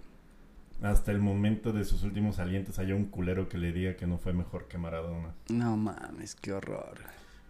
hasta 0.81 1.11
el 1.11 1.19
momento 1.19 1.73
de 1.73 1.83
sus 1.83 2.03
últimos 2.03 2.39
alientos 2.39 2.79
haya 2.79 2.95
un 2.95 3.05
culero 3.05 3.49
que 3.49 3.57
le 3.57 3.71
diga 3.71 3.95
que 3.95 4.07
no 4.07 4.17
fue 4.17 4.33
mejor 4.33 4.67
que 4.67 4.77
Maradona. 4.77 5.33
No 5.49 5.75
mames, 5.77 6.35
qué 6.35 6.53
horror. 6.53 6.99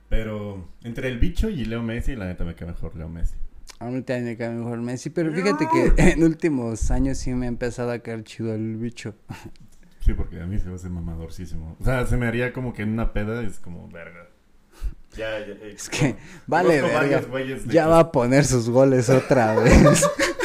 Pero 0.10 0.68
entre 0.84 1.08
el 1.10 1.20
bicho 1.20 1.50
y 1.50 1.66
Leo 1.66 1.84
Messi, 1.84 2.16
la 2.16 2.26
neta 2.26 2.44
me 2.44 2.56
queda 2.56 2.70
mejor 2.70 2.96
Leo 2.96 3.10
Messi. 3.10 3.36
A 3.80 3.86
mí 3.86 4.02
también 4.02 4.26
me 4.26 4.38
queda 4.38 4.52
mejor 4.52 4.80
Messi, 4.82 5.10
pero 5.10 5.32
fíjate 5.32 5.68
que 5.72 5.94
en 6.12 6.24
últimos 6.24 6.90
años 6.92 7.20
sí 7.20 7.34
me 7.34 7.46
ha 7.46 7.50
empezado 7.50 7.92
a 7.92 8.00
caer 8.00 8.24
chido 8.24 8.54
el 8.54 8.78
bicho. 8.78 9.16
Sí, 10.02 10.14
porque 10.14 10.42
a 10.42 10.48
mí 10.48 10.58
se 10.58 10.70
me 10.70 10.76
hace 10.76 10.90
mamadorcísimo. 10.90 11.76
O 11.80 11.84
sea, 11.84 12.08
se 12.08 12.18
me 12.18 12.26
haría 12.26 12.52
como 12.52 12.74
que 12.74 12.82
en 12.82 12.90
una 12.90 13.14
peda 13.14 13.44
es 13.44 13.60
como 13.60 13.88
verga. 13.90 14.28
Ya, 15.16 15.40
ya, 15.40 15.54
eh, 15.54 15.74
es 15.76 15.90
que, 15.90 16.16
vale, 16.48 16.82
verga. 16.82 17.22
Ya 17.68 17.86
va 17.86 18.00
a 18.00 18.12
poner 18.12 18.46
sus 18.46 18.70
goles 18.70 19.10
otra 19.10 19.54
vez. 19.56 20.10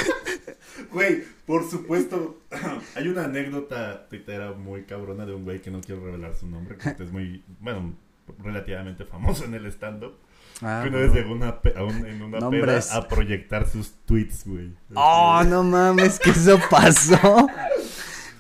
Güey, 0.95 1.24
por 1.45 1.68
supuesto, 1.68 2.38
hay 2.95 3.09
una 3.09 3.24
anécdota 3.24 4.09
tuitera 4.09 4.53
muy 4.53 4.84
cabrona 4.84 5.26
de 5.26 5.34
un 5.34 5.45
güey 5.45 5.61
que 5.61 5.72
no 5.72 5.80
quiero 5.80 6.05
revelar 6.05 6.36
su 6.36 6.47
nombre, 6.47 6.76
que 6.76 7.03
es 7.03 7.11
muy, 7.11 7.42
bueno, 7.61 7.95
relativamente 8.38 9.05
famoso 9.05 9.45
en 9.45 9.55
el 9.55 9.66
stand-up. 9.66 10.14
Ah, 10.62 10.82
que 10.84 10.88
una 10.90 10.99
vez 10.99 11.12
llegó 11.12 11.32
una 11.32 11.59
en 12.07 12.22
una 12.22 12.49
peda 12.49 12.80
a 12.92 13.09
proyectar 13.09 13.68
sus 13.68 13.92
tweets, 14.07 14.47
güey. 14.47 14.72
Oh, 14.95 15.42
no 15.45 15.64
mames, 15.64 16.20
que 16.20 16.30
eso 16.30 16.61
pasó. 16.70 17.49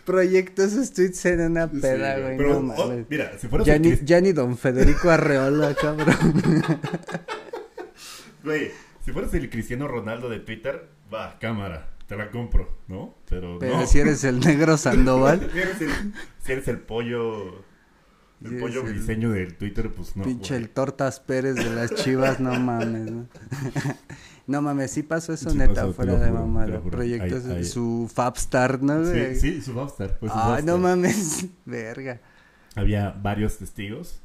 Proyectó 0.04 0.68
sus 0.68 0.92
tweets 0.92 1.24
en 1.26 1.40
una 1.40 1.68
peda, 1.68 2.20
güey. 2.20 2.36
no 2.38 2.58
oh, 2.58 2.62
mames. 2.62 3.06
mira, 3.10 3.36
si 3.36 3.48
fuera 3.48 3.64
ya, 3.64 3.80
ni, 3.80 3.96
ya 4.04 4.20
ni 4.20 4.32
don 4.32 4.56
Federico 4.56 5.10
Arreola, 5.10 5.74
cabrón. 5.74 6.62
Güey, 8.44 8.72
si 9.02 9.10
fueras 9.10 9.32
el 9.32 9.48
Cristiano 9.48 9.88
Ronaldo 9.88 10.28
de 10.28 10.38
Twitter, 10.38 10.86
va, 11.10 11.38
cámara 11.38 11.93
te 12.14 12.24
la 12.24 12.30
compro, 12.30 12.68
¿no? 12.88 13.14
Pero, 13.28 13.58
Pero 13.58 13.86
si 13.86 13.98
eres 13.98 14.24
el 14.24 14.40
negro 14.40 14.76
Sandoval. 14.78 15.50
si, 15.52 15.58
eres 15.58 15.80
el, 15.80 15.90
si, 16.42 16.52
eres 16.52 16.68
el, 16.68 16.78
pollo. 16.78 17.64
El 18.44 18.58
pollo 18.58 18.82
diseño 18.82 19.30
del 19.30 19.56
Twitter, 19.56 19.90
pues 19.90 20.16
no. 20.16 20.24
Pinche 20.24 20.56
el 20.56 20.68
Tortas 20.68 21.18
Pérez 21.20 21.54
de 21.56 21.70
las 21.70 21.94
chivas, 21.94 22.40
no 22.40 22.58
mames, 22.60 23.10
¿no? 23.10 23.26
no 24.46 24.62
mames, 24.62 24.90
sí 24.90 25.02
pasó 25.02 25.32
eso 25.32 25.54
neta, 25.54 25.90
fuera 25.92 26.16
de 26.16 26.30
mamada. 26.30 26.80
Proyectos, 26.80 27.44
de 27.44 27.64
su 27.64 28.10
Fabstar, 28.12 28.82
¿no? 28.82 29.04
Sí, 29.06 29.36
sí, 29.36 29.62
su 29.62 29.72
Fabstar. 29.72 30.18
Ay, 30.30 30.62
no 30.62 30.78
mames, 30.78 31.46
verga. 31.64 32.20
Había 32.74 33.10
varios 33.10 33.56
testigos. 33.58 34.20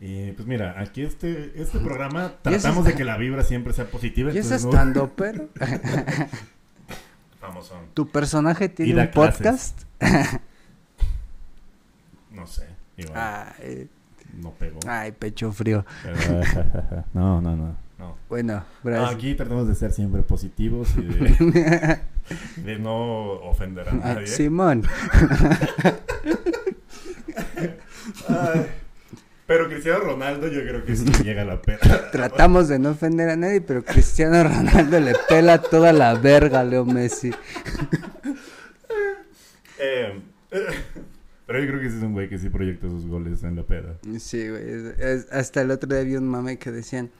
Y 0.00 0.32
pues 0.32 0.46
mira, 0.46 0.80
aquí 0.80 1.02
este, 1.02 1.60
este 1.60 1.80
programa 1.80 2.34
tratamos 2.42 2.84
de 2.84 2.94
que 2.94 3.04
la 3.04 3.16
vibra 3.16 3.42
siempre 3.42 3.72
sea 3.72 3.90
positiva. 3.90 4.32
¿Y 4.32 4.38
es 4.38 4.50
estando, 4.50 5.12
pero? 5.16 5.48
¿Tu 7.94 8.08
personaje 8.08 8.68
tiene 8.68 9.02
un 9.02 9.10
podcast? 9.10 9.82
no 12.30 12.46
sé. 12.46 12.66
Ay. 13.14 13.88
No 14.34 14.52
pego. 14.52 14.78
Ay, 14.86 15.12
pecho 15.12 15.52
frío. 15.52 15.84
no, 17.14 17.40
no, 17.40 17.56
no, 17.56 17.76
Bueno, 18.28 18.64
Aquí 19.08 19.34
tratamos 19.34 19.66
de 19.68 19.74
ser 19.74 19.92
siempre 19.92 20.22
positivos 20.22 20.94
y 20.96 21.02
de, 21.02 22.00
de 22.56 22.78
no 22.78 23.32
ofender 23.42 23.88
a 23.88 23.92
ah, 23.92 23.94
nadie. 23.94 24.26
Simón. 24.26 24.84
Ay. 28.28 28.66
Pero 29.48 29.66
Cristiano 29.66 30.00
Ronaldo 30.00 30.46
yo 30.48 30.60
creo 30.60 30.84
que 30.84 30.94
sí 30.94 31.06
llega 31.24 31.40
a 31.40 31.46
la 31.46 31.62
pena. 31.62 31.78
Tratamos 32.12 32.68
de 32.68 32.78
no 32.78 32.90
ofender 32.90 33.30
a 33.30 33.36
nadie, 33.36 33.62
pero 33.62 33.82
Cristiano 33.82 34.44
Ronaldo 34.44 35.00
le 35.00 35.14
pela 35.26 35.56
toda 35.62 35.90
la 35.94 36.14
verga 36.14 36.60
a 36.60 36.64
Leo 36.64 36.84
Messi. 36.84 37.32
Eh, 39.80 40.12
pero 41.46 41.60
yo 41.60 41.68
creo 41.68 41.80
que 41.80 41.88
sí 41.88 41.98
es 41.98 42.02
un 42.02 42.12
güey 42.12 42.28
que 42.28 42.36
sí 42.36 42.48
proyecta 42.48 42.88
sus 42.88 43.06
goles 43.06 43.44
en 43.44 43.54
la 43.54 43.62
peda. 43.62 43.94
Sí, 44.18 44.48
güey. 44.48 44.60
hasta 45.30 45.60
el 45.60 45.70
otro 45.70 45.88
día 45.88 46.02
vi 46.02 46.16
un 46.16 46.26
mame 46.26 46.58
que 46.58 46.72
decían 46.72 47.10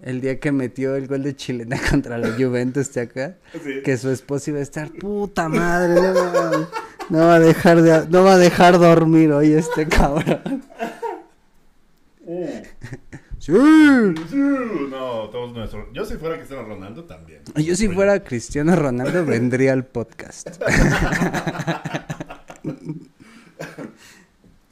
el 0.00 0.20
día 0.20 0.38
que 0.38 0.52
metió 0.52 0.94
el 0.94 1.08
gol 1.08 1.24
de 1.24 1.34
chilena 1.34 1.76
contra 1.90 2.18
la 2.18 2.30
Juventus 2.38 2.94
de 2.94 3.00
acá, 3.00 3.36
que 3.84 3.96
su 3.96 4.10
esposa 4.10 4.50
iba 4.50 4.60
a 4.60 4.62
estar 4.62 4.92
puta 4.92 5.48
madre, 5.48 6.00
no, 6.00 6.68
no, 7.10 7.18
va 7.18 7.34
a 7.34 7.40
dejar 7.40 7.82
de 7.82 8.06
no 8.08 8.22
va 8.22 8.34
a 8.34 8.38
dejar 8.38 8.78
dormir 8.78 9.32
hoy 9.32 9.54
este 9.54 9.88
cabrón. 9.88 10.62
Sí. 13.38 13.52
No, 13.52 15.30
todos 15.30 15.54
nuestros. 15.54 15.86
Yo 15.94 16.04
si 16.04 16.16
fuera 16.16 16.36
Cristiano 16.36 16.64
Ronaldo 16.64 17.04
también. 17.04 17.40
Yo 17.56 17.74
si 17.74 17.88
fuera 17.88 18.22
Cristiano 18.22 18.76
Ronaldo 18.76 19.24
vendría 19.24 19.72
al 19.72 19.86
podcast. 19.86 20.48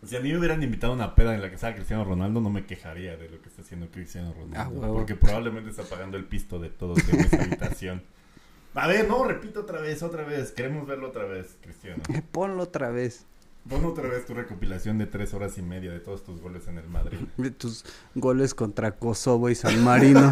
si 0.04 0.16
a 0.16 0.20
mí 0.20 0.30
me 0.32 0.38
hubieran 0.38 0.62
invitado 0.62 0.92
a 0.92 0.96
una 0.96 1.14
peda 1.14 1.34
en 1.34 1.40
la 1.40 1.48
que 1.48 1.54
estaba 1.54 1.74
Cristiano 1.74 2.04
Ronaldo, 2.04 2.42
no 2.42 2.50
me 2.50 2.66
quejaría 2.66 3.16
de 3.16 3.30
lo 3.30 3.40
que 3.40 3.48
está 3.48 3.62
haciendo 3.62 3.88
Cristiano 3.88 4.34
Ronaldo. 4.34 4.84
Ah, 4.84 4.88
porque 4.92 5.14
probablemente 5.14 5.70
está 5.70 5.84
pagando 5.84 6.18
el 6.18 6.26
pisto 6.26 6.58
de 6.58 6.68
todos 6.68 6.98
en 7.08 7.20
esta 7.20 7.42
habitación. 7.42 8.02
A 8.74 8.86
ver, 8.86 9.08
no, 9.08 9.24
repito 9.24 9.60
otra 9.60 9.80
vez, 9.80 10.02
otra 10.02 10.24
vez. 10.24 10.52
Queremos 10.52 10.86
verlo 10.86 11.08
otra 11.08 11.24
vez, 11.24 11.56
Cristiano. 11.62 12.02
Ponlo 12.30 12.64
otra 12.64 12.90
vez. 12.90 13.24
Pon 13.68 13.84
otra 13.84 14.08
vez 14.08 14.24
tu 14.26 14.34
recopilación 14.34 14.98
de 14.98 15.06
tres 15.06 15.34
horas 15.34 15.58
y 15.58 15.62
media 15.62 15.90
de 15.90 16.00
todos 16.00 16.24
tus 16.24 16.40
goles 16.40 16.68
en 16.68 16.78
el 16.78 16.88
Madrid. 16.88 17.18
De 17.36 17.50
tus 17.50 17.84
goles 18.14 18.54
contra 18.54 18.92
Kosovo 18.92 19.50
y 19.50 19.54
San 19.54 19.82
Marino. 19.82 20.30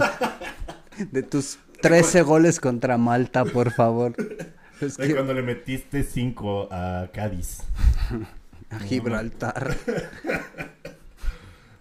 de 1.11 1.23
tus 1.23 1.59
13 1.81 2.23
goles 2.23 2.61
contra 2.61 2.97
Malta, 2.97 3.45
por 3.45 3.73
favor. 3.73 4.15
Es 4.81 4.97
que... 4.97 5.13
cuando 5.15 5.35
le 5.35 5.43
metiste 5.43 6.03
5 6.03 6.69
a 6.71 7.11
Cádiz. 7.13 7.59
a 8.71 8.79
Gibraltar. 8.79 9.77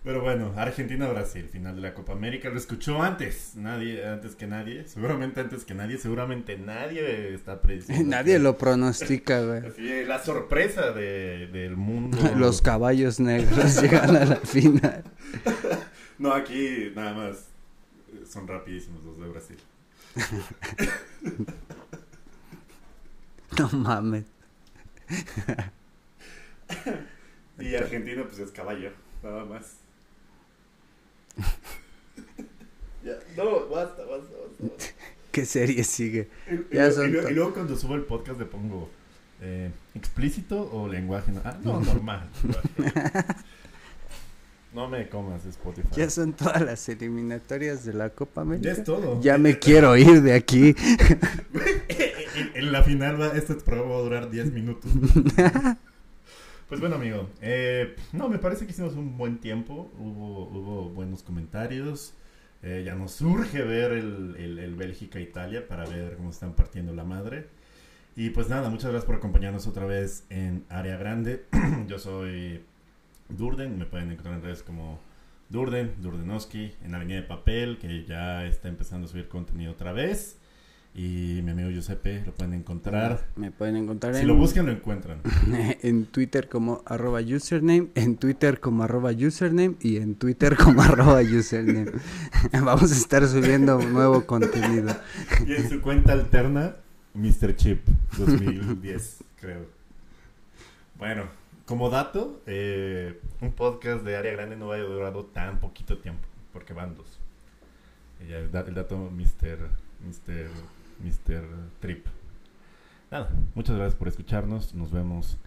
Pero 0.04 0.22
bueno, 0.22 0.54
Argentina-Brasil, 0.58 1.48
final 1.48 1.78
de 1.78 1.82
la 1.82 1.94
Copa 1.94 2.12
América. 2.12 2.50
Lo 2.50 2.58
escuchó 2.58 3.02
antes, 3.02 3.56
nadie, 3.56 4.06
antes 4.06 4.36
que 4.36 4.48
nadie. 4.48 4.86
Seguramente 4.86 5.40
antes 5.40 5.64
que 5.64 5.74
nadie, 5.74 5.98
seguramente 5.98 6.58
nadie 6.58 7.34
está 7.34 7.62
prediciendo. 7.62 8.04
Nadie 8.14 8.38
lo 8.38 8.58
pronostica, 8.58 9.42
güey. 9.42 9.62
la 10.06 10.20
sorpresa 10.22 10.92
de, 10.92 11.48
del 11.48 11.78
mundo. 11.78 12.18
Los 12.38 12.62
caballos 12.62 13.22
negros 13.22 13.82
llegan 13.82 14.16
a 14.18 14.26
la 14.26 14.36
final. 14.36 15.04
no, 16.20 16.34
aquí 16.34 16.92
nada 16.94 17.14
más 17.14 17.48
eh, 18.12 18.26
son 18.30 18.46
rapidísimos 18.46 19.06
los 19.06 19.18
de 19.20 19.28
Brasil. 19.30 19.58
no 23.58 23.70
mames. 23.70 24.26
y 27.60 27.76
Argentina 27.76 28.24
pues 28.24 28.40
es 28.40 28.52
caballo, 28.52 28.92
nada 29.24 29.46
más. 29.46 29.83
ya, 33.04 33.14
no, 33.38 33.68
basta, 33.68 34.04
basta, 34.04 34.34
basta, 34.60 34.86
¿Qué 35.32 35.46
serie 35.46 35.84
sigue? 35.84 36.30
Y, 36.48 36.78
y, 36.78 37.34
luego 37.34 37.54
cuando 37.54 37.76
subo 37.76 37.96
el 37.96 38.04
podcast 38.04 38.40
le 38.40 38.46
pongo 38.46 38.90
eh, 39.42 39.72
explícito 39.96 40.70
o 40.72 40.88
lenguaje. 40.88 41.32
No, 41.32 41.42
ah, 41.44 41.58
no 41.64 41.82
normal. 41.82 42.30
no 44.74 44.88
me 44.88 45.10
comas 45.10 45.46
Spotify. 45.46 45.90
Ya 45.96 46.10
son 46.10 46.34
todas 46.34 46.62
las 46.62 46.88
eliminatorias 46.88 47.84
de 47.84 47.94
la 47.94 48.10
Copa 48.12 48.42
América. 48.42 48.68
Ya 48.68 48.74
es 48.74 48.84
todo. 48.84 49.20
Ya 49.22 49.38
me 49.38 49.60
quiero 49.60 49.98
ir 49.98 50.22
de 50.22 50.34
aquí. 50.34 50.76
en, 52.54 52.72
la 52.72 52.84
final 52.84 53.20
va, 53.20 53.28
este 53.30 53.56
programa 53.56 53.92
va 53.92 53.98
a 53.98 54.02
durar 54.02 54.30
10 54.30 54.52
minutos. 54.54 54.92
Pues 56.68 56.80
bueno, 56.80 56.96
amigo. 56.96 57.30
Eh, 57.42 57.96
no, 58.14 58.30
me 58.30 58.40
parece 58.40 58.66
que 58.66 58.72
hicimos 58.72 58.94
un 58.94 59.18
buen 59.18 59.40
tiempo. 59.40 59.92
Hubo, 60.00 60.48
hubo 60.48 60.90
buenos 60.90 61.24
comentarios. 61.24 62.14
Eh, 62.62 62.84
ya 62.86 62.96
nos 62.96 63.12
surge 63.12 63.62
ver 63.62 63.92
el, 63.92 64.36
el, 64.38 64.76
Bélgica-Italia 64.76 65.68
para 65.68 65.86
ver 65.86 66.16
cómo 66.16 66.30
están 66.30 66.54
partiendo 66.54 66.94
la 66.94 67.04
madre. 67.04 67.50
Y 68.16 68.30
pues 68.30 68.48
nada, 68.48 68.70
muchas 68.70 68.92
gracias 68.92 69.06
por 69.06 69.16
acompañarnos 69.16 69.68
otra 69.68 69.86
vez 69.86 70.26
en 70.30 70.64
Área 70.70 70.98
Grande. 70.98 71.46
Yo 71.88 72.00
soy 72.00 72.64
Durden, 73.28 73.78
me 73.78 73.86
pueden 73.86 74.12
encontrar 74.12 74.36
en 74.36 74.44
redes 74.44 74.64
como 74.64 75.00
Durden, 75.50 75.94
Durdenowski, 76.02 76.74
en 76.84 76.96
Avenida 76.96 77.18
de 77.18 77.28
Papel, 77.28 77.80
que 77.80 78.06
ya 78.06 78.46
está 78.46 78.70
empezando 78.70 79.08
a 79.08 79.10
subir 79.10 79.28
contenido 79.28 79.74
otra 79.74 79.92
vez. 79.92 80.40
Y 80.96 81.42
mi 81.44 81.52
amigo 81.52 81.72
Giuseppe 81.72 82.24
lo 82.24 82.34
pueden 82.34 82.54
encontrar. 82.54 83.26
Me 83.36 83.50
pueden 83.50 83.78
encontrar 83.78 84.14
si 84.14 84.22
en... 84.22 84.28
lo 84.28 84.36
buscan, 84.36 84.68
lo 84.68 84.72
encuentran. 84.72 85.22
en 85.82 86.06
Twitter 86.06 86.48
como 86.48 86.84
arroba 86.86 87.20
username, 87.20 87.88
en 87.96 88.18
Twitter 88.18 88.60
como 88.60 88.84
arroba 88.84 89.12
username 89.12 89.76
y 89.82 89.98
en 89.98 90.16
Twitter 90.16 90.56
como 90.56 90.82
arroba 90.84 91.22
username. 91.22 91.92
Vamos 92.52 92.92
a 92.92 92.96
estar 92.96 93.28
subiendo 93.28 93.80
nuevo 93.80 94.28
contenido. 94.28 94.96
y 95.48 95.54
en 95.54 95.68
su 95.68 95.82
cuenta 95.82 96.14
alterna, 96.14 96.76
Mr. 97.16 97.56
Chip 97.56 97.88
2010, 98.18 99.24
creo. 99.42 99.66
Bueno, 101.00 101.24
como 101.66 101.90
dato, 101.90 102.40
eh, 102.46 103.20
un 103.42 103.52
podcast 103.54 104.04
de 104.04 104.16
área 104.16 104.32
grande 104.34 104.58
no 104.58 104.72
haya 104.72 104.84
durado 104.84 105.26
tan 105.26 105.60
poquito 105.60 105.98
tiempo, 105.98 106.22
porque 106.52 106.74
van 106.74 106.96
dos. 106.96 107.20
el, 108.20 108.52
dato 108.52 109.10
Mr. 109.10 109.70
Mr. 110.06 110.50
Mr. 111.00 111.44
Trip. 111.80 112.06
Nada, 113.12 113.30
muchas 113.56 113.76
gracias 113.76 113.96
por 113.96 114.08
escucharnos. 114.08 114.74
Nos 114.74 114.92
vemos 114.92 115.38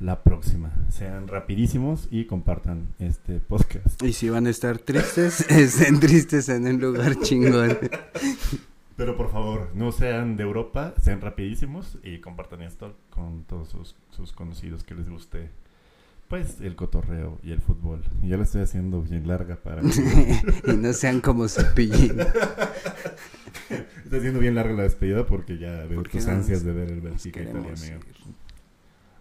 la 0.00 0.22
próxima. 0.22 0.70
Sean 0.90 1.28
rapidísimos 1.28 2.08
y 2.10 2.26
compartan 2.26 2.88
este 2.98 3.40
podcast. 3.40 4.02
Y 4.02 4.12
si 4.12 4.28
van 4.28 4.46
a 4.46 4.50
estar 4.50 4.78
tristes, 4.78 5.40
estén 5.50 6.00
tristes 6.00 6.48
en 6.48 6.66
un 6.66 6.80
lugar 6.80 7.16
chingón. 7.20 7.78
Pero 8.96 9.16
por 9.16 9.30
favor, 9.30 9.70
no 9.74 9.92
sean 9.92 10.36
de 10.36 10.42
Europa, 10.42 10.92
sean 11.00 11.20
rapidísimos 11.20 11.98
y 12.02 12.18
compartan 12.18 12.62
esto 12.62 12.96
con 13.10 13.44
todos 13.44 13.94
sus, 14.10 14.32
conocidos 14.32 14.82
que 14.82 14.96
les 14.96 15.08
guste. 15.08 15.50
Pues 16.28 16.60
el 16.60 16.76
cotorreo 16.76 17.38
y 17.42 17.52
el 17.52 17.60
fútbol. 17.60 18.04
Y 18.22 18.28
ya 18.28 18.36
lo 18.36 18.42
estoy 18.42 18.60
haciendo 18.60 19.00
bien 19.02 19.26
larga 19.26 19.56
para... 19.56 19.80
y 20.66 20.76
no 20.76 20.92
sean 20.92 21.20
como 21.20 21.48
cepillín. 21.48 22.20
Está 24.04 24.16
haciendo 24.16 24.38
bien 24.38 24.54
larga 24.54 24.74
la 24.74 24.82
despedida 24.82 25.26
porque 25.26 25.58
ya 25.58 25.84
veo 25.86 26.02
tus 26.02 26.26
ansias 26.26 26.64
de 26.64 26.72
ver 26.72 26.90
el 26.90 27.00
Benfica 27.00 27.40
Italia. 27.40 27.72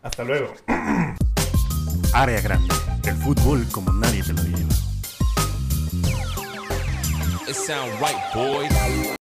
Hasta 0.02 0.24
luego. 0.24 0.54
Área 2.14 2.42
grande. 2.42 2.74
El 3.06 3.16
fútbol 3.16 3.66
como 3.72 3.92
nadie 3.94 4.24
te 4.24 4.34
lo 4.34 4.44
lleva. 4.44 4.74
It 7.48 7.56
sound 7.56 7.92
right, 8.02 8.18
boys. 8.34 9.17